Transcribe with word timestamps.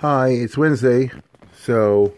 Hi, 0.00 0.28
it's 0.28 0.56
Wednesday, 0.56 1.10
so 1.52 2.14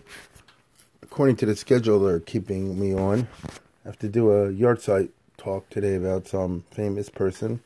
according 1.02 1.36
to 1.36 1.46
the 1.46 1.56
schedule 1.56 1.98
they're 1.98 2.20
keeping 2.20 2.78
me 2.78 2.94
on, 2.94 3.26
I 3.42 3.88
have 3.88 3.98
to 4.00 4.08
do 4.10 4.30
a 4.30 4.52
yahrzeit 4.52 5.08
talk 5.38 5.70
today 5.70 5.94
about 5.94 6.28
some 6.28 6.64
famous 6.70 7.08
person. 7.08 7.62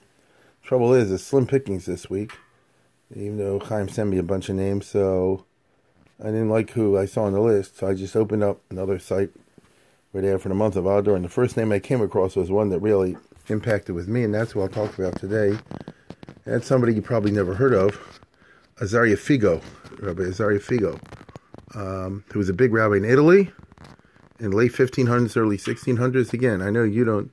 Trouble 0.62 0.94
is, 0.94 1.10
it's 1.10 1.24
slim 1.24 1.48
pickings 1.48 1.86
this 1.86 2.08
week, 2.08 2.30
even 3.12 3.38
though 3.38 3.58
Chaim 3.58 3.88
sent 3.88 4.08
me 4.08 4.18
a 4.18 4.22
bunch 4.22 4.48
of 4.48 4.54
names, 4.54 4.86
so 4.86 5.44
I 6.20 6.26
didn't 6.26 6.48
like 6.48 6.70
who 6.70 6.96
I 6.96 7.06
saw 7.06 7.24
on 7.24 7.32
the 7.32 7.40
list, 7.40 7.78
so 7.78 7.88
I 7.88 7.94
just 7.94 8.14
opened 8.14 8.44
up 8.44 8.60
another 8.70 9.00
site 9.00 9.30
right 10.12 10.20
there 10.20 10.38
for 10.38 10.48
the 10.48 10.54
month 10.54 10.76
of 10.76 10.86
Adar, 10.86 11.16
and 11.16 11.24
the 11.24 11.28
first 11.28 11.56
name 11.56 11.72
I 11.72 11.80
came 11.80 12.00
across 12.00 12.36
was 12.36 12.52
one 12.52 12.68
that 12.68 12.78
really 12.78 13.16
impacted 13.48 13.96
with 13.96 14.06
me, 14.06 14.22
and 14.22 14.32
that's 14.32 14.54
what 14.54 14.62
I'll 14.62 14.86
talk 14.86 14.96
about 14.96 15.18
today. 15.18 15.58
That's 16.44 16.68
somebody 16.68 16.94
you 16.94 17.02
probably 17.02 17.32
never 17.32 17.54
heard 17.54 17.74
of, 17.74 18.20
Azaria 18.80 19.16
Figo, 19.16 19.62
Rabbi 20.00 20.22
Azaria 20.22 20.60
Figo 20.60 21.00
um, 21.74 22.24
who 22.32 22.38
was 22.38 22.48
a 22.48 22.52
big 22.52 22.72
rabbi 22.72 22.96
in 22.96 23.04
Italy 23.04 23.50
in 24.38 24.50
late 24.50 24.72
1500s, 24.72 25.36
early 25.36 25.56
1600s. 25.56 26.32
Again, 26.32 26.62
I 26.62 26.70
know 26.70 26.82
you 26.82 27.04
don't, 27.04 27.30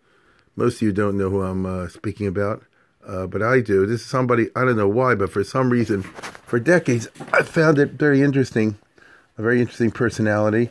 most 0.55 0.75
of 0.77 0.81
you 0.83 0.91
don't 0.91 1.17
know 1.17 1.29
who 1.29 1.41
I'm 1.41 1.65
uh, 1.65 1.87
speaking 1.87 2.27
about, 2.27 2.63
uh, 3.05 3.27
but 3.27 3.41
I 3.41 3.61
do. 3.61 3.85
This 3.85 4.01
is 4.01 4.07
somebody, 4.07 4.49
I 4.55 4.65
don't 4.65 4.77
know 4.77 4.87
why, 4.87 5.15
but 5.15 5.31
for 5.31 5.43
some 5.43 5.69
reason, 5.69 6.03
for 6.03 6.59
decades, 6.59 7.07
I 7.33 7.43
found 7.43 7.79
it 7.79 7.91
very 7.91 8.21
interesting, 8.21 8.77
a 9.37 9.41
very 9.41 9.61
interesting 9.61 9.91
personality. 9.91 10.69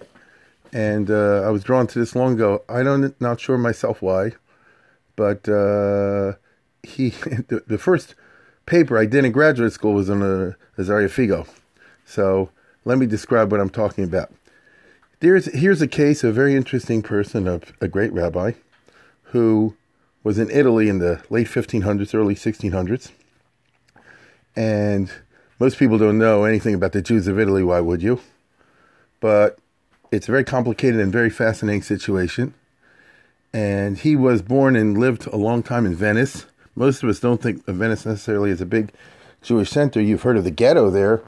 And 0.73 1.11
uh, 1.11 1.43
I 1.43 1.51
was 1.51 1.65
drawn 1.65 1.89
to 1.89 1.99
this 1.99 2.15
long 2.15 2.35
ago. 2.35 2.63
I 2.69 2.85
don't, 2.85 3.21
not 3.21 3.41
sure 3.41 3.59
myself 3.59 4.01
why, 4.03 4.33
but 5.17 5.49
uh, 5.49 6.35
he, 6.85 7.11
the, 7.49 7.65
the, 7.67 7.79
first 7.79 8.15
paper 8.71 8.97
I 8.97 9.05
did 9.05 9.25
in 9.25 9.33
graduate 9.33 9.73
school 9.73 9.95
was 9.95 10.09
on 10.09 10.23
uh, 10.23 10.53
Azaria 10.79 11.09
Figo. 11.09 11.47
So 12.07 12.51
let 12.85 12.99
me 12.99 13.07
describe 13.07 13.51
what 13.51 13.61
I'm 13.61 13.69
talking 13.69 14.05
about. 14.05 14.33
There's, 15.19 15.47
here's 15.47 15.83
a 15.83 15.89
case 15.89 16.23
of 16.23 16.31
a 16.31 16.33
very 16.33 16.55
interesting 16.55 17.03
person, 17.03 17.49
of 17.49 17.73
a 17.81 17.89
great 17.89 18.13
rabbi, 18.13 18.53
who 19.25 19.75
was 20.23 20.39
in 20.39 20.49
Italy 20.51 20.89
in 20.89 21.01
the 21.01 21.21
late 21.31 21.49
1500s, 21.49 22.15
early 22.15 22.37
1600s. 22.37 23.11
And 24.55 25.11
most 25.59 25.77
people 25.77 25.99
don't 25.99 26.19
know 26.19 26.45
anything 26.45 26.75
about 26.75 26.93
the 26.93 27.03
Jews 27.03 27.27
of 27.27 27.41
Italy. 27.41 27.65
Why 27.65 27.81
would 27.81 28.05
you? 28.05 28.21
But 29.19 29.59
it's 30.13 30.29
a 30.29 30.31
very 30.31 30.45
complicated 30.45 31.01
and 31.01 31.11
very 31.11 31.29
fascinating 31.29 31.83
situation. 31.83 32.55
And 33.53 33.99
he 33.99 34.15
was 34.15 34.43
born 34.43 34.77
and 34.77 34.97
lived 34.97 35.27
a 35.27 35.37
long 35.37 35.65
time 35.65 35.87
in 35.87 35.97
Venice. 35.97 36.47
Most 36.75 37.03
of 37.03 37.09
us 37.09 37.21
don't 37.21 37.43
think 37.43 37.67
of 37.69 37.77
Venice 37.77 38.07
necessarily 38.07 38.51
as 38.51 38.61
a 38.61 38.67
big 38.67 38.93
Jewish 39.43 39.71
center. 39.71 40.01
You've 40.01 40.23
heard 40.23 40.37
of 40.37 40.45
the 40.45 40.51
ghetto 40.51 40.91
there, 40.91 41.23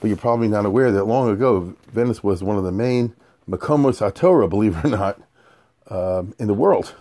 but 0.00 0.08
you're 0.08 0.16
probably 0.16 0.48
not 0.48 0.66
aware 0.66 0.92
that 0.92 1.04
long 1.04 1.30
ago, 1.30 1.74
Venice 1.92 2.22
was 2.22 2.42
one 2.42 2.56
of 2.56 2.64
the 2.64 2.72
main 2.72 3.14
Makomos 3.48 4.00
HaTorah, 4.00 4.48
believe 4.48 4.76
it 4.76 4.84
or 4.84 4.88
not, 4.88 5.20
um, 5.88 6.34
in 6.38 6.46
the 6.46 6.54
world. 6.54 6.94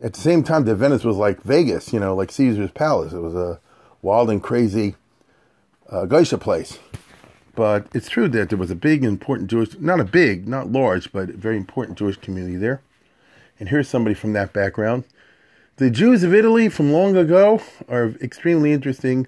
At 0.00 0.14
the 0.14 0.20
same 0.20 0.42
time 0.42 0.64
that 0.64 0.76
Venice 0.76 1.04
was 1.04 1.16
like 1.16 1.42
Vegas, 1.42 1.92
you 1.92 2.00
know, 2.00 2.14
like 2.14 2.30
Caesar's 2.30 2.70
Palace. 2.70 3.12
It 3.12 3.20
was 3.20 3.34
a 3.34 3.60
wild 4.02 4.30
and 4.30 4.42
crazy 4.42 4.96
uh, 5.90 6.04
goyishe 6.06 6.38
place. 6.40 6.78
But 7.54 7.86
it's 7.94 8.08
true 8.08 8.28
that 8.28 8.48
there 8.48 8.58
was 8.58 8.70
a 8.70 8.76
big, 8.76 9.04
important 9.04 9.48
Jewish, 9.48 9.78
not 9.78 10.00
a 10.00 10.04
big, 10.04 10.48
not 10.48 10.72
large, 10.72 11.12
but 11.12 11.28
very 11.28 11.56
important 11.56 11.96
Jewish 11.98 12.16
community 12.16 12.56
there. 12.56 12.82
And 13.60 13.68
here's 13.68 13.88
somebody 13.88 14.14
from 14.14 14.32
that 14.32 14.52
background. 14.52 15.04
The 15.76 15.90
Jews 15.90 16.22
of 16.22 16.32
Italy 16.32 16.68
from 16.68 16.92
long 16.92 17.16
ago 17.16 17.60
are 17.88 18.04
an 18.04 18.18
extremely 18.22 18.72
interesting 18.72 19.26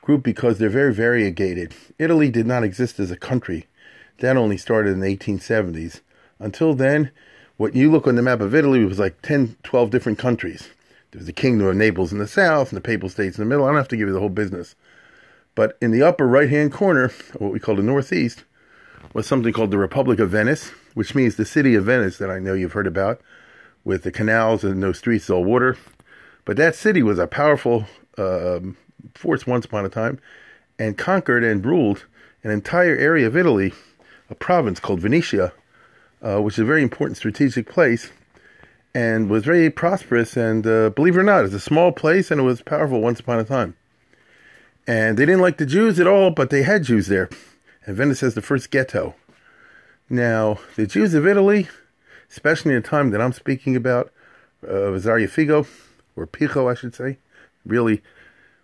group 0.00 0.22
because 0.22 0.56
they're 0.56 0.70
very 0.70 0.94
variegated. 0.94 1.74
Italy 1.98 2.30
did 2.30 2.46
not 2.46 2.64
exist 2.64 2.98
as 2.98 3.10
a 3.10 3.16
country. 3.16 3.66
That 4.20 4.38
only 4.38 4.56
started 4.56 4.94
in 4.94 5.00
the 5.00 5.14
1870s. 5.14 6.00
Until 6.38 6.72
then, 6.72 7.10
what 7.58 7.74
you 7.74 7.90
look 7.90 8.06
on 8.06 8.14
the 8.14 8.22
map 8.22 8.40
of 8.40 8.54
Italy 8.54 8.86
was 8.86 8.98
like 8.98 9.20
10, 9.20 9.56
12 9.64 9.90
different 9.90 10.18
countries. 10.18 10.70
There 11.10 11.18
was 11.18 11.26
the 11.26 11.32
Kingdom 11.34 11.66
of 11.66 11.76
Naples 11.76 12.10
in 12.10 12.16
the 12.16 12.26
south 12.26 12.70
and 12.70 12.76
the 12.78 12.80
Papal 12.80 13.10
States 13.10 13.36
in 13.36 13.44
the 13.44 13.48
middle. 13.50 13.66
I 13.66 13.68
don't 13.68 13.76
have 13.76 13.88
to 13.88 13.96
give 13.98 14.08
you 14.08 14.14
the 14.14 14.20
whole 14.20 14.30
business. 14.30 14.74
But 15.54 15.76
in 15.82 15.90
the 15.90 16.02
upper 16.02 16.26
right 16.26 16.48
hand 16.48 16.72
corner, 16.72 17.12
what 17.36 17.52
we 17.52 17.60
call 17.60 17.76
the 17.76 17.82
northeast, 17.82 18.44
was 19.12 19.26
something 19.26 19.52
called 19.52 19.70
the 19.70 19.76
Republic 19.76 20.20
of 20.20 20.30
Venice, 20.30 20.70
which 20.94 21.14
means 21.14 21.36
the 21.36 21.44
city 21.44 21.74
of 21.74 21.84
Venice 21.84 22.16
that 22.16 22.30
I 22.30 22.38
know 22.38 22.54
you've 22.54 22.72
heard 22.72 22.86
about, 22.86 23.20
with 23.84 24.02
the 24.02 24.12
canals 24.12 24.64
and 24.64 24.80
no 24.80 24.92
streets, 24.92 25.28
all 25.30 25.44
water. 25.44 25.76
But 26.44 26.56
that 26.56 26.74
city 26.74 27.02
was 27.02 27.18
a 27.18 27.26
powerful 27.26 27.86
um, 28.18 28.76
force 29.14 29.46
once 29.46 29.64
upon 29.64 29.84
a 29.84 29.88
time 29.88 30.18
and 30.78 30.98
conquered 30.98 31.44
and 31.44 31.64
ruled 31.64 32.06
an 32.42 32.50
entire 32.50 32.96
area 32.96 33.26
of 33.26 33.36
Italy, 33.36 33.72
a 34.30 34.34
province 34.34 34.80
called 34.80 35.00
Venetia, 35.00 35.52
uh, 36.22 36.40
which 36.40 36.54
is 36.54 36.60
a 36.60 36.64
very 36.64 36.82
important 36.82 37.16
strategic 37.16 37.68
place 37.68 38.10
and 38.94 39.30
was 39.30 39.44
very 39.44 39.70
prosperous. 39.70 40.36
And 40.36 40.66
uh, 40.66 40.90
believe 40.90 41.16
it 41.16 41.20
or 41.20 41.24
not, 41.24 41.44
it's 41.44 41.54
a 41.54 41.60
small 41.60 41.92
place 41.92 42.30
and 42.30 42.40
it 42.40 42.44
was 42.44 42.62
powerful 42.62 43.00
once 43.00 43.20
upon 43.20 43.38
a 43.38 43.44
time. 43.44 43.76
And 44.86 45.16
they 45.16 45.26
didn't 45.26 45.40
like 45.40 45.58
the 45.58 45.66
Jews 45.66 46.00
at 46.00 46.06
all, 46.06 46.30
but 46.30 46.50
they 46.50 46.62
had 46.62 46.82
Jews 46.84 47.06
there. 47.06 47.30
And 47.86 47.96
Venice 47.96 48.20
has 48.20 48.34
the 48.34 48.42
first 48.42 48.70
ghetto. 48.70 49.14
Now, 50.10 50.58
the 50.76 50.86
Jews 50.86 51.14
of 51.14 51.26
Italy, 51.26 51.68
especially 52.32 52.74
in 52.74 52.82
the 52.82 52.88
time 52.88 53.10
that 53.10 53.20
I'm 53.20 53.32
speaking 53.32 53.76
about, 53.76 54.10
uh, 54.66 54.90
Azaria 54.90 55.28
Figo, 55.28 55.68
or 56.16 56.26
Pico, 56.26 56.68
I 56.68 56.74
should 56.74 56.94
say, 56.94 57.18
really 57.64 58.02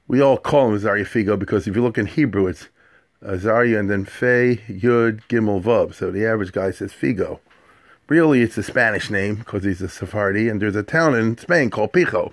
we 0.09 0.23
all 0.23 0.39
call 0.39 0.69
him 0.69 0.81
Azaria 0.81 1.05
Figo 1.05 1.39
because 1.39 1.69
if 1.69 1.77
you 1.77 1.83
look 1.83 1.99
in 1.99 2.07
Hebrew, 2.07 2.47
it's 2.47 2.69
Azaria 3.23 3.79
and 3.79 3.91
then 3.91 4.07
Fe, 4.07 4.63
Yud, 4.69 5.21
Gimel, 5.29 5.63
Vav. 5.63 5.95
So 5.95 6.11
the 6.11 6.25
average 6.27 6.53
guy 6.53 6.71
says 6.71 6.93
Figo. 6.93 7.39
Really, 8.09 8.41
it's 8.41 8.57
a 8.57 8.63
Spanish 8.63 9.11
name 9.11 9.37
because 9.37 9.65
he's 9.65 9.83
a 9.83 9.89
Sephardi, 9.89 10.49
and 10.49 10.63
there's 10.63 10.77
a 10.77 10.83
town 10.83 11.15
in 11.15 11.37
Spain 11.37 11.69
called 11.69 11.93
Pico. 11.93 12.33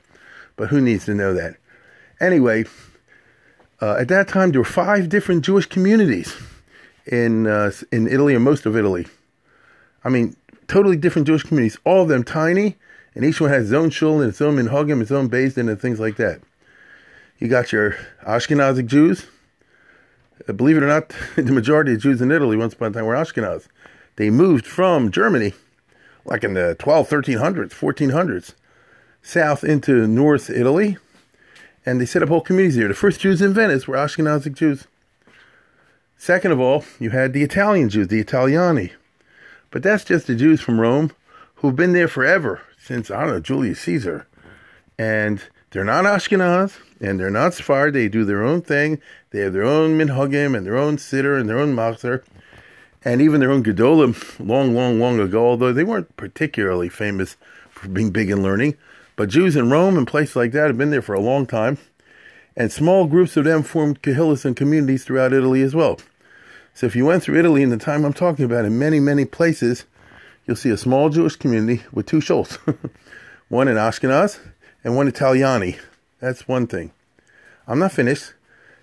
But 0.56 0.69
who 0.69 0.79
needs 0.79 1.03
to 1.06 1.13
know 1.13 1.34
that? 1.34 1.57
Anyway, 2.22 2.63
uh, 3.81 3.97
at 4.00 4.07
that 4.07 4.29
time, 4.29 4.51
there 4.51 4.62
were 4.62 4.66
five 4.66 5.09
different 5.09 5.44
Jewish 5.44 5.66
communities 5.66 6.34
in 7.06 7.45
uh, 7.45 7.72
in 7.91 8.07
Italy 8.07 8.35
and 8.35 8.44
most 8.44 8.66
of 8.66 8.78
Italy. 8.78 9.06
I 10.06 10.09
mean, 10.09 10.38
totally 10.68 10.98
different 10.98 11.28
Jewish 11.28 11.44
communities, 11.44 11.78
all 11.86 12.03
of 12.03 12.08
them 12.08 12.24
tiny, 12.24 12.76
and 13.14 13.24
each 13.24 13.40
one 13.40 13.50
has 13.50 13.66
its 13.66 13.74
own 13.74 13.90
shul 13.90 14.22
and 14.22 14.30
its 14.30 14.42
own 14.42 14.58
minhagim, 14.58 15.02
its 15.02 15.12
own 15.12 15.30
beis 15.30 15.58
and 15.58 15.80
things 15.80 16.00
like 16.00 16.18
that. 16.18 16.42
You 17.40 17.48
got 17.48 17.72
your 17.72 17.98
Ashkenazic 18.26 18.88
Jews. 18.88 19.28
Uh, 20.48 20.54
believe 20.54 20.78
it 20.78 20.84
or 20.84 20.88
not, 20.88 21.14
the 21.36 21.52
majority 21.52 21.94
of 21.94 22.02
Jews 22.02 22.22
in 22.22 22.31
Italy 22.31 22.58
once 22.58 22.74
upon 22.74 22.92
a 22.92 22.94
time 22.94 23.06
were 23.06 23.16
Ashkenaz. 23.16 23.68
They 24.18 24.30
moved 24.30 24.66
from 24.66 25.12
Germany, 25.12 25.54
like 26.25 26.44
in 26.44 26.54
the 26.54 26.75
12, 26.80 27.09
1300s, 27.09 27.70
1400s, 27.70 28.54
south 29.22 29.64
into 29.64 30.08
North 30.08 30.50
Italy, 30.50 30.98
and 31.86 32.00
they 32.00 32.06
set 32.06 32.24
up 32.24 32.30
whole 32.30 32.42
communities 32.42 32.78
there. 32.78 32.88
The 32.88 32.94
first 32.94 33.20
Jews 33.20 33.42
in 33.42 33.54
Venice 33.54 33.88
were 33.88 33.98
Ashkenazic 33.98 34.56
Jews. 34.56 34.88
Second 36.18 36.51
of 36.51 36.60
all, 36.60 36.86
you 37.00 37.10
had 37.10 37.34
the 37.34 37.44
Italian 37.44 37.89
Jews, 37.89 38.07
the 38.07 38.24
Italiani. 38.24 38.92
But 39.71 39.83
that's 39.83 40.06
just 40.06 40.27
the 40.27 40.35
Jews 40.35 40.62
from 40.62 40.79
Rome 40.79 41.12
who've 41.56 41.75
been 41.75 41.94
there 41.94 42.07
forever, 42.07 42.62
since, 42.77 43.09
I 43.09 43.21
don't 43.21 43.29
know, 43.29 43.39
Julius 43.39 43.81
Caesar. 43.81 44.27
And 44.97 45.41
they're 45.71 45.83
not 45.83 46.06
Ashkenaz 46.06 46.77
and 47.01 47.19
they're 47.19 47.29
not 47.29 47.51
Sfar. 47.51 47.91
They 47.91 48.07
do 48.07 48.23
their 48.23 48.44
own 48.44 48.62
thing. 48.62 49.01
They 49.31 49.39
have 49.41 49.53
their 49.53 49.63
own 49.63 49.97
minhagim 49.97 50.56
and 50.56 50.65
their 50.65 50.77
own 50.77 50.97
siddur 50.97 51.39
and 51.39 51.50
their 51.50 51.59
own 51.59 51.75
machzor, 51.75 52.23
and 53.03 53.21
even 53.21 53.39
their 53.39 53.51
own 53.51 53.63
gedolim. 53.63 54.15
Long, 54.39 54.73
long, 54.73 55.00
long 55.00 55.19
ago, 55.19 55.45
although 55.45 55.73
they 55.73 55.83
weren't 55.83 56.15
particularly 56.15 56.89
famous 56.89 57.35
for 57.69 57.89
being 57.89 58.12
big 58.12 58.29
in 58.29 58.41
learning, 58.41 58.77
but 59.15 59.29
Jews 59.29 59.56
in 59.56 59.69
Rome 59.69 59.97
and 59.97 60.07
places 60.07 60.35
like 60.35 60.53
that 60.53 60.67
have 60.67 60.77
been 60.77 60.91
there 60.91 61.01
for 61.01 61.13
a 61.13 61.19
long 61.19 61.45
time, 61.45 61.77
and 62.56 62.71
small 62.71 63.06
groups 63.06 63.35
of 63.35 63.44
them 63.44 63.63
formed 63.63 64.01
kahillas 64.01 64.45
and 64.45 64.56
communities 64.56 65.03
throughout 65.03 65.33
Italy 65.33 65.62
as 65.62 65.75
well. 65.75 66.00
So 66.75 66.86
if 66.86 66.95
you 66.95 67.06
went 67.06 67.24
through 67.24 67.39
Italy 67.39 67.63
in 67.63 67.69
the 67.69 67.77
time 67.77 68.04
I'm 68.04 68.12
talking 68.12 68.44
about, 68.44 68.66
in 68.66 68.77
many, 68.77 69.00
many 69.00 69.24
places, 69.24 69.86
you'll 70.45 70.57
see 70.57 70.72
a 70.72 70.77
small 70.77 71.07
Jewish 71.07 71.38
community 71.38 71.83
with 71.94 72.06
two 72.06 72.19
shuls, 72.19 72.57
one 73.48 73.69
in 73.69 73.77
Ashkenaz 73.77 74.39
and 74.83 74.94
one 74.94 75.10
Italiani. 75.10 75.80
That's 76.19 76.50
one 76.50 76.68
thing. 76.68 76.92
I'm 77.66 77.80
not 77.80 77.94
finished. 77.94 78.33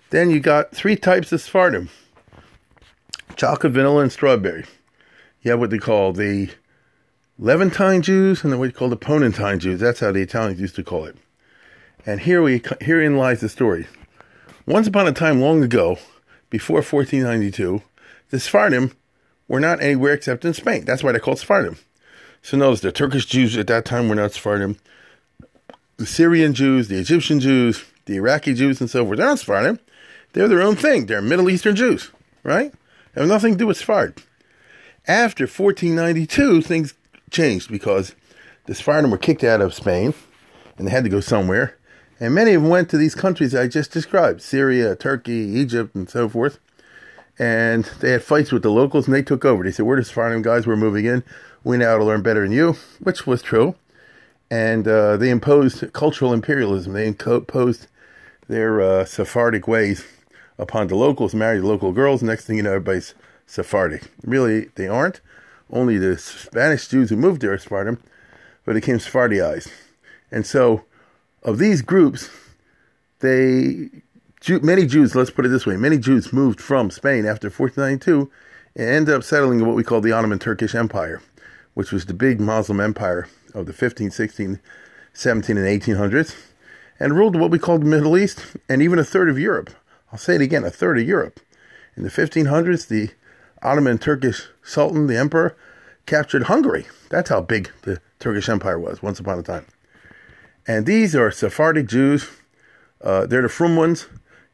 Then 0.09 0.31
you 0.31 0.39
got 0.39 0.71
three 0.71 0.95
types 0.95 1.31
of 1.31 1.41
Sephardim 1.41 1.89
chocolate, 3.35 3.73
vanilla, 3.73 4.01
and 4.01 4.11
strawberry. 4.11 4.65
You 5.43 5.51
have 5.51 5.59
what 5.59 5.69
they 5.69 5.77
call 5.77 6.13
the 6.13 6.49
Levantine 7.37 8.01
Jews 8.01 8.43
and 8.43 8.51
then 8.51 8.59
what 8.59 8.65
you 8.65 8.71
call 8.71 8.89
the 8.89 8.97
Ponentine 8.97 9.59
Jews. 9.59 9.79
That's 9.79 9.99
how 9.99 10.11
the 10.11 10.21
Italians 10.21 10.59
used 10.59 10.75
to 10.75 10.83
call 10.83 11.05
it. 11.05 11.15
And 12.07 12.21
here 12.21 12.41
we 12.41 12.63
herein 12.81 13.17
lies 13.17 13.41
the 13.41 13.49
story. 13.49 13.85
Once 14.65 14.87
upon 14.87 15.07
a 15.07 15.11
time, 15.11 15.41
long 15.41 15.63
ago, 15.63 15.99
before 16.53 16.83
1492, 16.83 17.81
the 18.29 18.39
Sephardim 18.39 18.91
were 19.47 19.59
not 19.59 19.81
anywhere 19.81 20.13
except 20.13 20.45
in 20.45 20.53
Spain. 20.53 20.85
That's 20.85 21.01
why 21.03 21.11
they're 21.11 21.19
called 21.19 21.39
Sephardim. 21.39 21.79
So 22.43 22.57
notice 22.57 22.81
the 22.81 22.91
Turkish 22.91 23.25
Jews 23.25 23.57
at 23.57 23.65
that 23.65 23.85
time 23.85 24.07
were 24.07 24.13
not 24.13 24.33
Sephardim. 24.33 24.77
The 25.97 26.05
Syrian 26.05 26.53
Jews, 26.53 26.89
the 26.89 26.99
Egyptian 26.99 27.39
Jews, 27.39 27.83
the 28.05 28.17
Iraqi 28.17 28.53
Jews, 28.53 28.79
and 28.79 28.87
so 28.87 29.03
forth. 29.03 29.17
They're 29.17 29.25
not 29.25 29.39
Sephardim. 29.39 29.79
They're 30.33 30.47
their 30.47 30.61
own 30.61 30.75
thing. 30.75 31.07
They're 31.07 31.23
Middle 31.23 31.49
Eastern 31.49 31.75
Jews, 31.75 32.11
right? 32.43 32.71
They 33.15 33.21
have 33.21 33.27
nothing 33.27 33.53
to 33.53 33.57
do 33.57 33.65
with 33.65 33.77
Sephardim. 33.77 34.23
After 35.07 35.45
1492, 35.45 36.61
things 36.61 36.93
changed 37.31 37.71
because 37.71 38.13
the 38.67 38.75
Sephardim 38.75 39.09
were 39.09 39.17
kicked 39.17 39.43
out 39.43 39.59
of 39.59 39.73
Spain 39.73 40.13
and 40.77 40.85
they 40.85 40.91
had 40.91 41.03
to 41.03 41.09
go 41.09 41.19
somewhere. 41.19 41.79
And 42.23 42.33
many 42.33 42.53
of 42.53 42.61
them 42.61 42.71
went 42.71 42.89
to 42.89 42.97
these 42.97 43.15
countries 43.15 43.53
I 43.53 43.67
just 43.67 43.91
described 43.91 44.41
Syria, 44.41 44.95
Turkey, 44.95 45.33
Egypt, 45.33 45.93
and 45.93 46.09
so 46.09 46.29
forth. 46.29 46.57
And 47.37 47.83
they 47.99 48.11
had 48.11 48.23
fights 48.23 48.49
with 48.49 48.63
the 48.63 48.71
locals 48.71 49.07
and 49.07 49.13
they 49.13 49.21
took 49.21 49.43
over. 49.43 49.61
They 49.61 49.71
said, 49.71 49.85
We're 49.85 49.97
the 49.97 50.05
Sephardim 50.05 50.41
guys, 50.41 50.65
we're 50.65 50.77
moving 50.77 51.03
in. 51.03 51.25
We 51.65 51.75
know 51.75 51.89
how 51.89 51.97
to 51.97 52.03
learn 52.05 52.21
better 52.21 52.43
than 52.43 52.53
you, 52.53 52.77
which 53.01 53.27
was 53.27 53.41
true. 53.41 53.75
And 54.49 54.87
uh, 54.87 55.17
they 55.17 55.29
imposed 55.29 55.91
cultural 55.91 56.31
imperialism. 56.31 56.93
They 56.93 57.07
imposed 57.07 57.87
their 58.47 58.79
uh, 58.79 59.03
Sephardic 59.03 59.67
ways 59.67 60.05
upon 60.57 60.87
the 60.87 60.95
locals, 60.95 61.35
married 61.35 61.63
local 61.63 61.91
girls. 61.91 62.23
Next 62.23 62.45
thing 62.45 62.55
you 62.55 62.63
know, 62.63 62.69
everybody's 62.69 63.15
Sephardic. 63.47 64.03
Really, 64.23 64.69
they 64.75 64.87
aren't. 64.87 65.19
Only 65.69 65.97
the 65.97 66.17
Spanish 66.17 66.87
Jews 66.87 67.09
who 67.09 67.17
moved 67.17 67.41
there 67.41 67.51
are 67.51 67.57
Sephardim, 67.57 68.01
but 68.63 68.75
became 68.75 68.99
Sephardiized. 68.99 69.69
And 70.31 70.45
so, 70.45 70.85
of 71.43 71.57
these 71.57 71.81
groups, 71.81 72.29
they 73.19 73.89
many 74.61 74.85
Jews, 74.85 75.15
let's 75.15 75.29
put 75.29 75.45
it 75.45 75.49
this 75.49 75.65
way, 75.65 75.77
many 75.77 75.97
Jews 75.97 76.33
moved 76.33 76.59
from 76.59 76.91
Spain 76.91 77.25
after 77.25 77.47
1492 77.47 78.29
and 78.75 78.89
ended 78.89 79.15
up 79.15 79.23
settling 79.23 79.59
in 79.59 79.65
what 79.65 79.75
we 79.75 79.83
call 79.83 80.01
the 80.01 80.11
Ottoman 80.11 80.39
Turkish 80.39 80.75
Empire, 80.75 81.21
which 81.73 81.91
was 81.91 82.05
the 82.05 82.13
big 82.13 82.41
Muslim 82.41 82.79
empire 82.79 83.27
of 83.53 83.65
the 83.67 83.73
15, 83.73 84.11
16, 84.11 84.59
17, 85.13 85.57
and 85.57 85.81
1800s, 85.81 86.35
and 86.99 87.15
ruled 87.15 87.39
what 87.39 87.51
we 87.51 87.59
call 87.59 87.77
the 87.77 87.85
Middle 87.85 88.17
East 88.17 88.57
and 88.67 88.81
even 88.81 88.99
a 88.99 89.03
third 89.03 89.29
of 89.29 89.39
Europe. 89.39 89.69
I'll 90.11 90.19
say 90.19 90.35
it 90.35 90.41
again, 90.41 90.63
a 90.63 90.69
third 90.69 90.99
of 90.99 91.07
Europe. 91.07 91.39
In 91.95 92.03
the 92.03 92.09
1500s, 92.09 92.87
the 92.87 93.11
Ottoman 93.61 93.97
Turkish 93.97 94.47
Sultan, 94.63 95.07
the 95.07 95.17
emperor, 95.17 95.55
captured 96.05 96.43
Hungary. 96.43 96.85
That's 97.09 97.29
how 97.29 97.41
big 97.41 97.71
the 97.83 98.01
Turkish 98.19 98.49
Empire 98.49 98.79
was 98.79 99.01
once 99.01 99.19
upon 99.19 99.39
a 99.39 99.43
time. 99.43 99.65
And 100.65 100.85
these 100.85 101.15
are 101.15 101.29
Sephardic 101.31 101.87
Jews. 101.87 102.29
Uh, 103.01 103.25
they're 103.25 103.41
the 103.41 103.49
frum 103.49 103.75
ones. 103.75 104.07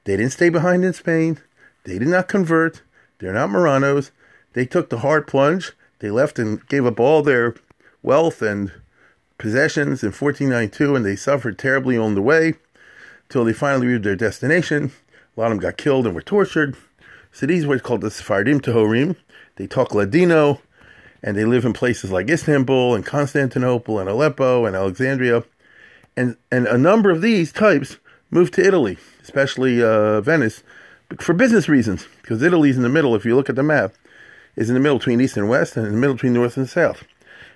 They 0.06 0.18
didn't 0.18 0.32
stay 0.32 0.50
behind 0.50 0.84
in 0.84 0.94
Spain. 0.94 1.40
They 1.84 2.00
did 2.00 2.08
not 2.08 2.28
convert. 2.28 2.82
They're 3.20 3.34
not 3.34 3.50
Marranos. 3.50 4.12
They 4.54 4.66
took 4.66 4.90
the 4.90 5.00
hard 5.00 5.28
plunge. 5.28 5.74
They 6.00 6.10
left 6.10 6.40
and 6.40 6.66
gave 6.68 6.86
up 6.86 7.00
all 7.00 7.22
their 7.22 7.56
wealth 8.02 8.42
and 8.42 8.72
possessions 9.38 10.04
in 10.04 10.12
1492, 10.12 10.96
and 10.96 11.06
they 11.06 11.16
suffered 11.16 11.60
terribly 11.60 11.98
on 11.98 12.16
the 12.16 12.22
way 12.22 12.56
till 13.30 13.46
they 13.46 13.54
finally 13.54 13.88
reached 13.88 14.04
their 14.04 14.16
destination. 14.16 14.92
A 15.36 15.40
lot 15.40 15.52
of 15.52 15.52
them 15.52 15.60
got 15.60 15.78
killed 15.78 16.06
and 16.06 16.16
were 16.16 16.22
tortured. 16.22 16.76
So 17.32 17.46
these 17.46 17.68
were 17.68 17.80
called 17.80 18.02
the 18.02 18.10
Sephardim 18.10 18.62
Tahorim. 18.62 19.16
They 19.58 19.68
talk 19.68 19.94
Ladino, 19.94 20.62
and 21.22 21.38
they 21.38 21.46
live 21.46 21.66
in 21.66 21.74
places 21.74 22.12
like 22.12 22.30
Istanbul 22.30 22.96
and 22.96 23.06
Constantinople 23.06 24.00
and 24.00 24.10
Aleppo 24.10 24.66
and 24.66 24.76
Alexandria. 24.76 25.44
And, 26.20 26.36
and 26.52 26.68
a 26.68 26.78
number 26.78 27.12
of 27.12 27.22
these 27.22 27.54
types 27.54 27.96
moved 28.30 28.54
to 28.56 28.62
Italy, 28.62 28.98
especially 29.22 29.82
uh, 29.82 30.20
Venice, 30.20 30.64
for 31.18 31.32
business 31.32 31.70
reasons, 31.70 32.10
because 32.22 32.44
Italy's 32.44 32.76
in 32.76 32.84
the 32.84 32.90
middle, 32.90 33.16
if 33.16 33.24
you 33.24 33.38
look 33.38 33.50
at 33.50 33.56
the 33.56 33.64
map, 33.64 33.94
is 34.58 34.68
in 34.70 34.74
the 34.74 34.82
middle 34.82 34.98
between 34.98 35.22
east 35.22 35.38
and 35.38 35.48
west 35.48 35.78
and 35.78 35.86
in 35.88 35.94
the 35.94 35.98
middle 35.98 36.16
between 36.16 36.34
north 36.34 36.58
and 36.58 36.68
south. 36.68 37.06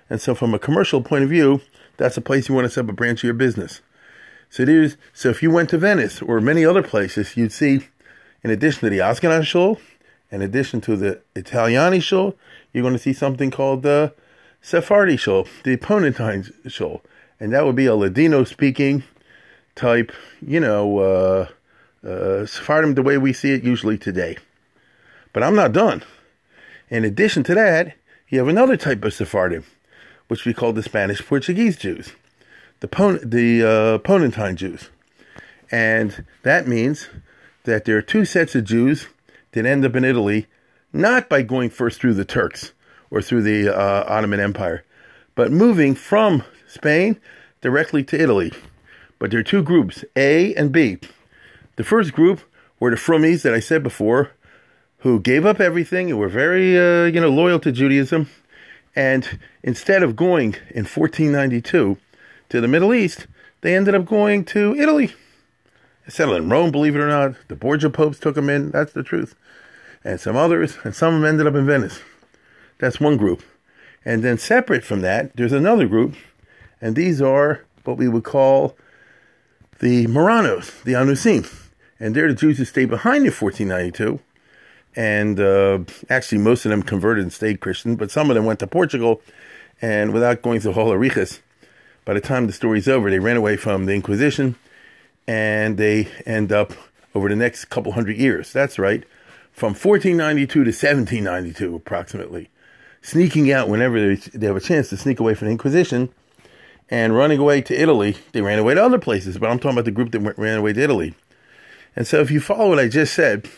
And 0.08 0.18
so 0.18 0.34
from 0.34 0.54
a 0.54 0.58
commercial 0.58 1.02
point 1.02 1.24
of 1.24 1.28
view, 1.28 1.60
that's 1.98 2.16
a 2.16 2.22
place 2.22 2.48
you 2.48 2.54
want 2.54 2.64
to 2.64 2.70
set 2.70 2.84
up 2.84 2.90
a 2.90 2.94
branch 2.94 3.20
of 3.20 3.24
your 3.24 3.34
business. 3.34 3.82
So 4.48 4.64
there's 4.64 4.96
so 5.12 5.28
if 5.28 5.42
you 5.42 5.50
went 5.50 5.68
to 5.68 5.76
Venice 5.76 6.22
or 6.22 6.40
many 6.40 6.64
other 6.64 6.82
places, 6.82 7.36
you'd 7.36 7.52
see, 7.52 7.88
in 8.42 8.50
addition 8.50 8.80
to 8.80 8.88
the 8.88 9.00
Ashkenaz 9.00 9.44
shul, 9.44 9.78
in 10.30 10.40
addition 10.40 10.80
to 10.80 10.96
the 10.96 11.20
Italiani 11.36 12.02
shul, 12.02 12.34
you're 12.72 12.80
going 12.80 12.94
to 12.94 12.98
see 12.98 13.12
something 13.12 13.50
called 13.50 13.82
the 13.82 14.14
Sephardi 14.62 15.18
shul, 15.18 15.46
the 15.64 15.76
Ponentine 15.76 16.50
shul, 16.66 17.02
and 17.40 17.52
that 17.52 17.64
would 17.64 17.76
be 17.76 17.86
a 17.86 17.94
Ladino-speaking 17.94 19.04
type, 19.74 20.12
you 20.40 20.60
know, 20.60 20.98
uh, 20.98 21.48
uh, 22.06 22.46
Sephardim 22.46 22.94
the 22.94 23.02
way 23.02 23.18
we 23.18 23.32
see 23.32 23.52
it 23.52 23.64
usually 23.64 23.98
today. 23.98 24.36
But 25.32 25.42
I'm 25.42 25.54
not 25.54 25.72
done. 25.72 26.02
In 26.90 27.04
addition 27.04 27.42
to 27.44 27.54
that, 27.54 27.96
you 28.28 28.38
have 28.38 28.48
another 28.48 28.76
type 28.76 29.04
of 29.04 29.14
Sephardim, 29.14 29.64
which 30.28 30.44
we 30.44 30.54
call 30.54 30.72
the 30.72 30.82
Spanish 30.82 31.24
Portuguese 31.24 31.76
Jews 31.76 32.12
the 32.80 32.88
Pon- 32.88 33.20
the 33.22 33.62
uh, 33.62 33.98
Ponentine 33.98 34.56
Jews, 34.56 34.90
and 35.70 36.24
that 36.42 36.68
means 36.68 37.08
that 37.62 37.86
there 37.86 37.96
are 37.96 38.02
two 38.02 38.26
sets 38.26 38.54
of 38.54 38.64
Jews 38.64 39.08
that 39.52 39.64
end 39.64 39.86
up 39.86 39.96
in 39.96 40.04
Italy, 40.04 40.46
not 40.92 41.30
by 41.30 41.40
going 41.40 41.70
first 41.70 41.98
through 41.98 42.12
the 42.12 42.26
Turks 42.26 42.72
or 43.10 43.22
through 43.22 43.42
the 43.42 43.74
uh, 43.74 44.04
Ottoman 44.06 44.38
Empire, 44.38 44.84
but 45.34 45.50
moving 45.50 45.94
from 45.94 46.42
Spain 46.74 47.18
directly 47.60 48.04
to 48.04 48.20
Italy. 48.20 48.52
But 49.18 49.30
there 49.30 49.40
are 49.40 49.44
two 49.44 49.62
groups, 49.62 50.04
A 50.16 50.54
and 50.54 50.70
B. 50.70 50.98
The 51.76 51.84
first 51.84 52.12
group 52.12 52.40
were 52.78 52.90
the 52.90 52.96
Frummies 52.96 53.42
that 53.42 53.54
I 53.54 53.60
said 53.60 53.82
before, 53.82 54.32
who 54.98 55.20
gave 55.20 55.46
up 55.46 55.60
everything 55.60 56.10
and 56.10 56.18
were 56.18 56.28
very, 56.28 56.78
uh, 56.78 57.04
you 57.06 57.20
know, 57.20 57.30
loyal 57.30 57.58
to 57.60 57.72
Judaism. 57.72 58.28
And 58.96 59.38
instead 59.62 60.02
of 60.02 60.16
going 60.16 60.54
in 60.70 60.84
1492 60.84 61.96
to 62.50 62.60
the 62.60 62.68
Middle 62.68 62.92
East, 62.92 63.26
they 63.62 63.74
ended 63.74 63.94
up 63.94 64.04
going 64.04 64.44
to 64.46 64.74
Italy. 64.76 65.12
They 66.04 66.10
settled 66.10 66.36
in 66.36 66.50
Rome, 66.50 66.70
believe 66.70 66.94
it 66.94 67.00
or 67.00 67.08
not. 67.08 67.34
The 67.48 67.56
Borgia 67.56 67.90
popes 67.90 68.18
took 68.18 68.34
them 68.34 68.50
in. 68.50 68.70
That's 68.70 68.92
the 68.92 69.02
truth. 69.02 69.34
And 70.04 70.20
some 70.20 70.36
others, 70.36 70.76
and 70.84 70.94
some 70.94 71.14
of 71.14 71.20
them 71.20 71.28
ended 71.28 71.46
up 71.46 71.54
in 71.54 71.66
Venice. 71.66 72.00
That's 72.78 73.00
one 73.00 73.16
group. 73.16 73.42
And 74.04 74.22
then 74.22 74.36
separate 74.36 74.84
from 74.84 75.00
that, 75.00 75.34
there's 75.34 75.52
another 75.52 75.86
group, 75.86 76.14
and 76.84 76.94
these 76.94 77.22
are 77.22 77.64
what 77.84 77.96
we 77.96 78.08
would 78.08 78.24
call 78.24 78.76
the 79.78 80.06
Marranos, 80.06 80.82
the 80.82 80.92
Anusim. 80.92 81.50
And 81.98 82.14
they're 82.14 82.28
the 82.28 82.34
Jews 82.34 82.58
who 82.58 82.66
stayed 82.66 82.90
behind 82.90 83.24
in 83.24 83.32
1492. 83.32 84.20
And 84.94 85.40
uh, 85.40 85.78
actually, 86.10 86.38
most 86.38 86.66
of 86.66 86.70
them 86.70 86.82
converted 86.82 87.22
and 87.22 87.32
stayed 87.32 87.60
Christian, 87.60 87.96
but 87.96 88.10
some 88.10 88.28
of 88.30 88.36
them 88.36 88.44
went 88.44 88.58
to 88.58 88.66
Portugal. 88.66 89.22
And 89.80 90.12
without 90.12 90.42
going 90.42 90.60
through 90.60 90.74
whole 90.74 90.90
Arichas, 90.90 91.40
by 92.04 92.12
the 92.12 92.20
time 92.20 92.46
the 92.46 92.52
story's 92.52 92.86
over, 92.86 93.08
they 93.10 93.18
ran 93.18 93.38
away 93.38 93.56
from 93.56 93.86
the 93.86 93.94
Inquisition 93.94 94.54
and 95.26 95.78
they 95.78 96.08
end 96.26 96.52
up 96.52 96.74
over 97.14 97.30
the 97.30 97.36
next 97.36 97.64
couple 97.66 97.92
hundred 97.92 98.18
years. 98.18 98.52
That's 98.52 98.78
right, 98.78 99.04
from 99.52 99.70
1492 99.70 100.46
to 100.52 100.60
1792, 100.60 101.76
approximately, 101.76 102.50
sneaking 103.00 103.50
out 103.50 103.70
whenever 103.70 104.14
they 104.16 104.46
have 104.46 104.56
a 104.56 104.60
chance 104.60 104.90
to 104.90 104.98
sneak 104.98 105.18
away 105.18 105.34
from 105.34 105.46
the 105.46 105.52
Inquisition 105.52 106.10
and 106.90 107.16
running 107.16 107.38
away 107.38 107.62
to 107.62 107.80
Italy. 107.80 108.16
They 108.32 108.42
ran 108.42 108.58
away 108.58 108.74
to 108.74 108.84
other 108.84 108.98
places, 108.98 109.38
but 109.38 109.50
I'm 109.50 109.58
talking 109.58 109.76
about 109.76 109.84
the 109.84 109.90
group 109.90 110.12
that 110.12 110.38
ran 110.38 110.58
away 110.58 110.72
to 110.72 110.82
Italy. 110.82 111.14
And 111.96 112.06
so, 112.06 112.20
if 112.20 112.30
you 112.30 112.40
follow 112.40 112.70
what 112.70 112.78
I 112.78 112.88
just 112.88 113.14
said, 113.14 113.48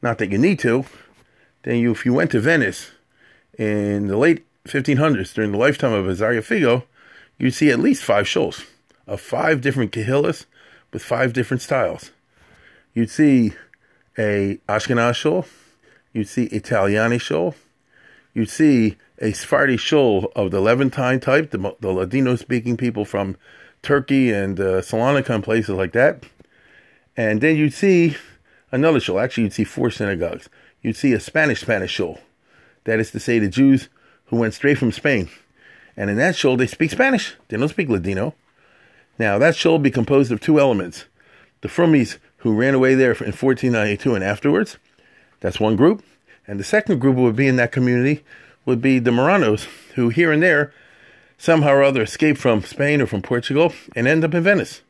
not 0.00 0.18
that 0.18 0.30
you 0.30 0.38
need 0.38 0.58
to, 0.60 0.84
then 1.62 1.76
you, 1.76 1.92
if 1.92 2.04
you 2.04 2.12
went 2.12 2.30
to 2.32 2.40
Venice 2.40 2.90
in 3.58 4.08
the 4.08 4.16
late 4.16 4.44
1500s 4.64 5.34
during 5.34 5.52
the 5.52 5.58
lifetime 5.58 5.92
of 5.92 6.06
Azaria 6.06 6.40
Figo, 6.40 6.84
you'd 7.38 7.54
see 7.54 7.70
at 7.70 7.78
least 7.78 8.02
five 8.02 8.26
shuls 8.26 8.66
of 9.06 9.20
five 9.20 9.60
different 9.60 9.92
kahillas 9.92 10.46
with 10.92 11.02
five 11.02 11.32
different 11.32 11.62
styles. 11.62 12.10
You'd 12.94 13.10
see 13.10 13.52
a 14.18 14.58
Ashkenaz 14.68 15.14
shul, 15.14 15.46
you'd 16.12 16.28
see 16.28 16.48
Italiani 16.48 17.20
shul, 17.20 17.54
you'd 18.34 18.50
see 18.50 18.96
a 19.22 19.32
Sephardi 19.32 19.78
shul 19.78 20.30
of 20.36 20.50
the 20.50 20.60
Levantine 20.60 21.20
type, 21.20 21.50
the, 21.50 21.76
the 21.80 21.92
Ladino-speaking 21.92 22.76
people 22.76 23.06
from 23.06 23.36
Turkey 23.80 24.32
and 24.32 24.60
uh, 24.60 24.82
Salonika 24.82 25.30
and 25.30 25.44
places 25.44 25.70
like 25.70 25.92
that. 25.92 26.24
And 27.16 27.40
then 27.40 27.56
you'd 27.56 27.72
see 27.72 28.16
another 28.70 29.00
shul. 29.00 29.18
Actually, 29.18 29.44
you'd 29.44 29.52
see 29.54 29.64
four 29.64 29.90
synagogues. 29.90 30.48
You'd 30.82 30.96
see 30.96 31.12
a 31.14 31.20
Spanish 31.20 31.60
Spanish 31.60 31.92
shul. 31.92 32.18
That 32.84 33.00
is 33.00 33.12
to 33.12 33.20
say, 33.20 33.38
the 33.38 33.48
Jews 33.48 33.88
who 34.26 34.36
went 34.36 34.54
straight 34.54 34.76
from 34.76 34.92
Spain 34.92 35.30
and 35.96 36.10
in 36.10 36.16
that 36.16 36.36
shul, 36.36 36.56
they 36.56 36.66
speak 36.66 36.90
Spanish. 36.90 37.34
They 37.48 37.56
don't 37.56 37.68
speak 37.68 37.88
Ladino. 37.88 38.34
Now, 39.18 39.38
that 39.38 39.56
shul 39.56 39.78
be 39.78 39.90
composed 39.90 40.32
of 40.32 40.40
two 40.40 40.58
elements. 40.58 41.04
The 41.60 41.68
Frummies 41.68 42.18
who 42.38 42.54
ran 42.54 42.74
away 42.74 42.94
there 42.94 43.12
in 43.12 43.32
1492 43.32 44.14
and 44.14 44.24
afterwards. 44.24 44.78
That's 45.40 45.60
one 45.60 45.76
group. 45.76 46.02
And 46.46 46.58
the 46.58 46.64
second 46.64 46.98
group 46.98 47.16
would 47.16 47.36
be 47.36 47.46
in 47.46 47.56
that 47.56 47.72
community 47.72 48.24
would 48.64 48.80
be 48.80 48.98
the 48.98 49.10
Marranos, 49.10 49.66
who 49.94 50.08
here 50.08 50.32
and 50.32 50.42
there 50.42 50.72
somehow 51.38 51.72
or 51.72 51.82
other 51.82 52.02
escape 52.02 52.38
from 52.38 52.62
Spain 52.62 53.00
or 53.00 53.06
from 53.06 53.20
Portugal 53.20 53.72
and 53.96 54.06
end 54.06 54.24
up 54.24 54.34
in 54.34 54.42
Venice. 54.42 54.82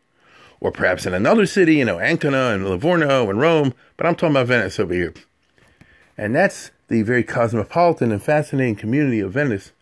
Or 0.61 0.71
perhaps 0.71 1.07
in 1.07 1.15
another 1.15 1.47
city, 1.47 1.77
you 1.77 1.85
know, 1.85 1.99
Ancona 1.99 2.55
and 2.55 2.69
Livorno 2.69 3.31
and 3.31 3.41
Rome, 3.41 3.75
but 3.97 4.07
I'm 4.07 4.15
talking 4.15 4.37
about 4.37 4.47
Venice 4.47 4.79
over 4.79 4.95
here. 4.95 5.15
And 6.17 6.35
that's 6.35 6.71
the 6.89 7.03
very 7.03 7.25
cosmopolitan 7.25 8.13
and 8.13 8.23
fascinating 8.23 8.77
community 8.77 9.21
of 9.21 9.33
Venice 9.33 9.73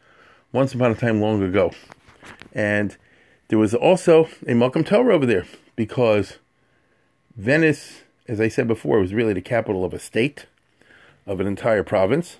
once 0.52 0.72
upon 0.72 0.92
a 0.92 0.94
time 0.94 1.20
long 1.20 1.42
ago. 1.42 1.72
And 2.54 2.96
there 3.48 3.58
was 3.58 3.74
also 3.74 4.26
a 4.46 4.52
Makom 4.52 4.86
Torah 4.86 5.14
over 5.14 5.26
there 5.26 5.46
because 5.74 6.38
Venice, 7.36 8.02
as 8.28 8.40
I 8.40 8.48
said 8.48 8.68
before, 8.68 9.00
was 9.00 9.12
really 9.12 9.32
the 9.32 9.40
capital 9.40 9.84
of 9.84 9.92
a 9.92 9.98
state, 9.98 10.46
of 11.26 11.40
an 11.40 11.48
entire 11.48 11.82
province. 11.82 12.36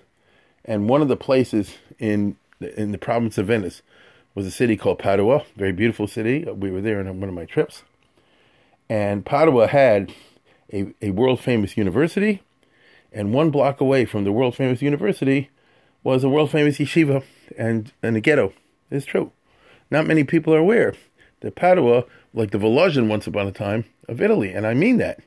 And 0.71 0.89
one 0.89 1.03
of 1.03 1.09
the 1.09 1.17
places 1.17 1.79
in 1.99 2.37
in 2.61 2.93
the 2.93 2.99
province 2.99 3.39
of 3.39 3.49
Venice 3.49 3.83
was 4.37 4.47
a 4.47 4.53
city 4.53 4.77
called 4.77 5.01
Padua, 5.01 5.43
very 5.57 5.73
beautiful 5.73 6.07
city. 6.07 6.45
We 6.45 6.71
were 6.71 6.81
there 6.81 7.01
on 7.01 7.07
one 7.19 7.29
of 7.29 7.35
my 7.35 7.45
trips. 7.45 7.83
And 8.89 9.27
Padua 9.27 9.67
had 9.67 10.15
a, 10.73 10.95
a 11.03 11.11
world 11.11 11.41
famous 11.41 11.77
university, 11.77 12.45
and 13.13 13.35
one 13.35 13.51
block 13.51 13.81
away 13.81 14.05
from 14.05 14.23
the 14.23 14.31
world 14.31 14.55
famous 14.55 14.81
university 14.81 15.51
was 16.05 16.23
a 16.23 16.29
world 16.29 16.53
famous 16.53 16.79
yeshiva 16.79 17.25
and, 17.59 17.91
and 18.01 18.17
a 18.17 18.21
ghetto. 18.21 18.53
It's 18.93 19.07
true. 19.07 19.33
Not 19.91 20.07
many 20.07 20.23
people 20.23 20.55
are 20.55 20.59
aware 20.59 20.95
that 21.41 21.57
Padua, 21.57 22.05
like 22.33 22.53
the 22.53 22.59
Volozhin 22.59 23.09
once 23.09 23.27
upon 23.27 23.49
a 23.49 23.53
time 23.53 23.87
of 24.07 24.23
Italy, 24.23 24.53
and 24.53 24.65
I 24.69 24.75
mean 24.75 24.99
that 24.99 25.19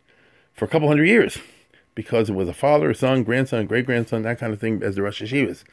for 0.53 0.63
a 0.63 0.69
couple 0.69 0.87
hundred 0.87 1.09
years, 1.09 1.37
because 1.95 2.29
it 2.29 2.33
was 2.33 2.49
a 2.49 2.53
father, 2.53 2.93
son, 2.93 3.23
grandson, 3.23 3.65
great 3.65 3.85
grandson, 3.85 4.23
that 4.23 4.39
kind 4.39 4.53
of 4.53 4.59
thing 4.59 4.81
as 4.83 4.95
the 4.95 5.01
Rosh 5.01 5.21
Yeshivas. 5.21 5.63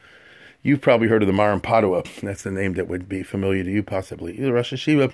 You've 0.63 0.81
probably 0.81 1.07
heard 1.07 1.23
of 1.23 1.27
the 1.27 1.33
Maharam 1.33 1.61
Padua. 1.61 2.03
That's 2.21 2.43
the 2.43 2.51
name 2.51 2.73
that 2.73 2.87
would 2.87 3.09
be 3.09 3.23
familiar 3.23 3.63
to 3.63 3.71
you, 3.71 3.81
possibly. 3.81 4.33
The 4.33 4.53
Rosh 4.53 4.73
Yeshiva 4.73 5.13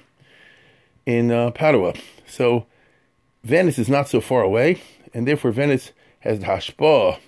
in 1.06 1.32
uh, 1.32 1.52
Padua. 1.52 1.94
So 2.28 2.66
Venice 3.44 3.80
is 3.80 3.88
not 3.88 4.10
so 4.10 4.20
far 4.20 4.42
away, 4.42 4.82
and 5.14 5.26
therefore 5.26 5.52
Venice 5.52 5.94
has 6.20 6.40
the 6.40 6.46
hashpah 6.48 7.20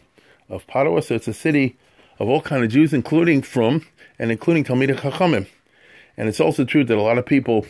of 0.49 0.67
Padua. 0.67 1.01
So 1.01 1.15
it's 1.15 1.29
a 1.29 1.33
city 1.33 1.77
of 2.19 2.27
all 2.27 2.41
kind 2.41 2.63
of 2.63 2.69
Jews, 2.69 2.93
including 2.93 3.41
frum 3.41 3.85
and 4.19 4.31
including 4.31 4.65
Talmidei 4.65 4.97
Chachamim. 4.97 5.47
And 6.17 6.27
it's 6.27 6.41
also 6.41 6.65
true 6.65 6.83
that 6.83 6.97
a 6.97 7.01
lot 7.01 7.17
of 7.17 7.25
people 7.25 7.65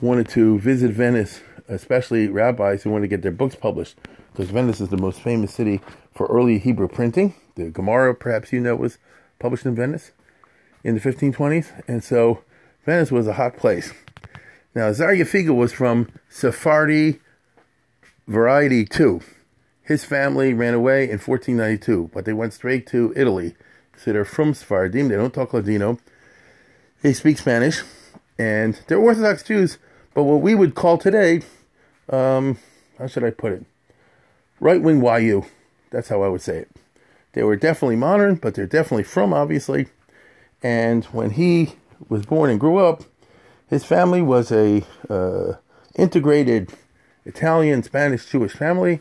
wanted 0.00 0.28
to 0.28 0.60
visit 0.60 0.92
Venice, 0.92 1.40
especially 1.68 2.28
rabbis 2.28 2.84
who 2.84 2.90
wanted 2.90 3.02
to 3.02 3.08
get 3.08 3.22
their 3.22 3.32
books 3.32 3.56
published, 3.56 3.96
because 4.36 4.50
Venice 4.50 4.82
is 4.82 4.90
the 4.90 4.98
most 4.98 5.22
famous 5.22 5.54
city 5.54 5.80
for 6.12 6.26
early 6.26 6.58
Hebrew 6.58 6.88
printing. 6.88 7.34
The 7.54 7.70
Gemara, 7.70 8.14
perhaps 8.14 8.52
you 8.52 8.60
know, 8.60 8.76
was 8.76 8.98
published 9.38 9.64
in 9.64 9.74
Venice 9.74 10.10
in 10.84 10.94
the 10.94 11.00
1520s. 11.00 11.82
And 11.88 12.04
so 12.04 12.42
Venice 12.84 13.10
was 13.10 13.26
a 13.26 13.32
hot 13.32 13.56
place. 13.56 13.94
Now, 14.74 14.92
Zar 14.92 15.12
Figa 15.12 15.56
was 15.56 15.72
from 15.72 16.10
Sephardi 16.28 17.18
variety 18.28 18.84
too. 18.84 19.22
His 19.82 20.04
family 20.04 20.52
ran 20.52 20.74
away 20.74 21.04
in 21.04 21.18
1492, 21.18 22.10
but 22.12 22.26
they 22.26 22.34
went 22.34 22.52
straight 22.52 22.86
to 22.88 23.14
Italy. 23.16 23.54
So 23.96 24.12
they're 24.12 24.26
frum 24.26 24.52
Sephardim. 24.52 25.08
They 25.08 25.16
don't 25.16 25.32
talk 25.32 25.54
Ladino. 25.54 25.98
They 27.00 27.14
speak 27.14 27.38
Spanish, 27.38 27.82
and 28.38 28.78
they're 28.86 28.98
Orthodox 28.98 29.44
Jews. 29.44 29.78
But 30.12 30.24
what 30.24 30.42
we 30.42 30.54
would 30.54 30.74
call 30.74 30.98
today, 30.98 31.40
um, 32.10 32.58
how 32.98 33.06
should 33.06 33.24
I 33.24 33.30
put 33.30 33.52
it? 33.52 33.64
Right 34.60 34.80
wing 34.80 35.04
YU. 35.04 35.44
That's 35.90 36.08
how 36.08 36.22
I 36.22 36.28
would 36.28 36.40
say 36.40 36.58
it. 36.58 36.70
They 37.32 37.42
were 37.42 37.56
definitely 37.56 37.96
modern, 37.96 38.36
but 38.36 38.54
they're 38.54 38.66
definitely 38.66 39.04
frum, 39.04 39.34
obviously. 39.34 39.88
And 40.62 41.04
when 41.06 41.30
he 41.30 41.74
was 42.08 42.24
born 42.24 42.50
and 42.50 42.58
grew 42.58 42.78
up, 42.78 43.02
his 43.68 43.84
family 43.84 44.22
was 44.22 44.50
a 44.50 44.84
uh, 45.10 45.54
integrated 45.96 46.72
Italian, 47.24 47.82
Spanish, 47.82 48.26
Jewish 48.26 48.52
family, 48.52 49.00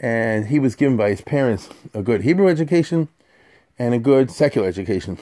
and 0.00 0.46
he 0.48 0.58
was 0.58 0.74
given 0.74 0.96
by 0.96 1.10
his 1.10 1.20
parents 1.20 1.68
a 1.94 2.02
good 2.02 2.22
Hebrew 2.22 2.48
education 2.48 3.08
and 3.78 3.94
a 3.94 3.98
good 3.98 4.30
secular 4.30 4.66
education. 4.66 5.18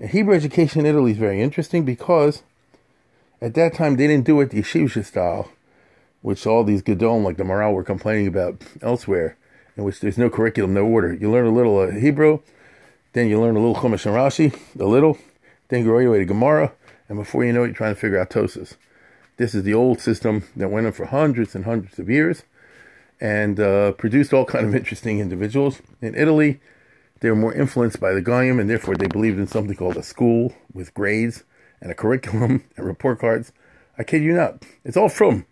And 0.00 0.10
Hebrew 0.10 0.34
education 0.34 0.80
in 0.80 0.86
Italy 0.86 1.12
is 1.12 1.18
very 1.18 1.40
interesting 1.40 1.84
because 1.84 2.42
at 3.40 3.54
that 3.54 3.74
time 3.74 3.96
they 3.96 4.08
didn't 4.08 4.26
do 4.26 4.40
it 4.40 4.50
the 4.50 4.62
yeshiva 4.62 5.04
style, 5.04 5.50
which 6.22 6.46
all 6.46 6.64
these 6.64 6.82
Gedolim 6.82 7.24
like 7.24 7.36
the 7.36 7.44
Maharal 7.44 7.74
were 7.74 7.84
complaining 7.84 8.26
about 8.26 8.62
elsewhere 8.80 9.36
in 9.76 9.84
which 9.84 10.00
there's 10.00 10.18
no 10.18 10.30
curriculum, 10.30 10.74
no 10.74 10.84
order. 10.84 11.12
You 11.12 11.30
learn 11.30 11.46
a 11.46 11.52
little 11.52 11.78
uh, 11.78 11.90
Hebrew, 11.90 12.40
then 13.12 13.28
you 13.28 13.40
learn 13.40 13.56
a 13.56 13.60
little 13.60 13.74
Chumash 13.74 14.06
and 14.06 14.14
Rashi, 14.14 14.58
a 14.78 14.84
little, 14.84 15.18
then 15.68 15.84
go 15.84 15.92
right 15.92 16.08
way 16.08 16.18
to 16.18 16.24
Gemara, 16.24 16.72
and 17.08 17.18
before 17.18 17.44
you 17.44 17.52
know 17.52 17.62
it, 17.64 17.68
you're 17.68 17.74
trying 17.74 17.94
to 17.94 18.00
figure 18.00 18.18
out 18.18 18.30
Tosis. 18.30 18.76
This 19.36 19.54
is 19.54 19.64
the 19.64 19.74
old 19.74 20.00
system 20.00 20.44
that 20.56 20.70
went 20.70 20.86
on 20.86 20.92
for 20.92 21.06
hundreds 21.06 21.54
and 21.54 21.64
hundreds 21.64 21.98
of 21.98 22.08
years 22.08 22.44
and 23.20 23.58
uh, 23.60 23.92
produced 23.92 24.32
all 24.32 24.44
kind 24.44 24.66
of 24.66 24.74
interesting 24.74 25.20
individuals. 25.20 25.80
In 26.00 26.14
Italy, 26.14 26.60
they 27.20 27.30
were 27.30 27.36
more 27.36 27.54
influenced 27.54 28.00
by 28.00 28.12
the 28.12 28.20
Goyim, 28.20 28.58
and 28.58 28.68
therefore 28.68 28.96
they 28.96 29.06
believed 29.06 29.38
in 29.38 29.46
something 29.46 29.76
called 29.76 29.96
a 29.96 30.02
school 30.02 30.52
with 30.74 30.92
grades 30.92 31.44
and 31.80 31.90
a 31.90 31.94
curriculum 31.94 32.64
and 32.76 32.86
report 32.86 33.20
cards. 33.20 33.52
I 33.96 34.02
kid 34.04 34.22
you 34.22 34.32
not. 34.32 34.64
It's 34.84 34.96
all 34.96 35.08
frum. 35.08 35.46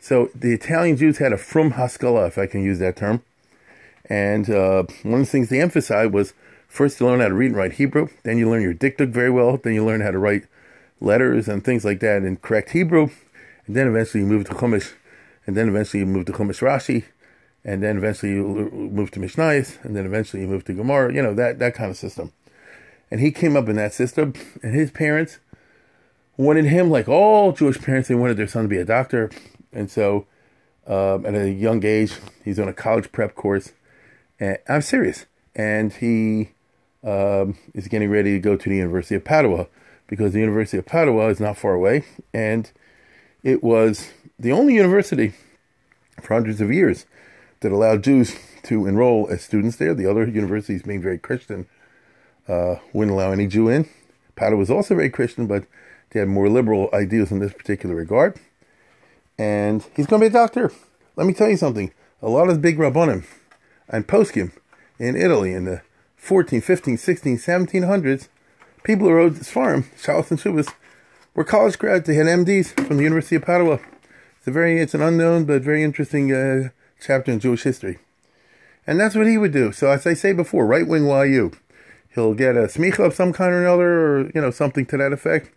So 0.00 0.30
the 0.34 0.52
Italian 0.52 0.96
Jews 0.96 1.18
had 1.18 1.32
a 1.32 1.36
frum 1.36 1.72
haskalah, 1.72 2.26
if 2.26 2.38
I 2.38 2.46
can 2.46 2.64
use 2.64 2.78
that 2.78 2.96
term. 2.96 3.22
And 4.06 4.48
uh, 4.48 4.84
one 5.02 5.20
of 5.20 5.26
the 5.26 5.30
things 5.30 5.50
they 5.50 5.60
emphasized 5.60 6.12
was 6.12 6.32
first 6.68 6.98
you 6.98 7.06
learn 7.06 7.20
how 7.20 7.28
to 7.28 7.34
read 7.34 7.48
and 7.48 7.56
write 7.56 7.74
Hebrew, 7.74 8.08
then 8.24 8.38
you 8.38 8.48
learn 8.48 8.62
your 8.62 8.74
dikduk 8.74 9.10
very 9.10 9.30
well, 9.30 9.58
then 9.58 9.74
you 9.74 9.84
learn 9.84 10.00
how 10.00 10.10
to 10.10 10.18
write 10.18 10.46
letters 11.00 11.48
and 11.48 11.62
things 11.62 11.84
like 11.84 12.00
that 12.00 12.22
in 12.22 12.36
correct 12.36 12.70
Hebrew, 12.70 13.10
and 13.66 13.76
then 13.76 13.86
eventually 13.88 14.22
you 14.22 14.26
move 14.26 14.46
to 14.46 14.54
Chumash, 14.54 14.94
and 15.46 15.56
then 15.56 15.68
eventually 15.68 16.00
you 16.00 16.06
move 16.06 16.26
to 16.26 16.32
Chumash 16.32 16.60
Rashi, 16.60 17.04
and 17.64 17.82
then 17.82 17.98
eventually 17.98 18.32
you 18.32 18.70
move 18.72 19.10
to 19.12 19.20
Mishnayos, 19.20 19.82
and 19.84 19.94
then 19.94 20.06
eventually 20.06 20.42
you 20.42 20.48
move 20.48 20.64
to 20.64 20.72
Gemara, 20.72 21.14
you 21.14 21.22
know, 21.22 21.34
that, 21.34 21.58
that 21.58 21.74
kind 21.74 21.90
of 21.90 21.96
system. 21.96 22.32
And 23.10 23.20
he 23.20 23.30
came 23.30 23.56
up 23.56 23.68
in 23.68 23.76
that 23.76 23.92
system, 23.92 24.32
and 24.62 24.74
his 24.74 24.90
parents 24.90 25.38
wanted 26.36 26.64
him, 26.64 26.90
like 26.90 27.08
all 27.08 27.52
Jewish 27.52 27.80
parents, 27.80 28.08
they 28.08 28.14
wanted 28.14 28.38
their 28.38 28.46
son 28.46 28.62
to 28.62 28.68
be 28.68 28.78
a 28.78 28.84
doctor. 28.84 29.30
And 29.72 29.90
so 29.90 30.26
um, 30.86 31.26
at 31.26 31.34
a 31.34 31.50
young 31.50 31.84
age, 31.84 32.14
he's 32.44 32.58
on 32.58 32.68
a 32.68 32.72
college 32.72 33.12
prep 33.12 33.34
course 33.34 33.72
and 34.40 34.58
I'm 34.68 34.82
serious. 34.82 35.26
And 35.54 35.92
he 35.92 36.50
um, 37.04 37.58
is 37.74 37.88
getting 37.88 38.10
ready 38.10 38.32
to 38.32 38.40
go 38.40 38.56
to 38.56 38.68
the 38.68 38.76
University 38.76 39.14
of 39.14 39.24
Padua 39.24 39.66
because 40.06 40.32
the 40.32 40.40
University 40.40 40.78
of 40.78 40.86
Padua 40.86 41.28
is 41.28 41.38
not 41.38 41.58
far 41.58 41.74
away. 41.74 42.04
And 42.32 42.70
it 43.42 43.62
was 43.62 44.10
the 44.38 44.52
only 44.52 44.74
university 44.74 45.34
for 46.20 46.34
hundreds 46.34 46.60
of 46.60 46.72
years 46.72 47.06
that 47.60 47.72
allowed 47.72 48.02
Jews 48.02 48.36
to 48.64 48.86
enroll 48.86 49.28
as 49.30 49.42
students 49.42 49.76
there. 49.76 49.94
The 49.94 50.10
other 50.10 50.26
universities, 50.26 50.82
being 50.82 51.02
very 51.02 51.18
Christian, 51.18 51.66
uh, 52.48 52.76
wouldn't 52.92 53.14
allow 53.14 53.32
any 53.32 53.46
Jew 53.46 53.68
in. 53.68 53.88
Padua 54.34 54.58
was 54.58 54.70
also 54.70 54.94
very 54.94 55.10
Christian, 55.10 55.46
but 55.46 55.64
they 56.10 56.20
had 56.20 56.28
more 56.28 56.48
liberal 56.48 56.88
ideas 56.92 57.30
in 57.30 57.38
this 57.38 57.52
particular 57.52 57.94
regard. 57.94 58.38
And 59.40 59.82
he's 59.96 60.06
going 60.06 60.20
to 60.20 60.28
be 60.28 60.36
a 60.36 60.38
doctor. 60.38 60.70
Let 61.16 61.26
me 61.26 61.32
tell 61.32 61.48
you 61.48 61.56
something. 61.56 61.94
A 62.20 62.28
lot 62.28 62.50
of 62.50 62.60
big 62.60 62.76
rabbonim 62.76 63.24
and 63.88 64.06
poskim 64.06 64.52
in 64.98 65.16
Italy 65.16 65.54
in 65.54 65.64
the 65.64 65.80
14, 66.16 66.60
15, 66.60 66.98
16, 66.98 67.38
1700s, 67.38 68.28
people 68.82 69.06
who 69.06 69.14
wrote 69.14 69.36
this 69.36 69.50
farm, 69.50 69.84
Shalos 69.98 70.30
and 70.30 70.38
Shubas, 70.38 70.74
were 71.34 71.42
college 71.42 71.78
grads. 71.78 72.06
They 72.06 72.16
had 72.16 72.26
MDs 72.26 72.86
from 72.86 72.98
the 72.98 73.02
University 73.02 73.36
of 73.36 73.42
Padua. 73.42 73.80
It's 74.36 74.46
a 74.46 74.50
very, 74.50 74.78
it's 74.78 74.92
an 74.92 75.00
unknown 75.00 75.46
but 75.46 75.62
very 75.62 75.82
interesting 75.82 76.30
uh, 76.34 76.68
chapter 77.00 77.32
in 77.32 77.40
Jewish 77.40 77.62
history. 77.62 77.98
And 78.86 79.00
that's 79.00 79.14
what 79.14 79.26
he 79.26 79.38
would 79.38 79.52
do. 79.52 79.72
So 79.72 79.90
as 79.90 80.06
I 80.06 80.12
say 80.12 80.34
before, 80.34 80.66
right 80.66 80.86
wing 80.86 81.06
YU. 81.06 81.52
He'll 82.14 82.34
get 82.34 82.56
a 82.56 82.64
smicha 82.64 83.06
of 83.06 83.14
some 83.14 83.32
kind 83.32 83.54
or 83.54 83.62
another, 83.62 83.88
or 83.88 84.30
you 84.34 84.40
know 84.42 84.50
something 84.50 84.84
to 84.86 84.98
that 84.98 85.14
effect. 85.14 85.50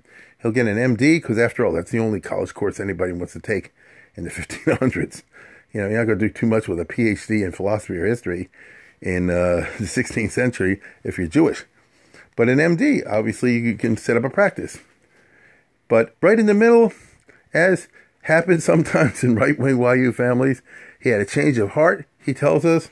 He'll 0.43 0.51
get 0.51 0.67
an 0.67 0.77
MD 0.77 1.21
because 1.21 1.39
after 1.39 1.65
all, 1.65 1.71
that's 1.71 1.89
the 1.89 1.99
only 1.99 2.19
college 2.19 2.53
course 2.53 2.79
anybody 2.79 3.13
wants 3.13 3.33
to 3.33 3.39
take 3.39 3.73
in 4.15 4.25
the 4.25 4.29
1500s. 4.29 5.23
You 5.71 5.81
know, 5.81 5.87
you're 5.87 5.97
not 5.99 6.05
going 6.05 6.19
to 6.19 6.27
do 6.27 6.33
too 6.33 6.45
much 6.45 6.67
with 6.67 6.79
a 6.79 6.85
PhD 6.85 7.43
in 7.43 7.53
philosophy 7.53 7.97
or 7.97 8.05
history 8.05 8.49
in 9.01 9.29
uh, 9.29 9.67
the 9.79 9.85
16th 9.85 10.31
century 10.31 10.81
if 11.03 11.17
you're 11.17 11.27
Jewish. 11.27 11.63
But 12.35 12.49
an 12.49 12.59
MD, 12.59 13.01
obviously, 13.09 13.57
you 13.57 13.75
can 13.75 13.95
set 13.95 14.17
up 14.17 14.23
a 14.25 14.29
practice. 14.29 14.79
But 15.87 16.15
right 16.21 16.37
in 16.37 16.45
the 16.45 16.53
middle, 16.53 16.91
as 17.53 17.87
happens 18.23 18.63
sometimes 18.65 19.23
in 19.23 19.35
right 19.35 19.57
wing 19.57 19.79
YU 19.79 20.11
families, 20.11 20.61
he 20.99 21.09
had 21.09 21.21
a 21.21 21.25
change 21.25 21.57
of 21.57 21.71
heart, 21.71 22.05
he 22.23 22.33
tells 22.33 22.65
us, 22.65 22.89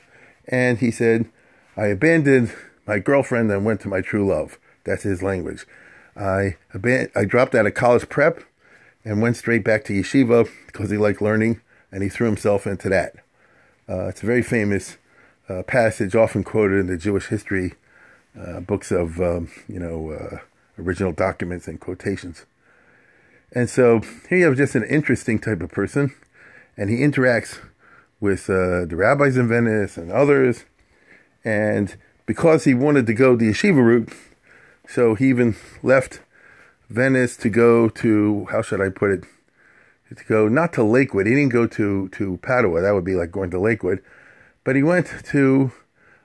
and 0.48 0.78
he 0.78 0.90
said, 0.90 1.28
I 1.76 1.86
abandoned 1.86 2.52
my 2.86 2.98
girlfriend 2.98 3.50
and 3.50 3.64
went 3.64 3.80
to 3.82 3.88
my 3.88 4.00
true 4.00 4.26
love. 4.26 4.58
That's 4.84 5.04
his 5.04 5.22
language. 5.22 5.66
I, 6.16 6.56
I 7.14 7.24
dropped 7.24 7.54
out 7.54 7.66
of 7.66 7.74
college 7.74 8.08
prep 8.08 8.40
and 9.04 9.22
went 9.22 9.36
straight 9.36 9.64
back 9.64 9.84
to 9.84 9.92
yeshiva 9.92 10.48
because 10.66 10.90
he 10.90 10.96
liked 10.96 11.22
learning 11.22 11.60
and 11.90 12.02
he 12.02 12.08
threw 12.08 12.26
himself 12.26 12.66
into 12.66 12.88
that. 12.88 13.14
Uh, 13.88 14.08
it's 14.08 14.22
a 14.22 14.26
very 14.26 14.42
famous 14.42 14.96
uh, 15.48 15.62
passage, 15.62 16.14
often 16.14 16.44
quoted 16.44 16.80
in 16.80 16.86
the 16.86 16.96
Jewish 16.96 17.26
history 17.26 17.74
uh, 18.38 18.60
books 18.60 18.90
of, 18.90 19.20
um, 19.20 19.50
you 19.68 19.78
know, 19.78 20.12
uh, 20.12 20.38
original 20.78 21.12
documents 21.12 21.68
and 21.68 21.80
quotations. 21.80 22.46
And 23.54 23.68
so 23.68 24.00
here 24.28 24.38
you 24.38 24.44
have 24.46 24.56
just 24.56 24.74
an 24.74 24.84
interesting 24.84 25.38
type 25.38 25.60
of 25.60 25.70
person, 25.70 26.14
and 26.76 26.88
he 26.88 26.98
interacts 26.98 27.58
with 28.20 28.48
uh, 28.48 28.86
the 28.86 28.96
rabbis 28.96 29.36
in 29.36 29.48
Venice 29.48 29.98
and 29.98 30.10
others. 30.10 30.64
And 31.44 31.96
because 32.24 32.64
he 32.64 32.72
wanted 32.72 33.06
to 33.08 33.14
go 33.14 33.36
the 33.36 33.50
yeshiva 33.50 33.84
route, 33.84 34.12
so 34.94 35.14
he 35.14 35.28
even 35.28 35.56
left 35.82 36.20
Venice 36.90 37.36
to 37.38 37.48
go 37.48 37.88
to, 37.88 38.46
how 38.50 38.60
should 38.60 38.80
I 38.80 38.90
put 38.90 39.10
it, 39.10 39.24
to 40.16 40.24
go 40.24 40.48
not 40.48 40.72
to 40.74 40.82
Lakewood. 40.82 41.26
He 41.26 41.34
didn't 41.34 41.52
go 41.52 41.66
to, 41.66 42.08
to 42.10 42.38
Padua. 42.42 42.82
That 42.82 42.92
would 42.92 43.04
be 43.04 43.14
like 43.14 43.30
going 43.30 43.50
to 43.50 43.58
Lakewood. 43.58 44.02
But 44.64 44.76
he 44.76 44.82
went 44.82 45.12
to 45.26 45.72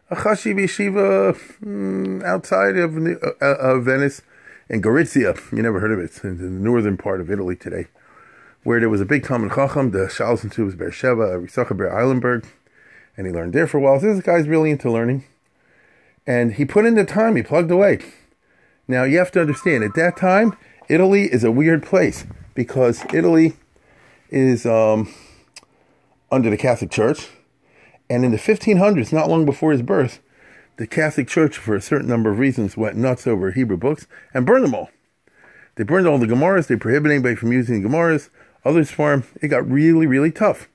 a 0.09 0.15
chashiv 0.15 0.55
yeshiva 0.55 1.38
mm, 1.63 2.24
outside 2.24 2.77
of, 2.77 2.97
uh, 2.97 3.45
of 3.45 3.86
Venice 3.86 4.21
in 4.69 4.81
Gorizia. 4.81 5.39
You 5.51 5.63
never 5.63 5.79
heard 5.79 5.91
of 5.91 6.00
it. 6.00 6.05
It's 6.05 6.24
in 6.24 6.38
the 6.38 6.43
northern 6.43 6.97
part 6.97 7.21
of 7.21 7.31
Italy 7.31 7.55
today. 7.55 7.88
Where 8.63 8.79
there 8.79 8.89
was 8.89 9.01
a 9.01 9.05
big 9.05 9.24
Talmud 9.24 9.53
Chacham, 9.53 9.91
the 9.91 10.07
Shalzin 10.07 10.55
was 10.65 10.75
Beersheba, 10.75 11.39
Risacha 11.39 11.75
Ber 11.75 11.89
Eilenburg, 11.89 12.45
and 13.15 13.25
he 13.25 13.31
learned 13.31 13.53
there 13.53 13.67
for 13.67 13.77
a 13.77 13.81
while. 13.81 14.00
So 14.00 14.13
this 14.13 14.24
guy's 14.24 14.47
really 14.47 14.71
into 14.71 14.91
learning. 14.91 15.24
And 16.25 16.55
he 16.55 16.65
put 16.65 16.86
in 16.86 16.95
the 16.95 17.05
time, 17.05 17.38
he 17.38 17.43
plugged 17.43 17.71
away. 17.71 18.00
Now 18.88 19.03
you 19.03 19.17
have 19.17 19.32
to 19.32 19.41
understand, 19.41 19.84
at 19.84 19.96
that 19.96 20.17
time, 20.17 20.58
Italy 20.89 21.24
is 21.24 21.44
a 21.44 21.51
weird 21.51 21.84
place 21.84 22.25
because 22.53 23.03
Italy 23.13 23.58
is 24.29 24.65
um, 24.65 25.13
under 26.32 26.50
the 26.50 26.58
Catholic 26.58 26.91
Church. 26.91 27.27
And 28.10 28.24
in 28.24 28.32
the 28.32 28.38
1500s, 28.38 29.12
not 29.12 29.29
long 29.29 29.46
before 29.46 29.72
his 29.74 29.82
birth, 29.82 30.22
the 30.77 30.88
Catholic 30.88 31.27
Church, 31.27 31.58
for 31.58 31.75
a 31.75 31.82
certain 31.82 32.08
number 32.08 32.32
of 32.32 32.39
reasons, 32.39 32.77
went 32.77 32.96
nuts 32.96 33.27
over 33.27 33.51
Hebrew 33.51 33.77
books 33.77 34.08
and 34.34 34.46
burned 34.46 34.63
them 34.63 34.75
all. 34.75 34.89
They 35.75 35.84
burned 35.84 36.08
all 36.08 36.17
the 36.17 36.25
Gemaras. 36.25 36.67
They 36.67 36.75
prohibited 36.75 37.15
anybody 37.15 37.36
from 37.36 37.51
using 37.51 37.84
Gemaras. 37.84 38.29
Others 38.63 38.91
farm. 38.91 39.24
It 39.41 39.50
got 39.50 39.70
really, 39.70 40.08
really 40.08 40.32
tough. 40.32 40.70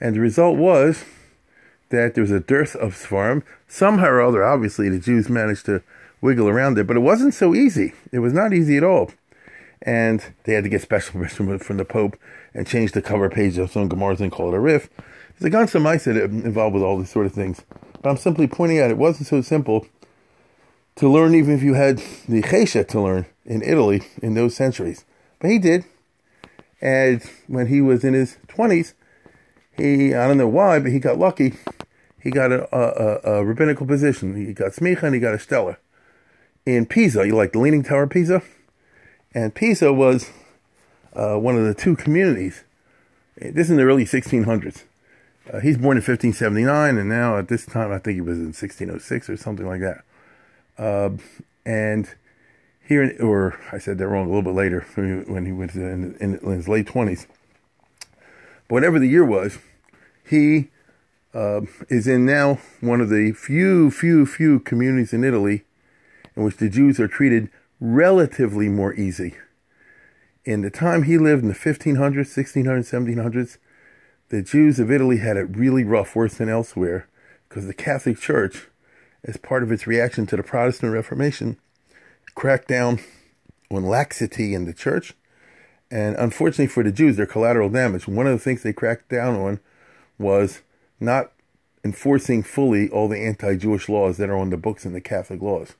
And 0.00 0.14
the 0.14 0.20
result 0.20 0.56
was 0.56 1.04
that 1.88 2.14
there 2.14 2.22
was 2.22 2.30
a 2.30 2.40
dearth 2.40 2.76
of 2.76 2.94
Sfarim. 2.94 3.42
Somehow 3.66 4.06
or 4.06 4.22
other, 4.22 4.44
obviously, 4.44 4.88
the 4.88 4.98
Jews 4.98 5.28
managed 5.28 5.66
to 5.66 5.82
wiggle 6.20 6.48
around 6.48 6.78
it, 6.78 6.86
but 6.86 6.96
it 6.96 7.00
wasn't 7.00 7.34
so 7.34 7.54
easy. 7.54 7.92
It 8.12 8.20
was 8.20 8.32
not 8.32 8.52
easy 8.52 8.76
at 8.76 8.84
all. 8.84 9.10
And 9.82 10.24
they 10.44 10.54
had 10.54 10.64
to 10.64 10.70
get 10.70 10.82
special 10.82 11.12
permission 11.20 11.58
from 11.58 11.76
the 11.76 11.84
Pope 11.84 12.16
and 12.54 12.66
change 12.66 12.92
the 12.92 13.02
cover 13.02 13.28
page 13.28 13.58
of 13.58 13.70
some 13.70 13.88
Gemaras 13.88 14.20
and 14.20 14.32
call 14.32 14.52
it 14.52 14.56
a 14.56 14.60
Rif. 14.60 14.88
There's 15.38 15.52
a 15.52 15.56
ganze 15.56 15.80
maiseh 15.80 16.44
involved 16.44 16.74
with 16.74 16.82
all 16.82 16.98
these 16.98 17.10
sort 17.10 17.26
of 17.26 17.32
things. 17.32 17.62
But 18.00 18.10
I'm 18.10 18.16
simply 18.16 18.46
pointing 18.46 18.80
out 18.80 18.90
it 18.90 18.96
wasn't 18.96 19.28
so 19.28 19.42
simple 19.42 19.86
to 20.96 21.10
learn, 21.10 21.34
even 21.34 21.54
if 21.54 21.62
you 21.62 21.74
had 21.74 21.98
the 22.28 22.42
cheshek 22.42 22.88
to 22.88 23.00
learn 23.00 23.26
in 23.44 23.62
Italy 23.62 24.02
in 24.22 24.34
those 24.34 24.56
centuries. 24.56 25.04
But 25.38 25.50
he 25.50 25.58
did. 25.58 25.84
And 26.80 27.22
when 27.46 27.66
he 27.66 27.80
was 27.80 28.04
in 28.04 28.14
his 28.14 28.38
20s, 28.48 28.94
he, 29.76 30.14
I 30.14 30.26
don't 30.26 30.38
know 30.38 30.48
why, 30.48 30.78
but 30.78 30.90
he 30.90 30.98
got 30.98 31.18
lucky. 31.18 31.54
He 32.20 32.30
got 32.30 32.50
a, 32.50 32.66
a, 32.74 33.38
a 33.38 33.44
rabbinical 33.44 33.86
position. 33.86 34.34
He 34.34 34.52
got 34.52 34.72
smicha 34.72 35.04
and 35.04 35.14
he 35.14 35.20
got 35.20 35.34
a 35.34 35.38
stellar. 35.38 35.78
In 36.66 36.84
Pisa, 36.84 37.24
you 37.24 37.36
like 37.36 37.52
the 37.52 37.60
Leaning 37.60 37.84
Tower 37.84 38.02
of 38.02 38.10
Pisa? 38.10 38.42
And 39.32 39.54
Pisa 39.54 39.92
was 39.92 40.30
uh, 41.14 41.36
one 41.36 41.56
of 41.56 41.64
the 41.64 41.74
two 41.74 41.94
communities. 41.94 42.64
This 43.36 43.66
is 43.66 43.70
in 43.70 43.76
the 43.76 43.84
early 43.84 44.04
1600s. 44.04 44.82
Uh, 45.52 45.60
he's 45.60 45.76
born 45.76 45.96
in 45.96 46.02
1579, 46.02 46.98
and 46.98 47.08
now 47.08 47.38
at 47.38 47.46
this 47.46 47.64
time, 47.64 47.92
I 47.92 47.98
think 47.98 48.16
he 48.16 48.20
was 48.20 48.38
in 48.38 48.46
1606 48.46 49.30
or 49.30 49.36
something 49.36 49.64
like 49.64 49.80
that. 49.80 50.02
Uh, 50.76 51.10
and 51.64 52.10
here, 52.84 53.04
in, 53.04 53.20
or 53.20 53.60
I 53.70 53.78
said 53.78 53.98
that 53.98 54.08
wrong 54.08 54.26
a 54.26 54.28
little 54.28 54.42
bit 54.42 54.54
later 54.54 54.80
when 54.96 55.46
he 55.46 55.52
was 55.52 55.76
in, 55.76 56.16
in, 56.18 56.38
in 56.38 56.50
his 56.50 56.66
late 56.66 56.88
20s. 56.88 57.26
But 58.66 58.74
whatever 58.74 58.98
the 58.98 59.06
year 59.06 59.24
was, 59.24 59.58
he 60.28 60.70
uh, 61.32 61.60
is 61.88 62.08
in 62.08 62.26
now 62.26 62.58
one 62.80 63.00
of 63.00 63.08
the 63.08 63.30
few, 63.30 63.92
few, 63.92 64.26
few 64.26 64.58
communities 64.58 65.12
in 65.12 65.22
Italy 65.22 65.62
in 66.36 66.44
which 66.44 66.58
the 66.58 66.68
Jews 66.68 67.00
are 67.00 67.08
treated 67.08 67.50
relatively 67.80 68.68
more 68.68 68.94
easy. 68.94 69.34
In 70.44 70.62
the 70.62 70.70
time 70.70 71.04
he 71.04 71.18
lived 71.18 71.42
in 71.42 71.48
the 71.48 71.54
1500s, 71.54 71.96
1600s, 71.96 72.64
1700s, 72.64 73.58
the 74.28 74.42
Jews 74.42 74.78
of 74.78 74.90
Italy 74.90 75.18
had 75.18 75.36
it 75.36 75.56
really 75.56 75.84
rough, 75.84 76.14
worse 76.14 76.34
than 76.34 76.48
elsewhere, 76.48 77.08
because 77.48 77.66
the 77.66 77.74
Catholic 77.74 78.18
Church, 78.18 78.68
as 79.24 79.36
part 79.36 79.62
of 79.62 79.72
its 79.72 79.86
reaction 79.86 80.26
to 80.26 80.36
the 80.36 80.42
Protestant 80.42 80.92
Reformation, 80.92 81.56
cracked 82.34 82.68
down 82.68 83.00
on 83.70 83.84
laxity 83.84 84.54
in 84.54 84.64
the 84.64 84.74
church. 84.74 85.14
And 85.90 86.16
unfortunately 86.16 86.66
for 86.66 86.82
the 86.82 86.92
Jews, 86.92 87.16
their 87.16 87.26
collateral 87.26 87.68
damage, 87.68 88.08
one 88.08 88.26
of 88.26 88.32
the 88.32 88.38
things 88.38 88.62
they 88.62 88.72
cracked 88.72 89.08
down 89.08 89.36
on 89.36 89.60
was 90.18 90.62
not 91.00 91.32
enforcing 91.84 92.42
fully 92.42 92.88
all 92.90 93.08
the 93.08 93.18
anti 93.18 93.56
Jewish 93.56 93.88
laws 93.88 94.16
that 94.16 94.30
are 94.30 94.36
on 94.36 94.50
the 94.50 94.56
books 94.56 94.84
in 94.84 94.92
the 94.92 95.00
Catholic 95.00 95.40
laws. 95.40 95.74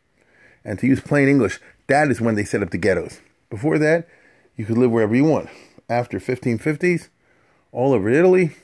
And 0.67 0.81
to 0.81 0.87
use 0.87 1.01
plain 1.01 1.29
English, 1.29 1.61
that 1.87 2.11
is 2.11 2.21
when 2.21 2.35
they 2.35 2.45
set 2.45 2.61
up 2.61 2.71
the 2.71 2.77
ghettos. 2.77 3.21
Before 3.49 3.79
that, 3.79 4.09
you 4.57 4.67
could 4.67 4.77
live 4.77 4.91
wherever 4.91 5.15
you 5.15 5.25
want. 5.25 5.49
After 5.89 6.19
1550s, 6.19 7.09
all 7.71 7.93
over 7.93 8.09
Italy, 8.11 8.57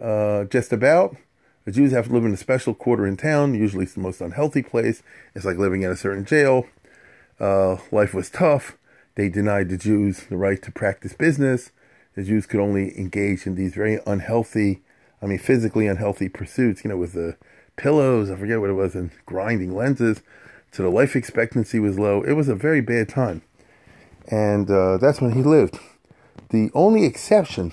uh, 0.00 0.44
just 0.44 0.72
about. 0.74 1.16
The 1.64 1.72
Jews 1.72 1.92
have 1.92 2.08
to 2.08 2.12
live 2.12 2.26
in 2.26 2.34
a 2.34 2.36
special 2.36 2.74
quarter 2.74 3.06
in 3.06 3.16
town. 3.16 3.54
Usually, 3.54 3.84
it's 3.84 3.94
the 3.94 4.00
most 4.00 4.20
unhealthy 4.20 4.62
place. 4.62 5.02
It's 5.34 5.46
like 5.46 5.56
living 5.56 5.82
in 5.82 5.90
a 5.90 5.96
certain 5.96 6.26
jail. 6.26 6.66
Uh, 7.40 7.78
life 7.90 8.12
was 8.12 8.28
tough. 8.28 8.76
They 9.14 9.30
denied 9.30 9.70
the 9.70 9.78
Jews 9.78 10.24
the 10.28 10.36
right 10.36 10.60
to 10.62 10.70
practice 10.70 11.14
business. 11.14 11.70
The 12.14 12.24
Jews 12.24 12.46
could 12.46 12.60
only 12.60 12.98
engage 12.98 13.46
in 13.46 13.54
these 13.54 13.74
very 13.74 14.00
unhealthy, 14.06 14.82
I 15.22 15.26
mean, 15.26 15.38
physically 15.38 15.86
unhealthy 15.86 16.28
pursuits, 16.28 16.84
you 16.84 16.90
know, 16.90 16.96
with 16.96 17.14
the 17.14 17.36
pillows, 17.76 18.30
I 18.30 18.36
forget 18.36 18.60
what 18.60 18.70
it 18.70 18.74
was, 18.74 18.94
and 18.94 19.10
grinding 19.24 19.74
lenses. 19.74 20.20
So 20.70 20.82
the 20.82 20.90
life 20.90 21.16
expectancy 21.16 21.78
was 21.78 21.98
low. 21.98 22.22
It 22.22 22.32
was 22.32 22.48
a 22.48 22.54
very 22.54 22.80
bad 22.80 23.08
time. 23.08 23.42
And 24.30 24.70
uh, 24.70 24.98
that's 24.98 25.20
when 25.20 25.32
he 25.32 25.42
lived. 25.42 25.78
The 26.50 26.70
only 26.74 27.04
exception 27.04 27.72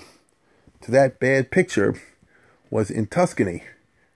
to 0.82 0.90
that 0.90 1.18
bad 1.18 1.50
picture 1.50 2.00
was 2.70 2.90
in 2.90 3.06
Tuscany, 3.06 3.62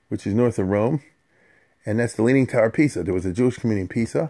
which 0.08 0.26
is 0.26 0.34
north 0.34 0.58
of 0.58 0.68
Rome, 0.68 1.02
and 1.86 1.98
that's 1.98 2.14
the 2.14 2.22
Leaning 2.22 2.46
Tower 2.46 2.66
of 2.66 2.74
Pisa. 2.74 3.02
There 3.02 3.14
was 3.14 3.26
a 3.26 3.32
Jewish 3.32 3.56
community 3.56 3.82
in 3.82 3.88
Pisa, 3.88 4.28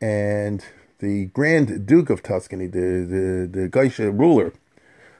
and 0.00 0.64
the 0.98 1.26
Grand 1.26 1.86
Duke 1.86 2.10
of 2.10 2.22
Tuscany, 2.22 2.66
the 2.66 3.04
the 3.04 3.60
the 3.60 3.68
goyishe 3.68 3.98
ruler 4.18 4.52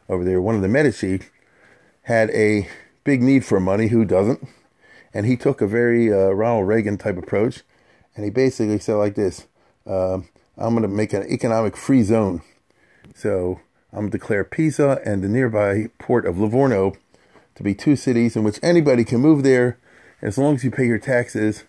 over 0.09 0.25
there, 0.25 0.41
one 0.41 0.55
of 0.55 0.63
the 0.63 0.69
Medici, 0.69 1.21
had 2.03 2.31
a 2.31 2.69
big 3.05 3.23
need 3.23 3.45
for 3.45 3.61
money. 3.61 3.89
Who 3.89 4.05
doesn't? 4.05 4.47
And 5.13 5.27
he 5.27 5.37
took 5.37 5.61
a 5.61 5.67
very 5.67 6.13
uh, 6.13 6.31
Ronald 6.31 6.69
Reagan 6.69 6.97
type 6.97 7.19
approach, 7.19 7.63
and 8.15 8.25
he 8.25 8.31
basically 8.31 8.79
said 8.79 8.95
like 8.95 9.15
this: 9.15 9.47
uh, 9.87 10.19
"I'm 10.57 10.75
going 10.75 10.83
to 10.83 10.89
make 10.89 11.13
an 11.13 11.27
economic 11.31 11.77
free 11.77 12.03
zone." 12.03 12.43
So 13.15 13.61
I'm 13.93 14.01
going 14.01 14.11
to 14.13 14.19
declare 14.19 14.45
Pisa 14.45 15.01
and 15.05 15.23
the 15.23 15.29
nearby 15.29 15.89
port 15.99 16.27
of 16.27 16.39
Livorno 16.39 16.95
to 17.55 17.63
be 17.63 17.75
two 17.75 17.97
cities 17.97 18.37
in 18.37 18.45
which 18.45 18.59
anybody 18.63 19.05
can 19.05 19.21
move 19.21 19.43
there. 19.43 19.79
As 20.23 20.39
long 20.39 20.55
as 20.55 20.65
you 20.65 20.71
pay 20.71 20.87
your 20.87 20.99
taxes, 20.99 21.65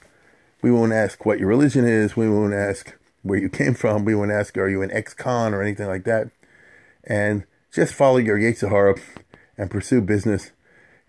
we 0.62 0.72
won't 0.72 0.94
ask 0.94 1.26
what 1.26 1.40
your 1.40 1.50
religion 1.50 1.86
is. 1.86 2.16
We 2.16 2.30
won't 2.30 2.54
ask 2.54 2.98
where 3.24 3.40
you 3.40 3.50
came 3.50 3.74
from. 3.74 4.06
We 4.06 4.16
won't 4.16 4.32
ask, 4.32 4.58
are 4.58 4.70
you 4.70 4.82
an 4.82 4.92
ex-con 4.92 5.54
or 5.54 5.62
anything 5.62 5.88
like 5.88 6.04
that. 6.06 6.30
And 7.04 7.46
just 7.74 7.94
follow 7.94 8.18
your 8.18 8.38
Yetzirah 8.38 9.02
and 9.58 9.72
pursue 9.72 10.02
business 10.02 10.52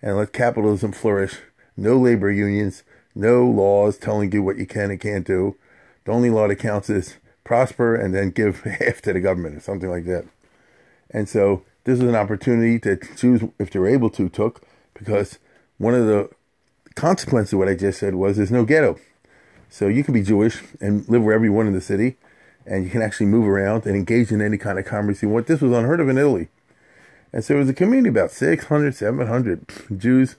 and 0.02 0.16
let 0.16 0.32
capitalism 0.32 0.92
flourish. 0.92 1.38
No 1.76 1.98
labor 1.98 2.30
unions, 2.30 2.82
no 3.14 3.44
laws 3.46 3.96
telling 3.96 4.32
you 4.32 4.42
what 4.42 4.58
you 4.58 4.66
can 4.66 4.90
and 4.90 5.00
can't 5.00 5.26
do. 5.26 5.56
The 6.04 6.12
only 6.12 6.30
law 6.30 6.48
that 6.48 6.56
counts 6.56 6.90
is 6.90 7.16
prosper 7.44 7.94
and 7.94 8.14
then 8.14 8.30
give 8.30 8.60
half 8.80 9.00
to 9.02 9.12
the 9.12 9.20
government 9.20 9.56
or 9.56 9.60
something 9.60 9.90
like 9.90 10.04
that. 10.06 10.24
And 11.10 11.28
so 11.28 11.62
this 11.84 12.00
is 12.00 12.08
an 12.08 12.16
opportunity 12.16 12.78
that 12.78 13.16
Jews, 13.16 13.42
if 13.58 13.70
they 13.70 13.78
were 13.78 13.88
able 13.88 14.10
to, 14.10 14.28
took 14.28 14.62
because 14.94 15.38
one 15.78 15.94
of 15.94 16.06
the 16.06 16.30
consequences 16.94 17.52
of 17.52 17.58
what 17.58 17.68
I 17.68 17.74
just 17.74 17.98
said 17.98 18.14
was 18.14 18.36
there's 18.36 18.50
no 18.50 18.64
ghetto. 18.64 18.98
So 19.68 19.88
you 19.88 20.04
can 20.04 20.14
be 20.14 20.22
Jewish 20.22 20.62
and 20.80 21.08
live 21.08 21.22
wherever 21.22 21.44
you 21.44 21.52
want 21.52 21.68
in 21.68 21.74
the 21.74 21.80
city, 21.80 22.16
and 22.64 22.84
you 22.84 22.90
can 22.90 23.02
actually 23.02 23.26
move 23.26 23.46
around 23.46 23.86
and 23.86 23.96
engage 23.96 24.30
in 24.30 24.40
any 24.40 24.56
kind 24.56 24.78
of 24.78 24.84
commerce 24.84 25.22
you 25.22 25.28
want. 25.28 25.46
This 25.46 25.60
was 25.60 25.72
unheard 25.72 26.00
of 26.00 26.08
in 26.08 26.16
Italy. 26.16 26.48
And 27.32 27.44
so 27.44 27.56
it 27.56 27.58
was 27.58 27.68
a 27.68 27.74
community 27.74 28.10
about 28.10 28.30
600, 28.30 28.94
700 28.94 29.66
Jews, 29.98 30.36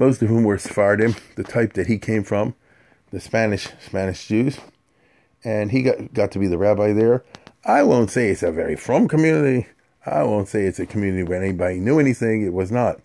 most 0.00 0.22
of 0.22 0.28
whom 0.28 0.44
were 0.44 0.56
Sephardim, 0.56 1.14
the 1.36 1.44
type 1.44 1.74
that 1.74 1.86
he 1.86 1.98
came 1.98 2.24
from, 2.24 2.54
the 3.10 3.20
Spanish 3.20 3.68
Spanish 3.84 4.26
Jews. 4.26 4.58
And 5.44 5.70
he 5.70 5.82
got, 5.82 6.14
got 6.14 6.32
to 6.32 6.38
be 6.38 6.46
the 6.46 6.56
rabbi 6.56 6.94
there. 6.94 7.22
I 7.66 7.82
won't 7.82 8.10
say 8.10 8.30
it's 8.30 8.42
a 8.42 8.50
very 8.50 8.76
frum 8.76 9.08
community. 9.08 9.68
I 10.06 10.22
won't 10.22 10.48
say 10.48 10.64
it's 10.64 10.78
a 10.78 10.86
community 10.86 11.22
where 11.22 11.42
anybody 11.42 11.78
knew 11.78 12.00
anything. 12.00 12.42
It 12.42 12.54
was 12.54 12.72
not. 12.72 13.00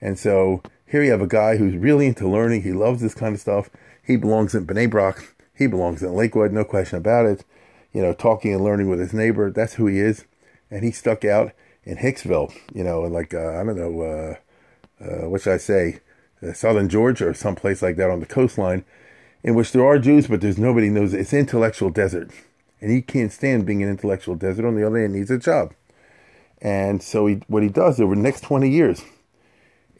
And 0.00 0.18
so 0.18 0.62
here 0.86 1.02
you 1.02 1.10
have 1.10 1.20
a 1.20 1.26
guy 1.26 1.58
who's 1.58 1.76
really 1.76 2.06
into 2.06 2.26
learning. 2.26 2.62
He 2.62 2.72
loves 2.72 3.02
this 3.02 3.14
kind 3.14 3.34
of 3.34 3.40
stuff. 3.40 3.68
He 4.02 4.16
belongs 4.16 4.54
in 4.54 4.66
Bnei 4.66 4.90
Brak. 4.90 5.34
He 5.54 5.66
belongs 5.66 6.02
in 6.02 6.14
Lakewood, 6.14 6.52
no 6.52 6.64
question 6.64 6.96
about 6.96 7.26
it. 7.26 7.44
You 7.92 8.00
know, 8.00 8.14
talking 8.14 8.54
and 8.54 8.64
learning 8.64 8.88
with 8.88 8.98
his 8.98 9.12
neighbor. 9.12 9.50
That's 9.50 9.74
who 9.74 9.86
he 9.86 9.98
is. 9.98 10.24
And 10.70 10.84
he 10.84 10.90
stuck 10.90 11.22
out 11.24 11.52
in 11.84 11.98
Hicksville, 11.98 12.52
you 12.74 12.82
know, 12.82 13.02
like, 13.02 13.34
uh, 13.34 13.60
I 13.60 13.64
don't 13.64 13.76
know, 13.76 14.00
uh, 14.00 15.04
uh, 15.04 15.28
what 15.28 15.42
should 15.42 15.52
I 15.52 15.58
say, 15.58 16.00
Uh, 16.42 16.52
southern 16.52 16.88
Georgia 16.88 17.28
or 17.28 17.34
someplace 17.34 17.82
like 17.82 17.96
that 17.96 18.10
on 18.10 18.20
the 18.20 18.26
coastline, 18.26 18.84
in 19.42 19.54
which 19.54 19.72
there 19.72 19.84
are 19.84 19.98
Jews, 19.98 20.26
but 20.26 20.40
there's 20.40 20.58
nobody 20.58 20.88
knows 20.88 21.14
it. 21.14 21.20
It's 21.20 21.32
intellectual 21.32 21.90
desert. 21.90 22.30
And 22.80 22.90
he 22.90 23.02
can't 23.02 23.32
stand 23.32 23.66
being 23.66 23.82
an 23.82 23.88
intellectual 23.88 24.34
desert. 24.34 24.66
On 24.66 24.74
the 24.74 24.86
other 24.86 25.00
hand, 25.00 25.14
needs 25.14 25.30
a 25.30 25.38
job. 25.38 25.72
And 26.60 27.02
so 27.02 27.26
he, 27.26 27.40
what 27.46 27.62
he 27.62 27.68
does 27.68 28.00
over 28.00 28.14
the 28.14 28.20
next 28.22 28.42
20 28.42 28.68
years 28.68 29.02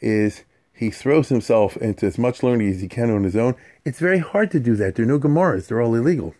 is 0.01 0.43
he 0.73 0.89
throws 0.89 1.29
himself 1.29 1.77
into 1.77 2.05
as 2.05 2.17
much 2.17 2.43
learning 2.43 2.69
as 2.69 2.81
he 2.81 2.87
can 2.87 3.09
on 3.09 3.23
his 3.23 3.35
own. 3.35 3.55
It's 3.85 3.99
very 3.99 4.19
hard 4.19 4.51
to 4.51 4.59
do 4.59 4.75
that. 4.75 4.95
There 4.95 5.05
are 5.05 5.07
no 5.07 5.19
Gemaras. 5.19 5.67
They're 5.67 5.81
all 5.81 5.95
illegal. 5.95 6.35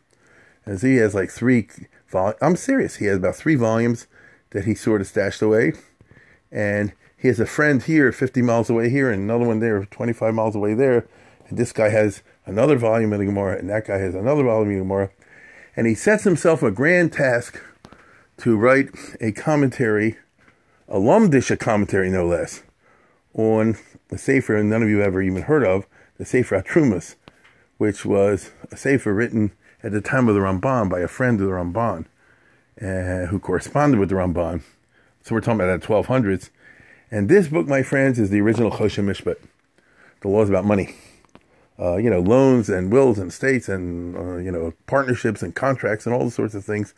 And 0.66 0.80
so 0.80 0.88
he 0.88 0.96
has 0.98 1.16
like 1.16 1.32
three, 1.32 1.68
vol- 2.10 2.34
I'm 2.42 2.56
serious. 2.56 2.96
He 2.96 3.06
has 3.06 3.18
about 3.18 3.36
three 3.36 3.56
volumes 3.56 4.08
that 4.50 4.66
he 4.66 4.76
sort 4.76 5.02
of 5.02 5.08
stashed 5.08 5.42
away. 5.42 5.74
And 6.52 6.94
he 7.18 7.28
has 7.28 7.40
a 7.40 7.46
friend 7.46 7.82
here 7.82 8.12
50 8.12 8.42
miles 8.42 8.70
away 8.70 8.90
here 8.90 9.10
and 9.12 9.24
another 9.24 9.46
one 9.46 9.60
there 9.60 9.86
25 9.86 10.34
miles 10.34 10.56
away 10.56 10.74
there. 10.74 11.08
And 11.48 11.58
this 11.58 11.72
guy 11.72 11.90
has 11.90 12.22
another 12.46 12.76
volume 12.78 13.14
of 13.14 13.20
the 13.20 13.26
Gemara 13.26 13.58
and 13.58 13.70
that 13.70 13.88
guy 13.88 13.98
has 13.98 14.16
another 14.16 14.44
volume 14.44 14.70
of 14.70 14.76
the 14.76 14.82
Gemara. 14.82 15.10
And 15.76 15.88
he 15.88 15.96
sets 15.96 16.24
himself 16.24 16.64
a 16.64 16.72
grand 16.72 17.14
task 17.14 17.62
to 18.38 18.58
write 18.58 18.90
a 19.22 19.32
commentary, 19.32 20.18
a 20.88 20.98
Lumdisha 20.98 21.60
commentary 21.60 22.10
no 22.10 22.26
less, 22.26 22.64
on 23.34 23.78
the 24.10 24.18
Sefer 24.18 24.62
none 24.64 24.84
of 24.84 24.90
you 24.90 25.02
ever 25.02 25.22
even 25.22 25.44
heard 25.44 25.66
of, 25.66 25.86
the 26.18 26.26
Sefer 26.26 26.62
Atrumas, 26.62 27.16
which 27.78 28.06
was 28.06 28.52
a 28.72 28.78
Sefer 28.78 29.14
written 29.14 29.52
at 29.84 29.92
the 29.92 30.02
time 30.02 30.28
of 30.28 30.36
the 30.36 30.42
Ramban 30.42 30.90
by 30.90 31.00
a 31.00 31.08
friend 31.08 31.40
of 31.40 31.48
the 31.48 31.54
Ramban, 31.54 32.06
uh, 32.82 33.28
who 33.28 33.40
corresponded 33.40 34.00
with 34.00 34.10
the 34.10 34.16
Ramban. 34.16 34.62
So 35.24 35.36
we're 35.36 35.42
talking 35.42 35.62
about 35.62 35.82
the 35.82 35.88
1200s. 35.88 36.50
And 37.12 37.30
this 37.30 37.48
book, 37.48 37.68
my 37.68 37.84
friends, 37.84 38.20
is 38.20 38.30
the 38.30 38.42
original 38.42 38.72
Choshen 38.72 39.06
Mishpat, 39.06 39.38
the 40.22 40.28
laws 40.28 40.50
about 40.50 40.66
money. 40.66 40.96
Uh, 41.78 41.98
you 41.98 42.10
know, 42.10 42.22
loans 42.22 42.70
and 42.70 42.92
wills 42.92 43.20
and 43.20 43.30
estates 43.30 43.68
and, 43.68 44.16
uh, 44.16 44.38
you 44.38 44.52
know, 44.52 44.74
partnerships 44.88 45.44
and 45.44 45.54
contracts 45.54 46.06
and 46.06 46.16
all 46.16 46.24
the 46.24 46.32
sorts 46.32 46.56
of 46.56 46.64
things 46.64 46.94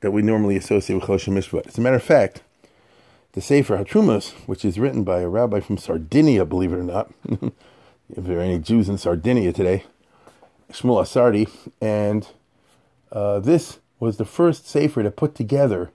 that 0.00 0.10
we 0.10 0.22
normally 0.22 0.56
associate 0.56 0.96
with 0.96 1.04
Choshen 1.04 1.34
Mishpat. 1.34 1.66
As 1.66 1.78
a 1.78 1.80
matter 1.80 1.96
of 1.96 2.02
fact, 2.02 2.42
the 3.32 3.40
Sefer 3.40 3.76
Hatrumas, 3.76 4.32
which 4.46 4.64
is 4.64 4.78
written 4.78 5.04
by 5.04 5.20
a 5.20 5.28
rabbi 5.28 5.60
from 5.60 5.78
Sardinia, 5.78 6.44
believe 6.44 6.72
it 6.72 6.78
or 6.78 6.82
not. 6.82 7.12
if 7.28 7.52
there 8.24 8.38
are 8.38 8.42
any 8.42 8.58
Jews 8.58 8.88
in 8.88 8.98
Sardinia 8.98 9.52
today, 9.52 9.84
Shmuel 10.70 11.02
Asardi, 11.02 11.48
and 11.80 12.28
uh, 13.10 13.40
this 13.40 13.78
was 14.00 14.16
the 14.16 14.24
first 14.24 14.66
Sefer 14.66 15.02
to 15.02 15.10
put 15.10 15.34
together, 15.34 15.90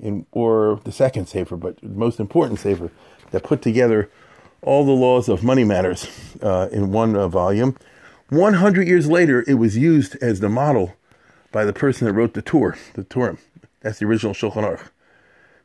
in 0.00 0.26
or 0.32 0.80
the 0.84 0.92
second 0.92 1.26
Sefer, 1.26 1.56
but 1.56 1.76
the 1.80 1.88
most 1.88 2.20
important 2.20 2.58
Sefer 2.58 2.90
that 3.30 3.44
put 3.44 3.62
together 3.62 4.10
all 4.62 4.84
the 4.84 4.92
laws 4.92 5.28
of 5.28 5.42
money 5.42 5.64
matters 5.64 6.06
uh, 6.42 6.68
in 6.72 6.92
one 6.92 7.16
uh, 7.16 7.28
volume. 7.28 7.76
100 8.28 8.86
years 8.86 9.08
later, 9.08 9.44
it 9.48 9.54
was 9.54 9.76
used 9.76 10.16
as 10.22 10.40
the 10.40 10.48
model 10.48 10.94
by 11.50 11.64
the 11.64 11.72
person 11.72 12.06
that 12.06 12.12
wrote 12.12 12.34
the 12.34 12.42
Tur, 12.42 12.76
the 12.94 13.04
Turim. 13.04 13.38
That's 13.80 13.98
the 13.98 14.06
original 14.06 14.34
Shulchan 14.34 14.62
Aruch. 14.62 14.88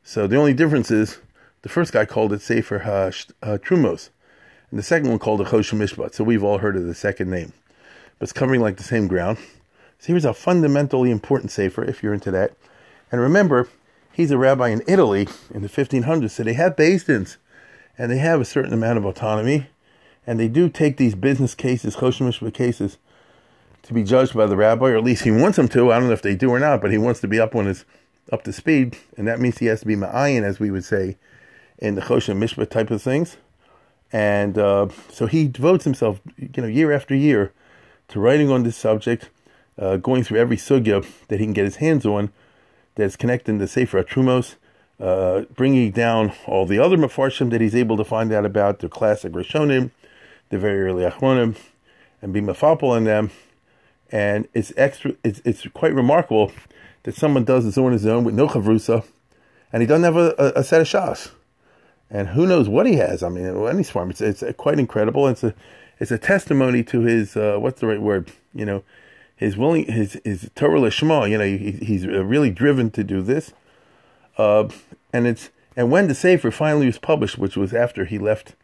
So 0.04 0.28
the 0.28 0.38
only 0.38 0.54
difference 0.54 0.89
is 0.89 1.19
the 1.62 1.69
first 1.69 1.91
guy 1.91 2.06
called 2.06 2.32
it 2.34 2.41
Sefer 2.41 2.80
HaTrumos, 2.80 4.10
and 4.69 4.80
the 4.80 4.84
second 4.84 5.10
one 5.10 5.19
called 5.19 5.41
it 5.41 5.48
Choshen 5.48 5.80
Mishpat. 5.80 6.13
So 6.13 6.24
we've 6.24 6.43
all 6.43 6.60
heard 6.60 6.76
of 6.76 6.86
the 6.86 6.95
second 6.95 7.30
name. 7.30 7.54
But 8.17 8.26
it's 8.26 8.34
covering 8.34 8.62
like 8.62 8.78
the 8.78 8.84
same 8.84 9.08
ground. 9.08 9.38
So 10.00 10.08
here's 10.08 10.26
a 10.26 10.34
fundamentally 10.34 11.12
important 11.12 11.52
Sefer, 11.52 11.84
if 11.84 12.02
you're 12.02 12.13
into 12.13 12.32
that. 12.32 12.54
And 13.12 13.21
remember, 13.21 13.67
he's 14.15 14.32
a 14.32 14.38
rabbi 14.38 14.69
in 14.69 14.82
Italy 14.88 15.28
in 15.54 15.62
the 15.62 15.69
1500s, 15.69 16.32
so 16.32 16.43
they 16.43 16.54
have 16.54 16.75
Beis 16.75 17.38
and 17.97 18.12
they 18.12 18.17
have 18.17 18.41
a 18.41 18.45
certain 18.45 18.73
amount 18.73 18.97
of 18.97 19.06
autonomy, 19.06 19.67
and 20.25 20.39
they 20.39 20.47
do 20.47 20.69
take 20.69 20.97
these 20.97 21.15
business 21.15 21.54
cases, 21.54 21.97
Choshen 21.97 22.28
Mishpat 22.28 22.54
cases, 22.54 22.97
to 23.84 23.93
be 23.93 24.04
judged 24.04 24.34
by 24.34 24.45
the 24.45 24.56
rabbi, 24.56 24.89
or 24.89 24.97
at 24.97 25.04
least 25.04 25.23
he 25.23 25.32
wants 25.32 25.58
them 25.58 25.67
to. 25.69 25.91
I 25.91 25.99
don't 25.99 26.08
know 26.08 26.13
if 26.13 26.21
they 26.21 26.36
do 26.36 26.49
or 26.49 26.60
not, 26.60 26.82
but 26.82 26.91
he 26.91 26.97
wants 26.97 27.19
to 27.21 27.28
be 27.28 27.39
up 27.39 27.56
on 27.56 27.65
his 27.65 27.86
up 28.32 28.43
to 28.43 28.54
speed, 28.54 28.97
and 29.17 29.28
that 29.28 29.39
means 29.39 29.60
he 29.60 29.67
has 29.67 29.82
to 29.82 29.86
be 29.86 29.95
ma'ayin, 29.95 30.43
as 30.43 30.60
we 30.60 30.71
would 30.71 30.84
say, 30.84 31.17
in 31.78 31.95
the 31.95 32.01
Choshen 32.01 32.38
Mishpat 32.38 32.69
type 32.69 32.89
of 32.89 33.01
things. 33.01 33.38
And 34.12 34.58
uh, 34.58 34.88
so 35.12 35.28
he 35.28 35.47
devotes 35.47 35.84
himself, 35.84 36.19
you 36.38 36.62
know, 36.62 36.67
year 36.67 36.91
after 36.91 37.13
year 37.13 37.51
to 38.08 38.19
writing 38.19 38.49
on 38.49 38.63
this 38.63 38.78
subject, 38.78 39.30
uh, 39.78 39.97
going 39.97 40.23
through 40.23 40.39
every 40.39 40.58
sugya 40.58 41.06
that 41.28 41.39
he 41.39 41.45
can 41.45 41.54
get 41.54 41.65
his 41.65 41.78
hands 41.78 42.06
on 42.06 42.32
that's 42.95 43.15
connecting 43.15 43.58
the 43.58 43.67
Sefer 43.67 44.03
Trumos, 44.03 44.55
uh, 44.99 45.41
bringing 45.55 45.91
down 45.91 46.34
all 46.47 46.65
the 46.65 46.79
other 46.79 46.97
mafarshim 46.97 47.51
that 47.51 47.62
he's 47.62 47.75
able 47.75 47.97
to 47.97 48.03
find 48.03 48.31
out 48.31 48.45
about, 48.45 48.79
the 48.79 48.89
classic 48.89 49.34
Rishonim, 49.34 49.91
the 50.49 50.58
very 50.58 50.81
early 50.81 51.03
Achronim, 51.03 51.55
and 52.21 52.34
be 52.34 52.41
mafapal 52.41 52.89
on 52.89 53.03
them. 53.03 53.31
And 54.12 54.47
it's 54.53 54.71
extra. 54.77 55.13
It's 55.23 55.41
it's 55.43 55.67
quite 55.73 55.93
remarkable 55.93 56.51
that 57.03 57.15
someone 57.15 57.43
does 57.43 57.65
this 57.65 57.77
on 57.77 57.91
his 57.91 58.05
own 58.05 58.23
with 58.23 58.36
no 58.36 58.47
chavrusa, 58.47 59.05
and 59.73 59.81
he 59.81 59.88
doesn't 59.88 60.03
have 60.03 60.15
a, 60.15 60.36
a, 60.38 60.60
a 60.60 60.63
set 60.63 60.81
of 60.81 60.88
shas 60.88 61.31
and 62.10 62.29
who 62.29 62.45
knows 62.45 62.69
what 62.69 62.86
he 62.86 62.95
has. 62.95 63.23
I 63.23 63.29
mean, 63.29 63.45
any 63.67 63.84
farm, 63.84 64.10
it's 64.10 64.21
it's 64.21 64.43
quite 64.58 64.79
incredible. 64.79 65.27
It's 65.27 65.43
a 65.43 65.53
it's 65.99 66.12
a 66.12 66.17
testimony 66.17 66.84
to 66.86 67.01
his 67.01 67.36
uh, 67.36 67.58
what's 67.60 67.81
the 67.81 67.88
right 67.88 68.01
word? 68.01 68.31
You 68.53 68.65
know, 68.65 68.84
his 69.36 69.58
willing 69.58 69.86
his 69.86 70.19
his 70.24 70.50
Torah 70.56 70.80
lishma. 70.80 71.30
You 71.30 71.38
know, 71.38 71.45
he, 71.45 71.71
he's 71.71 72.06
really 72.08 72.50
driven 72.50 72.91
to 72.91 73.04
do 73.04 73.21
this. 73.21 73.54
Uh, 74.38 74.69
and 75.13 75.28
it's 75.28 75.50
and 75.76 75.91
when 75.91 76.08
the 76.08 76.15
Sefer 76.15 76.52
finally 76.52 76.86
was 76.86 76.98
published, 76.98 77.38
which 77.38 77.58
was 77.58 77.74
after 77.74 78.06
he 78.06 78.17
left 78.17 78.56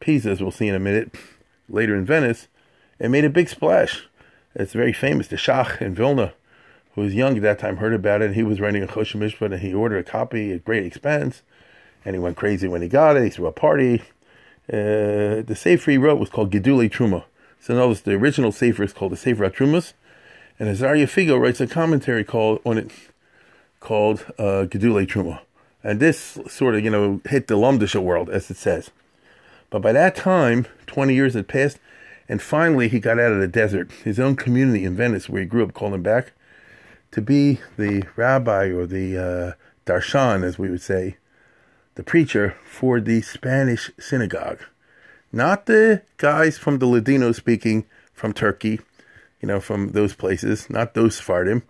Pisa, 0.00 0.30
as 0.30 0.40
we'll 0.40 0.50
see 0.50 0.68
in 0.68 0.74
a 0.74 0.80
minute, 0.80 1.14
later 1.68 1.94
in 1.94 2.04
Venice, 2.04 2.48
it 2.98 3.08
made 3.08 3.24
a 3.24 3.30
big 3.30 3.48
splash. 3.48 4.08
It's 4.54 4.72
very 4.72 4.92
famous. 4.92 5.28
The 5.28 5.36
Shach 5.36 5.80
in 5.80 5.94
Vilna, 5.94 6.32
who 6.94 7.02
was 7.02 7.14
young 7.14 7.36
at 7.36 7.42
that 7.42 7.58
time, 7.58 7.76
heard 7.76 7.94
about 7.94 8.22
it. 8.22 8.34
He 8.34 8.42
was 8.42 8.60
writing 8.60 8.82
a 8.82 8.88
Choshen 8.88 9.20
Mishpat, 9.20 9.52
and 9.52 9.60
he 9.60 9.72
ordered 9.72 9.98
a 9.98 10.10
copy 10.10 10.52
at 10.52 10.64
great 10.64 10.84
expense 10.84 11.42
and 12.04 12.14
he 12.14 12.18
went 12.18 12.36
crazy 12.36 12.68
when 12.68 12.82
he 12.82 12.88
got 12.88 13.16
it. 13.16 13.24
He 13.24 13.30
threw 13.30 13.46
a 13.46 13.52
party. 13.52 14.00
Uh, 14.72 15.42
the 15.42 15.54
Sefer 15.56 15.90
he 15.90 15.98
wrote 15.98 16.18
was 16.18 16.30
called 16.30 16.50
Gedulei 16.50 16.90
Truma. 16.90 17.24
So 17.60 17.74
notice 17.74 18.00
the 18.00 18.14
original 18.14 18.52
Sefer 18.52 18.82
is 18.82 18.92
called 18.92 19.12
the 19.12 19.16
Sefer 19.16 19.48
Atrumas, 19.48 19.92
and 20.58 20.68
Azaria 20.68 21.04
Figo 21.04 21.40
writes 21.40 21.60
a 21.60 21.66
commentary 21.66 22.24
called 22.24 22.60
on 22.64 22.78
it 22.78 22.90
called 23.80 24.26
uh, 24.38 24.66
Gedulei 24.66 25.06
Truma. 25.06 25.40
And 25.84 26.00
this 26.00 26.38
sort 26.48 26.74
of, 26.74 26.84
you 26.84 26.90
know, 26.90 27.20
hit 27.24 27.46
the 27.46 27.54
Lumdisha 27.54 28.02
world, 28.02 28.28
as 28.28 28.50
it 28.50 28.56
says. 28.56 28.90
But 29.70 29.82
by 29.82 29.92
that 29.92 30.16
time, 30.16 30.66
20 30.86 31.14
years 31.14 31.34
had 31.34 31.46
passed, 31.46 31.78
and 32.28 32.42
finally 32.42 32.88
he 32.88 32.98
got 32.98 33.20
out 33.20 33.32
of 33.32 33.38
the 33.38 33.48
desert. 33.48 33.90
His 34.04 34.18
own 34.18 34.34
community 34.34 34.84
in 34.84 34.96
Venice, 34.96 35.28
where 35.28 35.40
he 35.40 35.46
grew 35.46 35.62
up, 35.62 35.74
called 35.74 35.94
him 35.94 36.02
back 36.02 36.32
to 37.12 37.22
be 37.22 37.60
the 37.76 38.04
rabbi 38.16 38.66
or 38.66 38.86
the 38.86 39.16
uh, 39.16 39.52
darshan, 39.86 40.44
as 40.44 40.58
we 40.58 40.68
would 40.68 40.82
say, 40.82 41.16
the 41.94 42.02
preacher 42.02 42.54
for 42.64 43.00
the 43.00 43.22
Spanish 43.22 43.90
synagogue. 43.98 44.60
Not 45.32 45.66
the 45.66 46.02
guys 46.16 46.58
from 46.58 46.78
the 46.78 46.86
Ladino 46.86 47.32
speaking 47.32 47.84
from 48.12 48.32
Turkey, 48.32 48.80
you 49.40 49.46
know, 49.46 49.60
from 49.60 49.90
those 49.90 50.14
places, 50.14 50.68
not 50.68 50.94
those 50.94 51.16
Sephardim, 51.16 51.62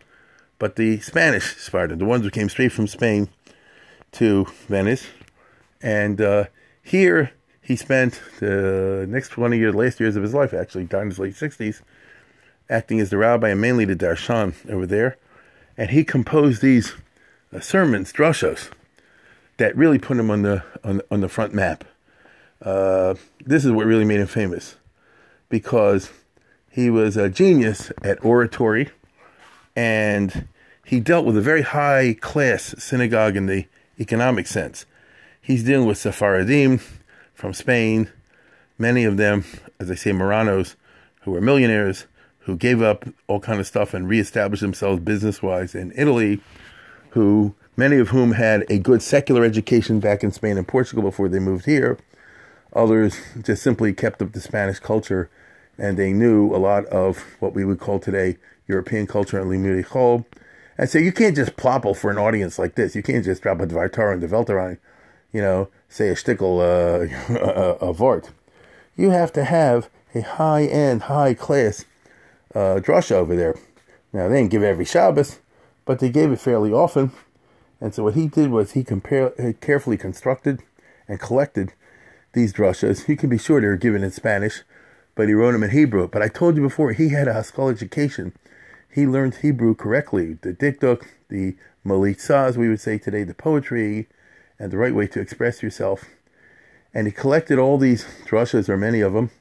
but 0.58 0.76
the 0.76 1.00
Spanish 1.00 1.56
Sephardim, 1.56 1.98
the 1.98 2.04
ones 2.04 2.24
who 2.24 2.30
came 2.30 2.48
straight 2.48 2.72
from 2.72 2.86
Spain 2.86 3.28
to 4.12 4.46
Venice. 4.68 5.06
And 5.80 6.20
uh, 6.20 6.44
here 6.82 7.32
he 7.60 7.76
spent 7.76 8.20
the 8.40 9.06
next 9.08 9.28
20 9.28 9.58
years, 9.58 9.74
last 9.74 10.00
years 10.00 10.16
of 10.16 10.22
his 10.22 10.34
life, 10.34 10.54
actually, 10.54 10.84
died 10.84 11.02
in 11.02 11.08
his 11.08 11.18
late 11.18 11.34
60s, 11.34 11.82
acting 12.70 13.00
as 13.00 13.10
the 13.10 13.18
rabbi 13.18 13.50
and 13.50 13.60
mainly 13.60 13.84
the 13.84 13.94
darshan 13.94 14.54
over 14.70 14.86
there. 14.86 15.16
And 15.76 15.90
he 15.90 16.02
composed 16.02 16.62
these 16.62 16.94
uh, 17.54 17.60
sermons, 17.60 18.12
drushos, 18.12 18.70
that 19.58 19.76
really 19.76 19.98
put 19.98 20.16
him 20.16 20.30
on 20.30 20.42
the 20.42 20.64
on, 20.82 21.02
on 21.10 21.20
the 21.20 21.28
front 21.28 21.52
map. 21.52 21.84
Uh, 22.62 23.14
this 23.44 23.64
is 23.64 23.70
what 23.70 23.86
really 23.86 24.04
made 24.04 24.20
him 24.20 24.26
famous, 24.26 24.76
because 25.48 26.10
he 26.70 26.90
was 26.90 27.16
a 27.16 27.28
genius 27.28 27.90
at 28.02 28.24
oratory, 28.24 28.90
and 29.74 30.48
he 30.84 31.00
dealt 31.00 31.26
with 31.26 31.36
a 31.36 31.42
very 31.42 31.62
high 31.62 32.16
class 32.20 32.74
synagogue 32.78 33.36
in 33.36 33.46
the 33.46 33.66
economic 34.00 34.46
sense. 34.46 34.86
He's 35.40 35.64
dealing 35.64 35.86
with 35.86 35.98
Sephardim 35.98 36.80
from 37.34 37.52
Spain, 37.52 38.10
many 38.78 39.04
of 39.04 39.16
them, 39.16 39.44
as 39.78 39.90
I 39.90 39.94
say, 39.94 40.12
Marranos, 40.12 40.76
who 41.22 41.32
were 41.32 41.40
millionaires, 41.40 42.06
who 42.40 42.56
gave 42.56 42.80
up 42.80 43.04
all 43.26 43.40
kind 43.40 43.60
of 43.60 43.66
stuff 43.66 43.92
and 43.92 44.08
reestablished 44.08 44.62
themselves 44.62 45.00
business 45.00 45.42
wise 45.42 45.74
in 45.74 45.92
Italy, 45.94 46.40
who 47.10 47.54
many 47.76 47.96
of 47.98 48.08
whom 48.08 48.32
had 48.32 48.64
a 48.70 48.78
good 48.78 49.02
secular 49.02 49.44
education 49.44 50.00
back 50.00 50.24
in 50.24 50.32
Spain 50.32 50.58
and 50.58 50.66
Portugal 50.66 51.02
before 51.02 51.28
they 51.28 51.38
moved 51.38 51.66
here. 51.66 51.98
Others 52.72 53.16
just 53.42 53.62
simply 53.62 53.92
kept 53.92 54.20
up 54.20 54.32
the 54.32 54.40
Spanish 54.40 54.78
culture 54.78 55.30
and 55.78 55.96
they 55.96 56.12
knew 56.12 56.54
a 56.54 56.58
lot 56.58 56.84
of 56.86 57.18
what 57.40 57.54
we 57.54 57.64
would 57.64 57.78
call 57.78 57.98
today 57.98 58.36
European 58.66 59.06
culture 59.06 59.38
and 59.38 59.50
limudei 59.50 59.86
chol. 59.86 60.24
And 60.76 60.88
so 60.88 60.98
you 60.98 61.12
can't 61.12 61.34
just 61.34 61.56
plopple 61.56 61.96
for 61.96 62.10
an 62.10 62.18
audience 62.18 62.58
like 62.58 62.74
this. 62.74 62.94
You 62.94 63.02
can't 63.02 63.24
just 63.24 63.42
drop 63.42 63.60
a 63.60 63.66
Dvar 63.66 63.92
Torah 63.92 64.14
and 64.14 64.22
the 64.22 64.36
on, 64.36 64.78
you 65.32 65.40
know, 65.40 65.68
say 65.88 66.08
a 66.08 66.14
shtickle 66.14 66.60
uh, 66.60 67.74
of 67.80 68.02
art. 68.02 68.30
You 68.96 69.10
have 69.10 69.32
to 69.32 69.44
have 69.44 69.88
a 70.14 70.20
high-end, 70.20 71.02
high-class 71.02 71.84
uh, 72.54 72.80
drasha 72.80 73.12
over 73.12 73.34
there. 73.34 73.56
Now, 74.12 74.28
they 74.28 74.36
didn't 74.36 74.50
give 74.50 74.62
every 74.62 74.84
Shabbos, 74.84 75.38
but 75.84 75.98
they 75.98 76.10
gave 76.10 76.32
it 76.32 76.40
fairly 76.40 76.72
often. 76.72 77.12
And 77.80 77.94
so 77.94 78.04
what 78.04 78.14
he 78.14 78.26
did 78.26 78.50
was 78.50 78.72
he 78.72 78.82
compare, 78.82 79.30
carefully 79.60 79.96
constructed 79.96 80.62
and 81.06 81.20
collected 81.20 81.72
these 82.32 82.52
drushas. 82.52 83.08
You 83.08 83.16
can 83.16 83.30
be 83.30 83.38
sure 83.38 83.60
they 83.60 83.66
were 83.66 83.76
given 83.76 84.02
in 84.02 84.10
Spanish, 84.10 84.62
but 85.18 85.26
he 85.26 85.34
wrote 85.34 85.50
them 85.50 85.64
in 85.64 85.70
Hebrew. 85.70 86.06
But 86.06 86.22
I 86.22 86.28
told 86.28 86.54
you 86.54 86.62
before, 86.62 86.92
he 86.92 87.08
had 87.08 87.26
a 87.26 87.32
haskalah 87.32 87.72
education. 87.72 88.32
He 88.88 89.04
learned 89.04 89.34
Hebrew 89.34 89.74
correctly. 89.74 90.38
The 90.40 90.54
dikduk, 90.54 91.04
the 91.28 91.56
malitzah, 91.84 92.46
as 92.46 92.56
we 92.56 92.68
would 92.68 92.80
say 92.80 92.98
today, 92.98 93.24
the 93.24 93.34
poetry, 93.34 94.06
and 94.60 94.70
the 94.70 94.76
right 94.78 94.94
way 94.94 95.08
to 95.08 95.20
express 95.20 95.60
yourself. 95.60 96.04
And 96.94 97.08
he 97.08 97.12
collected 97.12 97.58
all 97.58 97.78
these 97.78 98.06
drushas, 98.26 98.68
or 98.68 98.76
many 98.76 99.00
of 99.00 99.12
them, 99.12 99.32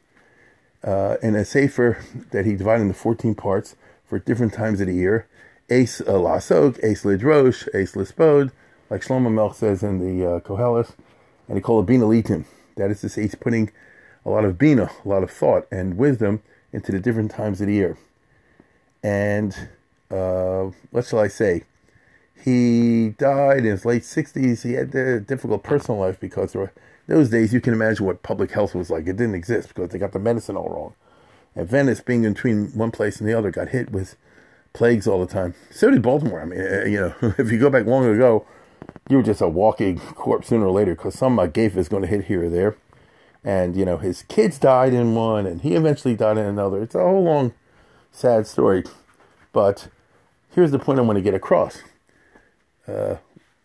uh, 0.83 1.17
in 1.21 1.35
a 1.35 1.45
sefer 1.45 2.03
that 2.31 2.47
he 2.47 2.55
divided 2.55 2.81
into 2.81 2.95
14 2.95 3.35
parts 3.35 3.75
for 4.03 4.17
different 4.17 4.53
times 4.53 4.81
of 4.81 4.87
the 4.87 4.95
year. 4.95 5.27
Ace 5.69 6.01
uh, 6.01 6.17
Ace 6.33 7.03
Lidrosh, 7.03 7.67
Ace 7.75 7.93
Lispod, 7.93 8.49
like 8.89 9.01
Shlomo 9.01 9.29
Melch 9.29 9.53
says 9.53 9.83
in 9.83 9.99
the 9.99 10.25
uh, 10.25 10.39
Koheles, 10.39 10.93
and 11.47 11.55
he 11.55 11.61
called 11.61 11.83
it 11.83 11.87
Bina 11.87 12.05
Litim. 12.05 12.45
That 12.77 12.89
is 12.89 13.01
to 13.01 13.09
say, 13.09 13.21
he's 13.21 13.35
putting 13.35 13.69
a 14.27 14.29
lot 14.29 14.43
of 14.43 14.57
Bina, 14.57 14.91
a 15.05 15.07
lot 15.07 15.23
of 15.23 15.31
thought 15.31 15.65
and 15.71 15.97
wisdom 15.97 16.41
into 16.73 16.91
the 16.91 16.99
different 16.99 17.31
times 17.31 17.61
of 17.61 17.67
the 17.67 17.73
year. 17.73 17.97
And 19.01 19.69
uh, 20.11 20.71
what 20.91 21.05
shall 21.05 21.19
I 21.19 21.29
say? 21.29 21.63
He 22.43 23.09
died 23.17 23.59
in 23.59 23.71
his 23.71 23.85
late 23.85 24.03
60s. 24.03 24.63
He 24.63 24.73
had 24.73 24.93
a 24.93 25.21
difficult 25.21 25.63
personal 25.63 25.99
life 25.99 26.19
because 26.19 26.51
there 26.51 26.61
were, 26.61 26.73
those 27.07 27.29
days 27.29 27.53
you 27.53 27.61
can 27.61 27.73
imagine 27.73 28.05
what 28.05 28.21
public 28.21 28.51
health 28.51 28.75
was 28.75 28.89
like. 28.89 29.07
It 29.07 29.15
didn't 29.15 29.35
exist 29.35 29.69
because 29.69 29.89
they 29.89 29.97
got 29.97 30.11
the 30.11 30.19
medicine 30.19 30.57
all 30.57 30.69
wrong. 30.69 30.93
And 31.55 31.67
Venice, 31.67 32.01
being 32.01 32.25
in 32.25 32.33
between 32.33 32.67
one 32.71 32.91
place 32.91 33.19
and 33.19 33.27
the 33.27 33.33
other, 33.33 33.49
got 33.49 33.69
hit 33.69 33.91
with 33.91 34.17
plagues 34.73 35.07
all 35.07 35.25
the 35.25 35.33
time. 35.33 35.55
So 35.71 35.89
did 35.89 36.01
Baltimore. 36.01 36.41
I 36.41 36.45
mean, 36.45 36.59
uh, 36.59 36.83
you 36.85 36.99
know, 36.99 37.15
if 37.37 37.49
you 37.49 37.59
go 37.59 37.69
back 37.69 37.85
long 37.85 38.05
ago, 38.05 38.45
you 39.09 39.17
were 39.17 39.23
just 39.23 39.41
a 39.41 39.47
walking 39.47 39.99
corpse 39.99 40.49
sooner 40.49 40.67
or 40.67 40.71
later 40.71 40.95
because 40.95 41.15
some 41.15 41.39
uh, 41.39 41.47
gafe 41.47 41.77
is 41.77 41.87
going 41.87 42.03
to 42.03 42.07
hit 42.07 42.25
here 42.25 42.43
or 42.43 42.49
there. 42.49 42.75
And, 43.47 43.77
you 43.77 43.85
know, 43.85 43.95
his 43.95 44.23
kids 44.23 44.59
died 44.59 44.93
in 44.93 45.15
one 45.15 45.45
and 45.45 45.61
he 45.61 45.73
eventually 45.75 46.17
died 46.17 46.37
in 46.37 46.43
another. 46.43 46.83
It's 46.83 46.95
a 46.95 46.99
whole 46.99 47.23
long, 47.23 47.53
sad 48.11 48.45
story. 48.45 48.83
But 49.53 49.87
here's 50.53 50.71
the 50.71 50.79
point 50.79 50.99
I 50.99 51.03
want 51.03 51.15
to 51.15 51.21
get 51.21 51.33
across. 51.33 51.81
Uh, 52.85 53.15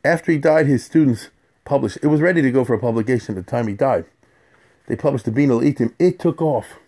after 0.04 0.30
he 0.30 0.38
died, 0.38 0.68
his 0.68 0.84
students 0.84 1.30
published, 1.64 1.98
it 2.00 2.06
was 2.06 2.20
ready 2.20 2.40
to 2.42 2.52
go 2.52 2.64
for 2.64 2.74
a 2.74 2.78
publication 2.78 3.36
at 3.36 3.44
the 3.44 3.50
time 3.50 3.66
he 3.66 3.74
died. 3.74 4.04
They 4.86 4.94
published 4.94 5.24
the 5.24 5.32
Bina 5.32 5.54
Litim. 5.54 5.94
It 5.98 6.20
took 6.20 6.40
off. 6.40 6.78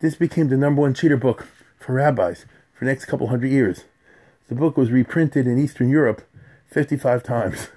This 0.00 0.14
became 0.14 0.50
the 0.50 0.58
number 0.58 0.82
one 0.82 0.92
cheater 0.92 1.16
book 1.16 1.48
for 1.78 1.94
rabbis 1.94 2.44
for 2.74 2.84
the 2.84 2.90
next 2.90 3.06
couple 3.06 3.28
hundred 3.28 3.50
years. 3.50 3.84
The 4.50 4.54
book 4.54 4.76
was 4.76 4.90
reprinted 4.90 5.46
in 5.46 5.58
Eastern 5.58 5.88
Europe 5.88 6.20
55 6.66 7.22
times. 7.22 7.68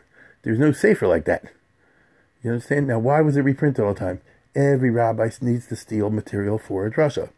There's 0.41 0.59
no 0.59 0.73
sefer 0.73 1.07
like 1.07 1.23
that. 1.23 1.45
You 2.43 2.51
understand? 2.51 2.87
Now, 2.87 2.99
why 2.99 3.21
was 3.21 3.37
it 3.37 3.43
reprinted 3.43 3.85
all 3.85 3.93
the 3.93 3.99
time? 4.01 4.19
Every 4.55 4.91
rabbi 4.91 5.29
needs 5.41 5.67
to 5.67 5.75
steal 5.75 6.11
material 6.11 6.59
for 6.59 6.85
a 6.85 6.91
drasha. 6.91 7.29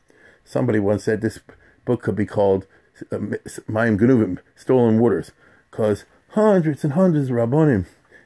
Somebody 0.44 0.80
once 0.80 1.06
said 1.06 1.22
this 1.22 1.40
book 1.86 2.02
could 2.02 2.16
be 2.16 2.26
called 2.26 2.68
uh, 3.12 3.18
Mayim 3.18 3.98
Gnuvim, 3.98 4.40
Stolen 4.56 5.00
Waters, 5.00 5.32
because 5.72 6.04
hundreds 6.30 6.84
and 6.84 6.94
hundreds 6.94 7.30
of 7.30 7.36
rabbonim 7.38 7.86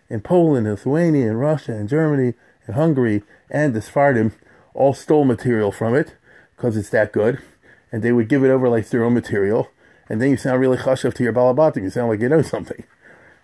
in 0.10 0.22
Poland, 0.22 0.68
Lithuania, 0.68 1.30
and 1.30 1.40
Russia, 1.40 1.74
and 1.74 1.88
Germany, 1.88 2.34
and 2.66 2.76
Hungary, 2.76 3.22
and 3.52 3.76
the 3.76 3.82
Sephardim 3.82 4.34
all 4.74 4.94
stole 4.94 5.26
material 5.26 5.72
from 5.72 5.94
it 5.94 6.16
because 6.56 6.76
it's 6.76 6.90
that 6.90 7.14
good, 7.14 7.40
and 7.92 8.02
they 8.02 8.12
would 8.12 8.28
give 8.28 8.44
it 8.44 8.50
over 8.50 8.70
like 8.70 8.90
their 8.90 9.04
own 9.04 9.14
material, 9.14 9.70
and 10.10 10.20
then 10.20 10.32
you 10.32 10.38
sound 10.38 10.60
really 10.60 10.78
chashav 10.78 11.14
to 11.14 11.24
your 11.24 11.34
balabatim. 11.34 11.84
You 11.84 11.90
sound 11.92 12.10
like 12.10 12.22
you 12.22 12.30
know 12.30 12.42
something. 12.42 12.84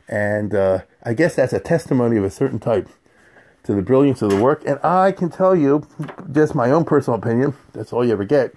And 0.07 0.53
uh, 0.55 0.81
I 1.03 1.13
guess 1.13 1.35
that's 1.35 1.53
a 1.53 1.59
testimony 1.59 2.17
of 2.17 2.23
a 2.23 2.31
certain 2.31 2.59
type 2.59 2.89
to 3.65 3.73
the 3.73 3.81
brilliance 3.81 4.21
of 4.21 4.29
the 4.29 4.41
work. 4.41 4.63
And 4.65 4.79
I 4.83 5.11
can 5.11 5.29
tell 5.29 5.55
you, 5.55 5.87
just 6.31 6.55
my 6.55 6.69
own 6.71 6.85
personal 6.85 7.19
opinion, 7.19 7.55
that's 7.73 7.91
all 7.91 8.05
you 8.05 8.13
ever 8.13 8.23
get. 8.23 8.55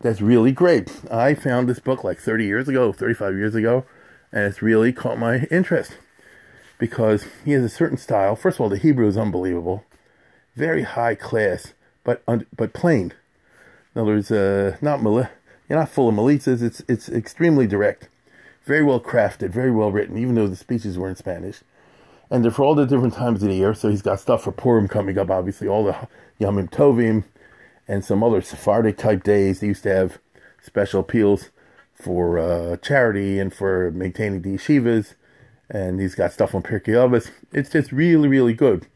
That's 0.00 0.20
really 0.20 0.52
great. 0.52 1.00
I 1.10 1.34
found 1.34 1.68
this 1.68 1.78
book 1.78 2.04
like 2.04 2.18
30 2.18 2.44
years 2.44 2.68
ago, 2.68 2.92
35 2.92 3.36
years 3.36 3.54
ago, 3.54 3.84
and 4.32 4.44
it's 4.44 4.60
really 4.60 4.92
caught 4.92 5.18
my 5.18 5.46
interest 5.50 5.96
because 6.78 7.26
he 7.44 7.52
has 7.52 7.64
a 7.64 7.68
certain 7.68 7.96
style. 7.96 8.36
First 8.36 8.56
of 8.56 8.62
all, 8.62 8.68
the 8.68 8.76
Hebrew 8.76 9.06
is 9.06 9.16
unbelievable, 9.16 9.84
very 10.56 10.82
high 10.82 11.14
class, 11.14 11.72
but 12.02 12.22
but 12.26 12.72
plain. 12.74 13.14
In 13.94 14.02
other 14.02 14.12
words, 14.14 14.30
uh, 14.30 14.76
not 14.82 15.02
mali- 15.02 15.28
you're 15.68 15.78
not 15.78 15.88
full 15.88 16.08
of 16.08 16.14
melitzos. 16.14 16.62
It's 16.62 16.82
it's 16.88 17.08
extremely 17.08 17.66
direct, 17.66 18.08
very 18.64 18.82
well 18.82 19.00
crafted, 19.00 19.50
very 19.50 19.70
well 19.70 19.92
written. 19.92 20.18
Even 20.18 20.34
though 20.34 20.48
the 20.48 20.56
speeches 20.56 20.98
were 20.98 21.08
in 21.08 21.16
Spanish, 21.16 21.62
and 22.30 22.44
they're 22.44 22.50
for 22.50 22.64
all 22.64 22.74
the 22.74 22.86
different 22.86 23.14
times 23.14 23.42
of 23.42 23.48
the 23.48 23.54
year. 23.54 23.74
So 23.74 23.90
he's 23.90 24.02
got 24.02 24.20
stuff 24.20 24.44
for 24.44 24.52
Purim 24.52 24.88
coming 24.88 25.18
up, 25.18 25.30
obviously 25.30 25.68
all 25.68 25.84
the 25.84 26.08
Yamim 26.40 26.70
Tovim, 26.70 27.24
and 27.86 28.04
some 28.04 28.22
other 28.22 28.40
Sephardic 28.40 28.96
type 28.96 29.22
days. 29.22 29.60
They 29.60 29.68
used 29.68 29.82
to 29.84 29.94
have 29.94 30.18
special 30.62 31.00
appeals 31.00 31.50
for 31.94 32.38
uh, 32.38 32.76
charity 32.78 33.38
and 33.38 33.52
for 33.52 33.90
maintaining 33.92 34.42
the 34.42 34.54
yeshivas. 34.54 35.14
And 35.70 36.00
he's 36.00 36.14
got 36.14 36.32
stuff 36.32 36.54
on 36.54 36.62
Pirkei 36.62 36.88
Avos. 36.88 37.30
It's 37.52 37.70
just 37.70 37.92
really, 37.92 38.28
really 38.28 38.54
good. 38.54 38.86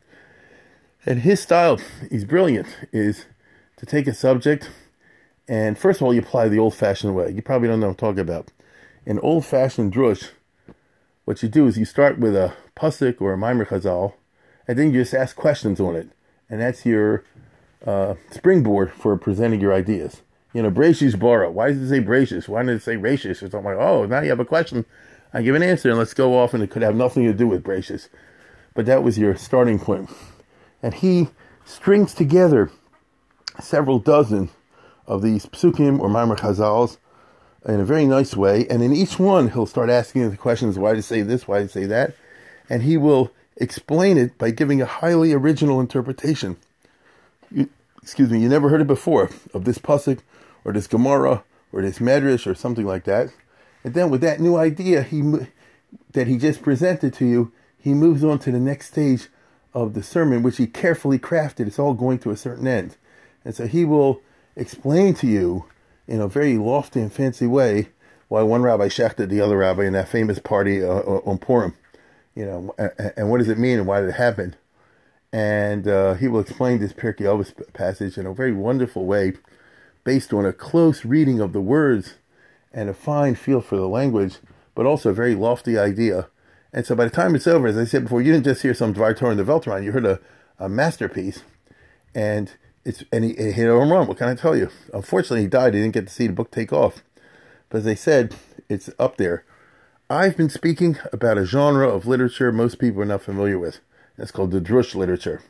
And 1.06 1.20
his 1.20 1.40
style, 1.40 1.80
he's 2.10 2.24
brilliant, 2.24 2.66
is 2.92 3.26
to 3.76 3.86
take 3.86 4.06
a 4.06 4.14
subject 4.14 4.68
and 5.48 5.78
first 5.78 6.00
of 6.00 6.04
all, 6.04 6.12
you 6.12 6.20
apply 6.20 6.48
the 6.48 6.58
old 6.58 6.74
fashioned 6.74 7.14
way. 7.14 7.30
You 7.30 7.40
probably 7.40 7.68
don't 7.68 7.80
know 7.80 7.86
what 7.86 7.92
I'm 7.92 7.96
talking 7.96 8.20
about. 8.20 8.52
In 9.06 9.18
old 9.20 9.46
fashioned 9.46 9.94
drush, 9.94 10.30
what 11.24 11.42
you 11.42 11.48
do 11.48 11.66
is 11.66 11.78
you 11.78 11.86
start 11.86 12.18
with 12.18 12.36
a 12.36 12.52
pasuk 12.78 13.20
or 13.20 13.34
a 13.34 13.36
maimar 13.36 13.66
chazal, 13.66 14.14
and 14.66 14.78
then 14.78 14.92
you 14.92 15.00
just 15.00 15.14
ask 15.14 15.36
questions 15.36 15.80
on 15.80 15.96
it. 15.96 16.08
And 16.50 16.60
that's 16.60 16.86
your 16.86 17.24
uh, 17.86 18.14
springboard 18.30 18.92
for 18.92 19.16
presenting 19.16 19.60
your 19.60 19.74
ideas. 19.74 20.22
You 20.54 20.62
know, 20.62 20.70
Bereishis 20.70 21.18
Bara. 21.18 21.50
Why 21.50 21.68
does 21.68 21.82
it 21.82 21.88
say 21.88 22.00
Bereishis? 22.00 22.48
Why 22.48 22.62
did 22.62 22.76
it 22.76 22.82
say 22.82 22.96
Rachis 22.96 23.42
or 23.42 23.50
something 23.50 23.64
like 23.64 23.76
Oh, 23.78 24.06
now 24.06 24.20
you 24.20 24.30
have 24.30 24.40
a 24.40 24.44
question. 24.44 24.84
I 25.32 25.42
give 25.42 25.54
an 25.54 25.62
answer 25.62 25.90
and 25.90 25.98
let's 25.98 26.14
go 26.14 26.38
off, 26.38 26.54
and 26.54 26.62
it 26.62 26.70
could 26.70 26.82
have 26.82 26.96
nothing 26.96 27.24
to 27.24 27.34
do 27.34 27.46
with 27.46 27.62
Bereishis. 27.62 28.08
But 28.74 28.86
that 28.86 29.02
was 29.02 29.18
your 29.18 29.36
starting 29.36 29.78
point. 29.78 30.10
And 30.82 30.94
he 30.94 31.28
strings 31.64 32.14
together 32.14 32.70
several 33.60 33.98
dozen 33.98 34.50
of 35.06 35.22
these 35.22 35.46
psukim 35.46 36.00
or 36.00 36.08
Maimar 36.08 36.38
Chazals 36.38 36.98
in 37.66 37.80
a 37.80 37.84
very 37.84 38.06
nice 38.06 38.36
way. 38.36 38.66
And 38.68 38.82
in 38.82 38.92
each 38.92 39.18
one, 39.18 39.50
he'll 39.50 39.66
start 39.66 39.90
asking 39.90 40.30
the 40.30 40.36
questions 40.36 40.78
why 40.78 40.94
to 40.94 41.02
say 41.02 41.22
this, 41.22 41.46
why 41.48 41.60
to 41.60 41.68
say 41.68 41.84
that. 41.86 42.14
And 42.68 42.83
he 42.83 42.96
will 42.96 43.31
explain 43.57 44.18
it 44.18 44.38
by 44.38 44.50
giving 44.50 44.81
a 44.81 44.87
highly 44.87 45.33
original 45.33 45.81
interpretation. 45.81 46.57
You, 47.50 47.68
excuse 48.02 48.31
me, 48.31 48.40
you 48.40 48.48
never 48.48 48.68
heard 48.68 48.81
it 48.81 48.87
before 48.87 49.31
of 49.52 49.64
this 49.64 49.78
pasuk 49.78 50.20
or 50.64 50.72
this 50.72 50.87
Gemara 50.87 51.44
or 51.72 51.83
this 51.83 51.98
Medrash 51.98 52.46
or 52.46 52.54
something 52.54 52.87
like 52.87 53.04
that. 53.04 53.31
And 53.85 53.94
then 53.94 54.11
with 54.11 54.20
that 54.20 54.40
new 54.40 54.57
idea 54.57 55.02
he 55.02 55.22
that 56.12 56.26
he 56.26 56.37
just 56.37 56.62
presented 56.62 57.14
to 57.14 57.24
you, 57.24 57.52
he 57.78 57.94
moves 57.94 58.24
on 58.24 58.38
to 58.40 58.52
the 58.52 58.59
next 58.59 58.88
stage 58.88 59.28
of 59.72 59.94
the 59.94 60.02
sermon, 60.02 60.42
which 60.42 60.57
he 60.57 60.66
carefully 60.66 61.18
crafted. 61.18 61.66
It's 61.66 61.78
all 61.78 61.94
going 61.94 62.18
to 62.20 62.31
a 62.31 62.37
certain 62.37 62.66
end. 62.66 62.96
And 63.44 63.54
so 63.54 63.66
he 63.66 63.85
will 63.85 64.20
explain 64.57 65.14
to 65.14 65.26
you 65.26 65.64
in 66.07 66.20
a 66.20 66.28
very 66.28 66.59
lofty 66.59 67.00
and 67.00 67.12
fancy 67.12 67.46
way 67.46 67.88
why 68.28 68.42
one 68.42 68.62
rabbi 68.62 68.88
shechted 68.88 69.28
the 69.28 69.40
other 69.40 69.59
rabbi 69.59 69.85
in 69.85 69.94
that 69.94 70.09
famous 70.09 70.38
party 70.38 70.83
uh, 70.83 70.88
uh 70.88 71.20
on 71.24 71.38
Purim. 71.38 71.74
You 72.38 72.46
know, 72.46 72.74
and, 72.79 73.12
and, 73.16 73.31
what 73.31 73.38
does 73.38 73.48
it 73.48 73.59
mean 73.59 73.79
and 73.79 73.87
why 73.88 73.98
did 73.98 74.11
it 74.11 74.14
happen? 74.14 74.55
And 75.33 75.88
uh, 75.88 76.14
he 76.14 76.29
will 76.29 76.38
explain 76.38 76.79
this 76.79 76.92
Pirkei 76.92 77.22
Avos 77.22 77.53
passage 77.72 78.16
in 78.16 78.27
a 78.27 78.33
very 78.33 78.53
wonderful 78.53 79.07
way, 79.07 79.33
based 80.05 80.33
on 80.33 80.46
a 80.46 80.53
close 80.53 81.05
reading 81.05 81.40
of 81.40 81.53
the 81.53 81.61
words 81.61 82.14
and 82.72 82.88
a 82.88 82.94
fine 82.94 83.35
feel 83.35 83.61
for 83.61 83.74
the 83.74 83.88
language, 83.88 84.37
but 84.77 84.87
also 84.87 85.11
a 85.11 85.12
very 85.12 85.35
lofty 85.35 85.77
idea. 85.77 86.29
And 86.72 86.87
so 86.87 86.94
by 86.94 87.07
the 87.07 87.11
time 87.11 87.35
it's 87.35 87.48
over, 87.48 87.66
as 87.66 87.77
I 87.77 87.85
said 87.85 88.05
before, 88.05 88.22
you 88.22 88.31
didn't 88.31 88.44
just 88.44 88.62
hear 88.62 88.72
some 88.72 88.94
Dvar 88.94 89.16
Torah 89.16 89.33
in 89.33 89.37
the 89.37 89.42
Weltron, 89.42 89.83
you 89.83 89.90
heard 89.90 90.07
a, 90.07 90.20
a 90.61 90.68
masterpiece. 90.68 91.42
And 92.14 92.53
it's 92.85 93.03
and 93.11 93.24
he, 93.24 93.35
he 93.35 93.51
hit 93.51 93.68
a 93.68 93.72
home 93.72 93.90
run. 93.90 94.07
What 94.07 94.18
can 94.18 94.29
I 94.29 94.37
tell 94.37 94.57
you? 94.57 94.70
Unfortunately, 94.94 95.40
he 95.40 95.48
died. 95.48 95.74
He 95.74 95.81
didn't 95.81 95.94
get 95.94 96.07
to 96.07 96.14
see 96.14 96.29
the 96.29 96.35
book 96.35 96.53
take 96.53 96.72
off. 96.72 97.03
But 97.68 97.79
as 97.79 97.87
I 97.88 97.94
said, 97.94 98.37
it's 98.68 98.90
up 98.96 99.16
there. 99.16 99.44
I've 100.10 100.38
been 100.38 100.48
speaking 100.48 100.96
about 101.12 101.36
a 101.36 101.44
genre 101.44 101.86
of 101.86 102.06
literature 102.06 102.50
most 102.50 102.78
people 102.78 103.02
are 103.02 103.04
not 103.04 103.20
familiar 103.20 103.58
with. 103.58 103.80
It's 104.16 104.30
called 104.30 104.52
the 104.52 104.60
Drush 104.60 104.94
literature. 104.94 105.42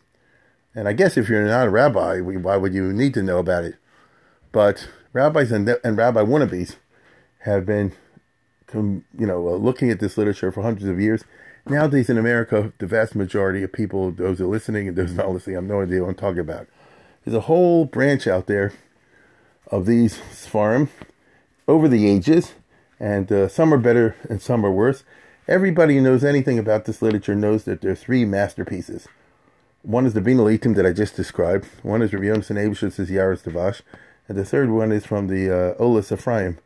And 0.74 0.88
I 0.88 0.94
guess 0.94 1.16
if 1.16 1.28
you're 1.28 1.46
not 1.46 1.68
a 1.68 1.70
rabbi, 1.70 2.18
why 2.18 2.56
would 2.56 2.74
you 2.74 2.92
need 2.92 3.14
to 3.14 3.22
know 3.22 3.38
about 3.38 3.62
it? 3.62 3.76
But 4.50 4.88
rabbis 5.12 5.52
and, 5.52 5.68
and 5.84 5.96
rabbi 5.96 6.22
wannabes 6.22 6.74
have 7.42 7.66
been, 7.66 7.92
you 8.74 9.04
know, 9.14 9.48
uh, 9.48 9.52
looking 9.52 9.92
at 9.92 10.00
this 10.00 10.18
literature 10.18 10.50
for 10.50 10.62
hundreds 10.62 10.86
of 10.86 11.00
years. 11.00 11.22
Nowadays 11.64 12.10
in 12.10 12.18
America, 12.18 12.72
the 12.78 12.86
vast 12.88 13.14
majority 13.14 13.62
of 13.62 13.72
people, 13.72 14.10
those 14.10 14.40
are 14.40 14.46
listening 14.46 14.88
and 14.88 14.96
those 14.96 15.12
not 15.12 15.30
listening, 15.30 15.54
I 15.54 15.60
have 15.60 15.68
no 15.68 15.82
idea 15.82 16.00
what 16.00 16.08
I'm 16.08 16.14
talking 16.16 16.40
about. 16.40 16.66
There's 17.24 17.36
a 17.36 17.42
whole 17.42 17.84
branch 17.84 18.26
out 18.26 18.48
there 18.48 18.72
of 19.68 19.86
these 19.86 20.18
Sfarim 20.32 20.88
over 21.68 21.86
the 21.86 22.08
ages, 22.08 22.54
and 23.00 23.30
uh, 23.30 23.48
some 23.48 23.72
are 23.72 23.78
better 23.78 24.16
and 24.28 24.42
some 24.42 24.64
are 24.64 24.72
worse. 24.72 25.04
Everybody 25.46 25.94
who 25.96 26.02
knows 26.02 26.24
anything 26.24 26.58
about 26.58 26.84
this 26.84 27.00
literature 27.00 27.34
knows 27.34 27.64
that 27.64 27.80
there 27.80 27.92
are 27.92 27.96
three 27.96 28.24
masterpieces. 28.24 29.08
One 29.82 30.04
is 30.04 30.12
the 30.12 30.20
Bina 30.20 30.42
Leitim 30.42 30.74
that 30.74 30.84
I 30.84 30.92
just 30.92 31.16
described. 31.16 31.66
One 31.82 32.02
is 32.02 32.12
Rabbi 32.12 32.26
Yonason 32.26 32.56
Eibeshitz's 32.56 33.11
Yaaros 33.11 33.44
Devash. 33.44 33.80
And 34.28 34.37
the 34.37 34.44
third 34.44 34.70
one 34.70 34.92
is 34.92 35.06
from 35.06 35.28
the 35.28 35.50
uh, 35.50 35.74
Olas 35.76 36.12
Ephraim, 36.12 36.58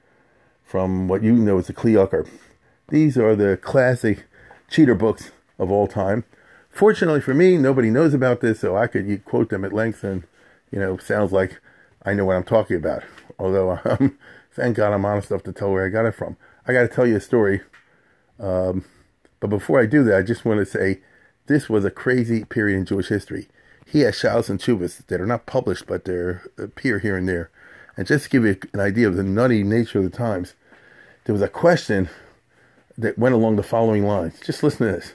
from 0.64 1.06
what 1.06 1.22
you 1.22 1.32
know 1.34 1.58
as 1.58 1.68
the 1.68 1.72
Kli 1.72 1.92
Yakar. 1.92 2.28
These 2.88 3.16
are 3.16 3.36
the 3.36 3.56
classic 3.56 4.24
cheater 4.68 4.96
books 4.96 5.30
of 5.58 5.70
all 5.70 5.86
time. 5.86 6.24
Fortunately 6.68 7.20
for 7.20 7.34
me, 7.34 7.56
nobody 7.58 7.90
knows 7.90 8.14
about 8.14 8.40
this, 8.40 8.60
so 8.60 8.76
I 8.76 8.86
could 8.88 9.24
quote 9.24 9.50
them 9.50 9.64
at 9.64 9.72
length 9.72 10.02
and, 10.02 10.24
you 10.72 10.80
know, 10.80 10.96
sounds 10.96 11.30
like 11.30 11.60
I 12.04 12.14
know 12.14 12.24
what 12.24 12.36
I'm 12.36 12.44
talking 12.44 12.76
about. 12.76 13.04
Although, 13.38 13.78
um, 13.84 14.18
thank 14.54 14.76
God 14.76 14.92
I'm 14.92 15.04
honest 15.04 15.30
enough 15.30 15.42
to 15.44 15.52
tell 15.52 15.70
where 15.70 15.84
I 15.84 15.88
got 15.88 16.06
it 16.06 16.14
from. 16.14 16.36
I 16.66 16.72
got 16.72 16.82
to 16.82 16.88
tell 16.88 17.06
you 17.06 17.16
a 17.16 17.20
story. 17.20 17.62
Um, 18.38 18.84
but 19.40 19.48
before 19.48 19.80
I 19.80 19.86
do 19.86 20.04
that, 20.04 20.16
I 20.16 20.22
just 20.22 20.44
want 20.44 20.60
to 20.60 20.66
say 20.66 21.00
this 21.46 21.68
was 21.68 21.84
a 21.84 21.90
crazy 21.90 22.44
period 22.44 22.76
in 22.76 22.86
Jewish 22.86 23.08
history. 23.08 23.48
He 23.86 24.00
has 24.00 24.14
shalos 24.14 24.48
and 24.48 24.60
chuvas 24.60 25.06
that 25.06 25.20
are 25.20 25.26
not 25.26 25.46
published, 25.46 25.86
but 25.86 26.04
they 26.04 26.36
appear 26.56 26.98
here 26.98 27.16
and 27.16 27.28
there. 27.28 27.50
And 27.96 28.06
just 28.06 28.24
to 28.24 28.30
give 28.30 28.44
you 28.44 28.56
an 28.72 28.80
idea 28.80 29.08
of 29.08 29.16
the 29.16 29.22
nutty 29.22 29.62
nature 29.62 29.98
of 29.98 30.04
the 30.04 30.16
times, 30.16 30.54
there 31.24 31.32
was 31.32 31.42
a 31.42 31.48
question 31.48 32.08
that 32.96 33.18
went 33.18 33.34
along 33.34 33.56
the 33.56 33.62
following 33.62 34.06
lines. 34.06 34.40
Just 34.40 34.62
listen 34.62 34.86
to 34.86 34.92
this. 34.92 35.14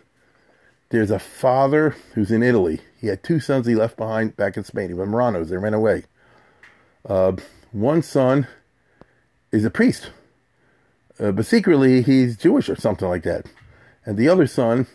There's 0.89 1.11
a 1.11 1.19
father 1.19 1.95
who's 2.13 2.31
in 2.31 2.43
Italy. 2.43 2.81
He 2.99 3.07
had 3.07 3.23
two 3.23 3.39
sons 3.39 3.67
he 3.67 3.75
left 3.75 3.97
behind 3.97 4.37
back 4.37 4.57
in 4.57 4.63
Spain. 4.63 4.89
He 4.89 4.93
were 4.93 5.05
Marranos. 5.07 5.49
They 5.49 5.57
ran 5.57 5.73
away. 5.73 6.03
Uh, 7.07 7.33
one 7.71 8.01
son 8.01 8.47
is 9.51 9.65
a 9.65 9.69
priest, 9.69 10.11
uh, 11.19 11.31
but 11.31 11.45
secretly 11.45 12.01
he's 12.01 12.37
Jewish 12.37 12.69
or 12.69 12.75
something 12.75 13.07
like 13.07 13.23
that. 13.23 13.45
And 14.05 14.17
the 14.17 14.29
other 14.29 14.47
son 14.47 14.87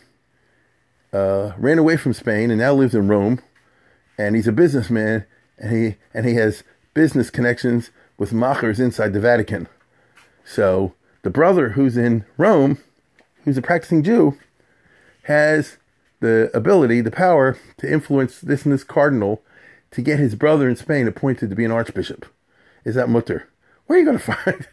uh, 1.12 1.52
ran 1.58 1.78
away 1.78 1.96
from 1.96 2.12
Spain 2.12 2.50
and 2.50 2.60
now 2.60 2.72
lives 2.72 2.94
in 2.94 3.08
Rome. 3.08 3.40
And 4.18 4.36
he's 4.36 4.48
a 4.48 4.52
businessman, 4.52 5.24
and 5.58 5.74
he 5.74 5.96
and 6.12 6.26
he 6.26 6.34
has 6.34 6.64
business 6.94 7.30
connections 7.30 7.90
with 8.18 8.32
machers 8.32 8.78
inside 8.78 9.12
the 9.12 9.20
Vatican. 9.20 9.68
So 10.44 10.94
the 11.22 11.30
brother 11.30 11.70
who's 11.70 11.96
in 11.96 12.24
Rome, 12.36 12.78
who's 13.44 13.56
a 13.56 13.62
practicing 13.62 14.02
Jew, 14.02 14.38
has 15.24 15.78
the 16.20 16.50
ability, 16.54 17.00
the 17.00 17.10
power 17.10 17.56
to 17.78 17.90
influence 17.90 18.40
this 18.40 18.64
and 18.64 18.72
this 18.72 18.84
cardinal 18.84 19.42
to 19.92 20.02
get 20.02 20.18
his 20.18 20.34
brother 20.34 20.68
in 20.68 20.76
Spain 20.76 21.08
appointed 21.08 21.50
to 21.50 21.56
be 21.56 21.64
an 21.64 21.72
archbishop. 21.72 22.26
Is 22.84 22.94
that 22.94 23.08
mutar? 23.08 23.44
Where 23.86 23.98
are 23.98 24.00
you 24.00 24.06
going 24.06 24.18
to 24.20 24.24
find? 24.24 24.68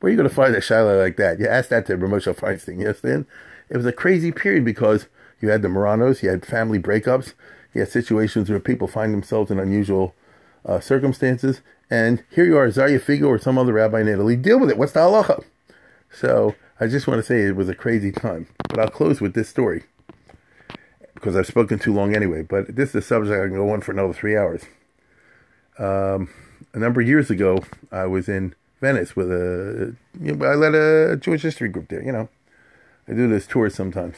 Where 0.00 0.08
are 0.08 0.10
you 0.10 0.16
going 0.16 0.28
to 0.28 0.34
find 0.34 0.54
a 0.54 0.60
shaila 0.60 0.98
like 0.98 1.16
that? 1.16 1.38
You 1.38 1.46
asked 1.46 1.70
that 1.70 1.86
to 1.86 1.96
Reb 1.96 2.10
Moshe 2.10 2.34
Feinstein. 2.34 2.80
Yes, 2.80 3.00
then 3.00 3.26
it 3.68 3.76
was 3.76 3.86
a 3.86 3.92
crazy 3.92 4.32
period 4.32 4.64
because 4.64 5.06
you 5.40 5.50
had 5.50 5.62
the 5.62 5.68
Marranos, 5.68 6.22
you 6.22 6.30
had 6.30 6.44
family 6.46 6.78
breakups, 6.78 7.34
you 7.74 7.80
had 7.80 7.90
situations 7.90 8.48
where 8.48 8.60
people 8.60 8.88
find 8.88 9.12
themselves 9.12 9.50
in 9.50 9.58
unusual 9.58 10.14
uh, 10.64 10.80
circumstances, 10.80 11.60
and 11.90 12.22
here 12.30 12.44
you 12.44 12.56
are, 12.56 12.68
Azaria 12.68 13.00
Figo 13.00 13.26
or 13.26 13.38
some 13.38 13.58
other 13.58 13.72
rabbi 13.72 14.00
in 14.00 14.08
Italy. 14.08 14.36
Deal 14.36 14.58
with 14.58 14.70
it. 14.70 14.78
What's 14.78 14.92
the 14.92 15.00
halacha? 15.00 15.44
So 16.10 16.54
I 16.78 16.86
just 16.86 17.06
want 17.06 17.18
to 17.18 17.22
say 17.26 17.42
it 17.42 17.56
was 17.56 17.68
a 17.68 17.74
crazy 17.74 18.12
time. 18.12 18.46
But 18.68 18.78
I'll 18.78 18.88
close 18.88 19.20
with 19.20 19.34
this 19.34 19.48
story 19.48 19.84
because 21.14 21.36
I've 21.36 21.46
spoken 21.46 21.78
too 21.78 21.92
long 21.92 22.14
anyway. 22.14 22.42
But 22.42 22.76
this 22.76 22.90
is 22.90 22.94
a 22.96 23.02
subject 23.02 23.34
I 23.34 23.46
can 23.46 23.56
go 23.56 23.70
on 23.70 23.80
for 23.80 23.92
another 23.92 24.12
three 24.12 24.36
hours. 24.36 24.62
Um, 25.78 26.30
a 26.72 26.78
number 26.78 27.00
of 27.00 27.08
years 27.08 27.30
ago, 27.30 27.62
I 27.90 28.06
was 28.06 28.28
in 28.28 28.54
Venice 28.80 29.14
with 29.14 29.30
a. 29.30 29.94
You 30.20 30.34
know, 30.34 30.46
I 30.46 30.54
led 30.54 30.74
a 30.74 31.16
Jewish 31.16 31.42
history 31.42 31.68
group 31.68 31.88
there. 31.88 32.02
You 32.02 32.12
know, 32.12 32.28
I 33.08 33.12
do 33.12 33.28
this 33.28 33.46
tour 33.46 33.70
sometimes, 33.70 34.16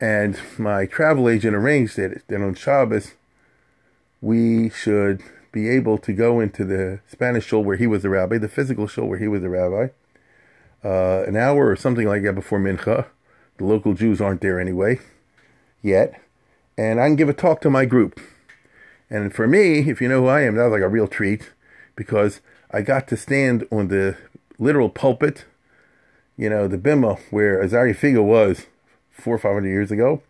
and 0.00 0.38
my 0.58 0.86
travel 0.86 1.28
agent 1.28 1.54
arranged 1.54 1.98
it 1.98 2.22
that 2.28 2.40
on 2.40 2.54
Shabbos 2.54 3.14
we 4.20 4.68
should 4.70 5.22
be 5.52 5.68
able 5.68 5.98
to 5.98 6.12
go 6.12 6.40
into 6.40 6.64
the 6.64 7.00
Spanish 7.10 7.46
shul 7.46 7.64
where 7.64 7.76
he 7.76 7.86
was 7.86 8.02
the 8.02 8.10
rabbi, 8.10 8.38
the 8.38 8.48
physical 8.48 8.86
shul 8.86 9.06
where 9.06 9.18
he 9.18 9.28
was 9.28 9.42
the 9.42 9.48
rabbi, 9.48 9.88
uh, 10.84 11.22
an 11.26 11.36
hour 11.36 11.68
or 11.68 11.76
something 11.76 12.06
like 12.06 12.22
that 12.22 12.34
before 12.34 12.58
Mincha. 12.58 13.06
The 13.56 13.64
local 13.64 13.94
Jews 13.94 14.20
aren't 14.20 14.40
there 14.40 14.60
anyway, 14.60 15.00
yet. 15.82 16.20
And 16.76 17.00
I 17.00 17.08
can 17.08 17.16
give 17.16 17.28
a 17.28 17.34
talk 17.34 17.60
to 17.62 17.70
my 17.70 17.84
group. 17.84 18.20
And 19.10 19.34
for 19.34 19.46
me, 19.46 19.88
if 19.90 20.00
you 20.00 20.08
know 20.08 20.22
who 20.22 20.26
I 20.28 20.42
am, 20.42 20.56
that 20.56 20.64
was 20.64 20.72
like 20.72 20.82
a 20.82 20.88
real 20.88 21.08
treat 21.08 21.52
because 21.96 22.40
I 22.70 22.82
got 22.82 23.08
to 23.08 23.16
stand 23.16 23.66
on 23.70 23.88
the 23.88 24.16
literal 24.58 24.90
pulpit, 24.90 25.44
you 26.36 26.50
know, 26.50 26.68
the 26.68 26.78
bima 26.78 27.18
where 27.30 27.62
Azaria 27.62 27.96
Figo 27.96 28.22
was 28.22 28.66
four 29.10 29.34
or 29.34 29.38
five 29.38 29.54
hundred 29.54 29.70
years 29.70 29.90
ago. 29.90 30.22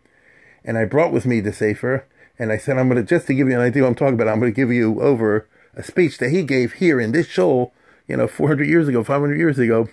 And 0.63 0.77
I 0.77 0.85
brought 0.85 1.13
with 1.13 1.25
me 1.25 1.39
the 1.39 1.53
Sefer, 1.53 2.05
and 2.37 2.51
I 2.51 2.57
said, 2.57 2.77
I'm 2.77 2.89
going 2.89 3.03
to, 3.03 3.07
just 3.07 3.27
to 3.27 3.33
give 3.33 3.47
you 3.47 3.55
an 3.55 3.61
idea 3.61 3.83
what 3.83 3.89
I'm 3.89 3.95
talking 3.95 4.13
about, 4.13 4.27
I'm 4.27 4.39
going 4.39 4.51
to 4.51 4.55
give 4.55 4.71
you 4.71 5.01
over 5.01 5.47
a 5.75 5.83
speech 5.83 6.17
that 6.17 6.29
he 6.29 6.43
gave 6.43 6.73
here 6.73 6.99
in 6.99 7.11
this 7.11 7.27
shul, 7.27 7.73
you 8.07 8.17
know, 8.17 8.27
400 8.27 8.67
years 8.67 8.87
ago, 8.87 9.03
500 9.03 9.37
years 9.37 9.59
ago, 9.59 9.89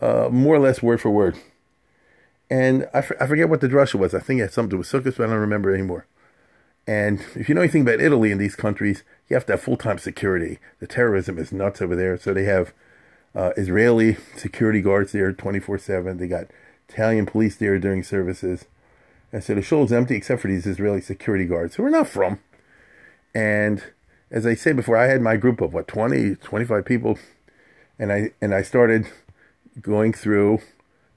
uh, 0.00 0.28
more 0.30 0.56
or 0.56 0.58
less 0.58 0.82
word 0.82 1.00
for 1.00 1.10
word. 1.10 1.36
And 2.50 2.88
I, 2.94 2.98
f- 2.98 3.12
I 3.20 3.26
forget 3.26 3.48
what 3.48 3.60
the 3.60 3.68
drasha 3.68 3.94
was. 3.94 4.14
I 4.14 4.20
think 4.20 4.38
it 4.40 4.44
had 4.44 4.52
something 4.52 4.70
to 4.70 4.74
do 4.74 4.78
with 4.78 4.88
Sukkot, 4.88 5.16
but 5.16 5.24
I 5.24 5.30
don't 5.30 5.40
remember 5.40 5.74
anymore. 5.74 6.06
And 6.86 7.24
if 7.34 7.48
you 7.48 7.54
know 7.54 7.60
anything 7.60 7.82
about 7.82 8.00
Italy 8.00 8.32
and 8.32 8.40
these 8.40 8.56
countries, 8.56 9.04
you 9.28 9.34
have 9.34 9.46
to 9.46 9.52
have 9.52 9.62
full 9.62 9.76
time 9.76 9.98
security. 9.98 10.58
The 10.80 10.86
terrorism 10.86 11.38
is 11.38 11.52
nuts 11.52 11.80
over 11.80 11.94
there. 11.94 12.18
So 12.18 12.34
they 12.34 12.44
have 12.44 12.72
uh, 13.34 13.52
Israeli 13.56 14.16
security 14.36 14.80
guards 14.80 15.12
there 15.12 15.32
24 15.32 15.78
7. 15.78 16.18
They 16.18 16.26
got 16.26 16.46
Italian 16.88 17.26
police 17.26 17.56
there 17.56 17.78
during 17.78 18.02
services. 18.02 18.66
And 19.32 19.42
so 19.42 19.54
the 19.54 19.62
shul 19.62 19.84
is 19.84 19.92
empty 19.92 20.16
except 20.16 20.42
for 20.42 20.48
these 20.48 20.66
Israeli 20.66 21.00
security 21.00 21.46
guards 21.46 21.76
who 21.76 21.84
are 21.84 21.90
not 21.90 22.08
from. 22.08 22.40
And 23.34 23.82
as 24.30 24.44
I 24.44 24.54
said 24.54 24.76
before, 24.76 24.96
I 24.96 25.06
had 25.06 25.22
my 25.22 25.36
group 25.36 25.60
of 25.60 25.72
what, 25.72 25.88
20, 25.88 26.36
25 26.36 26.84
people. 26.84 27.18
And 27.98 28.12
I, 28.12 28.32
and 28.40 28.54
I 28.54 28.62
started 28.62 29.06
going 29.80 30.12
through 30.12 30.60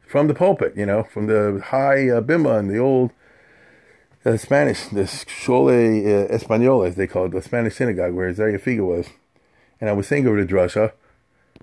from 0.07 0.27
the 0.27 0.33
pulpit, 0.33 0.73
you 0.77 0.85
know, 0.85 1.03
from 1.03 1.27
the 1.27 1.61
high 1.65 2.09
uh, 2.09 2.21
bima 2.21 2.59
and 2.59 2.69
the 2.69 2.77
old 2.77 3.11
uh, 4.25 4.37
Spanish, 4.37 4.87
the 4.87 5.03
Shole 5.03 5.69
uh, 5.69 6.27
Español, 6.35 6.87
as 6.87 6.95
they 6.95 7.07
call 7.07 7.25
it, 7.25 7.31
the 7.31 7.41
Spanish 7.41 7.75
synagogue 7.75 8.13
where 8.13 8.31
Azaria 8.31 8.59
Figo 8.59 8.85
was. 8.85 9.07
And 9.79 9.89
I 9.89 9.93
was 9.93 10.07
saying 10.07 10.27
over 10.27 10.43
to 10.43 10.53
Drasha, 10.53 10.93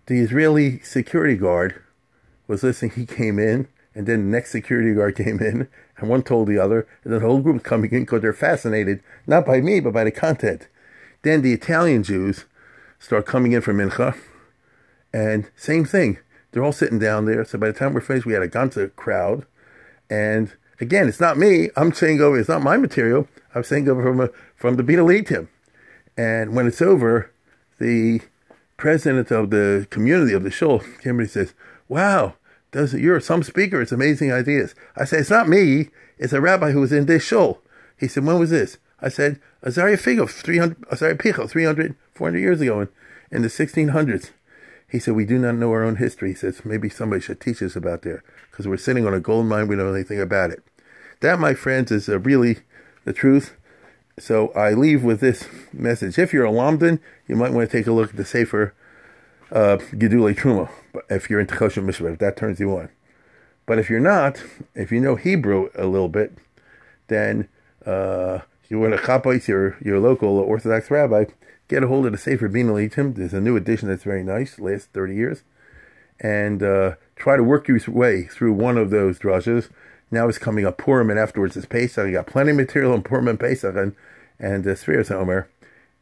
the 0.06 0.20
Israeli 0.20 0.78
security 0.80 1.36
guard 1.36 1.82
was 2.46 2.62
listening. 2.62 2.92
He 2.92 3.06
came 3.06 3.38
in, 3.38 3.68
and 3.94 4.06
then 4.06 4.24
the 4.24 4.36
next 4.36 4.52
security 4.52 4.94
guard 4.94 5.16
came 5.16 5.40
in, 5.40 5.68
and 5.96 6.08
one 6.08 6.22
told 6.22 6.48
the 6.48 6.58
other, 6.58 6.86
and 7.04 7.12
the 7.12 7.20
whole 7.20 7.40
group 7.40 7.62
coming 7.62 7.90
in 7.90 8.00
because 8.00 8.22
they're 8.22 8.32
fascinated, 8.32 9.02
not 9.26 9.46
by 9.46 9.60
me, 9.60 9.80
but 9.80 9.92
by 9.92 10.04
the 10.04 10.10
content. 10.10 10.68
Then 11.22 11.42
the 11.42 11.52
Italian 11.52 12.02
Jews 12.02 12.44
start 12.98 13.26
coming 13.26 13.52
in 13.52 13.60
for 13.60 13.72
Mincha, 13.72 14.16
and 15.12 15.50
same 15.56 15.84
thing. 15.84 16.18
They're 16.50 16.64
all 16.64 16.72
sitting 16.72 16.98
down 16.98 17.24
there. 17.24 17.44
So 17.44 17.58
by 17.58 17.68
the 17.68 17.72
time 17.72 17.94
we're 17.94 18.00
finished, 18.00 18.26
we 18.26 18.34
had 18.34 18.42
a 18.42 18.48
ganze 18.48 18.94
crowd. 18.94 19.46
And 20.10 20.52
again, 20.82 21.08
it's 21.08 21.20
not 21.20 21.38
me. 21.38 21.70
I'm 21.76 21.92
saying 21.92 22.20
over, 22.20 22.38
it's 22.38 22.48
not 22.48 22.60
my 22.60 22.76
material. 22.76 23.28
I'm 23.54 23.62
saying 23.62 23.88
over 23.88 24.02
from, 24.02 24.20
a, 24.20 24.28
from 24.56 24.76
the 24.76 24.82
Bina 24.82 25.02
Leitim. 25.02 25.48
And 26.16 26.54
when 26.54 26.66
it's 26.66 26.82
over, 26.82 27.30
the 27.78 28.20
president 28.76 29.30
of 29.30 29.50
the 29.50 29.86
community 29.90 30.32
of 30.34 30.42
the 30.42 30.82
and 31.04 31.20
he 31.20 31.26
says, 31.26 31.54
Wow, 31.88 32.34
does 32.72 32.94
you're 32.94 33.20
some 33.20 33.42
speaker. 33.42 33.80
It's 33.80 33.92
amazing 33.92 34.32
ideas. 34.32 34.74
I 34.96 35.04
say, 35.04 35.18
It's 35.18 35.30
not 35.30 35.48
me. 35.48 35.90
It's 36.18 36.32
a 36.32 36.40
rabbi 36.40 36.72
who 36.72 36.80
was 36.80 36.92
in 36.92 37.06
this 37.06 37.22
shul. 37.22 37.62
He 37.98 38.08
said, 38.08 38.24
When 38.24 38.40
was 38.40 38.50
this? 38.50 38.78
I 39.00 39.08
said, 39.08 39.40
Azaria 39.64 39.96
Figo, 39.96 40.28
300, 40.28 40.80
Azaria 40.88 41.18
Picho, 41.18 41.48
300, 41.48 41.94
400 42.12 42.38
years 42.38 42.60
ago 42.60 42.80
in, 42.80 42.88
in 43.30 43.42
the 43.42 43.48
1600s. 43.48 44.30
He 44.90 44.98
said, 44.98 45.14
We 45.14 45.24
do 45.24 45.38
not 45.38 45.54
know 45.54 45.70
our 45.70 45.84
own 45.84 45.96
history. 45.96 46.30
He 46.30 46.34
says, 46.34 46.64
Maybe 46.64 46.88
somebody 46.88 47.22
should 47.22 47.40
teach 47.40 47.62
us 47.62 47.76
about 47.76 48.02
there 48.02 48.24
because 48.50 48.66
we're 48.66 48.76
sitting 48.76 49.06
on 49.06 49.14
a 49.14 49.20
gold 49.20 49.46
mine. 49.46 49.68
We 49.68 49.76
don't 49.76 49.86
know 49.86 49.94
anything 49.94 50.20
about 50.20 50.50
it. 50.50 50.62
That, 51.22 51.38
my 51.38 51.54
friends, 51.54 51.92
is 51.92 52.08
uh, 52.08 52.18
really 52.18 52.58
the 53.04 53.12
truth. 53.12 53.56
So 54.18 54.48
I 54.54 54.72
leave 54.72 55.04
with 55.04 55.20
this 55.20 55.46
message. 55.72 56.18
If 56.18 56.32
you're 56.32 56.44
a 56.44 56.50
Lamdan, 56.50 56.98
you 57.28 57.36
might 57.36 57.52
want 57.52 57.70
to 57.70 57.76
take 57.76 57.86
a 57.86 57.92
look 57.92 58.10
at 58.10 58.16
the 58.16 58.24
Sefer 58.24 58.74
uh, 59.52 59.78
Gedulei 59.92 60.34
Truma, 60.34 60.68
if 61.08 61.30
you're 61.30 61.38
into 61.38 61.54
Choshen 61.54 61.84
Mishpat, 61.84 62.14
if 62.14 62.18
that 62.18 62.36
turns 62.36 62.58
you 62.58 62.76
on. 62.76 62.88
But 63.66 63.78
if 63.78 63.88
you're 63.88 64.00
not, 64.00 64.42
if 64.74 64.90
you 64.90 65.00
know 65.00 65.14
Hebrew 65.14 65.70
a 65.76 65.86
little 65.86 66.08
bit, 66.08 66.36
then 67.06 67.48
uh, 67.86 68.40
you 68.68 68.80
want 68.80 68.94
to 68.94 69.00
chapais 69.00 69.46
your 69.46 69.76
your 69.80 70.00
local 70.00 70.38
Orthodox 70.38 70.90
rabbi, 70.90 71.26
get 71.68 71.84
a 71.84 71.86
hold 71.86 72.04
of 72.04 72.12
the 72.12 72.18
Sefer 72.18 72.48
Bina 72.48 72.72
Litim. 72.72 73.14
There's 73.14 73.32
a 73.32 73.40
new 73.40 73.56
edition 73.56 73.88
that's 73.88 74.02
very 74.02 74.24
nice, 74.24 74.58
last 74.58 74.88
30 74.92 75.14
years, 75.14 75.42
and 76.18 76.64
uh, 76.64 76.94
try 77.14 77.36
to 77.36 77.44
work 77.44 77.68
your 77.68 77.78
way 77.86 78.24
through 78.24 78.54
one 78.54 78.76
of 78.76 78.90
those 78.90 79.20
drushes. 79.20 79.68
Now 80.12 80.28
it's 80.28 80.38
coming 80.38 80.66
up 80.66 80.76
Purim, 80.76 81.10
and 81.10 81.18
afterwards 81.18 81.56
it's 81.56 81.66
Pesach. 81.66 82.06
You 82.06 82.12
got 82.12 82.26
plenty 82.26 82.50
of 82.50 82.58
material 82.58 82.94
in 82.94 83.02
Purim 83.02 83.26
and 83.26 83.40
Pesach 83.40 83.74
and 83.74 83.96
and 84.38 84.66
uh, 84.66 84.70
Sfiras 84.70 85.10
Omer, 85.10 85.48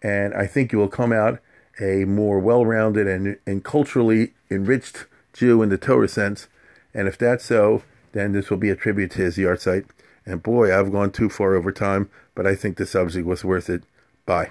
and 0.02 0.34
I 0.34 0.46
think 0.46 0.72
you 0.72 0.78
will 0.78 0.88
come 0.88 1.12
out 1.12 1.40
a 1.80 2.04
more 2.04 2.38
well-rounded 2.38 3.06
and 3.06 3.38
and 3.46 3.64
culturally 3.64 4.34
enriched 4.50 5.06
Jew 5.32 5.62
in 5.62 5.68
the 5.68 5.78
Torah 5.78 6.08
sense. 6.08 6.48
And 6.92 7.06
if 7.06 7.16
that's 7.16 7.44
so, 7.44 7.84
then 8.12 8.32
this 8.32 8.50
will 8.50 8.56
be 8.56 8.70
a 8.70 8.76
tribute 8.76 9.12
to 9.12 9.22
his 9.22 9.36
yahrzeit. 9.36 9.86
And 10.26 10.42
boy, 10.42 10.76
I've 10.76 10.90
gone 10.90 11.12
too 11.12 11.28
far 11.28 11.54
over 11.54 11.70
time, 11.70 12.10
but 12.34 12.46
I 12.46 12.56
think 12.56 12.76
the 12.76 12.86
subject 12.86 13.24
was 13.24 13.44
worth 13.44 13.70
it. 13.70 13.84
Bye. 14.26 14.50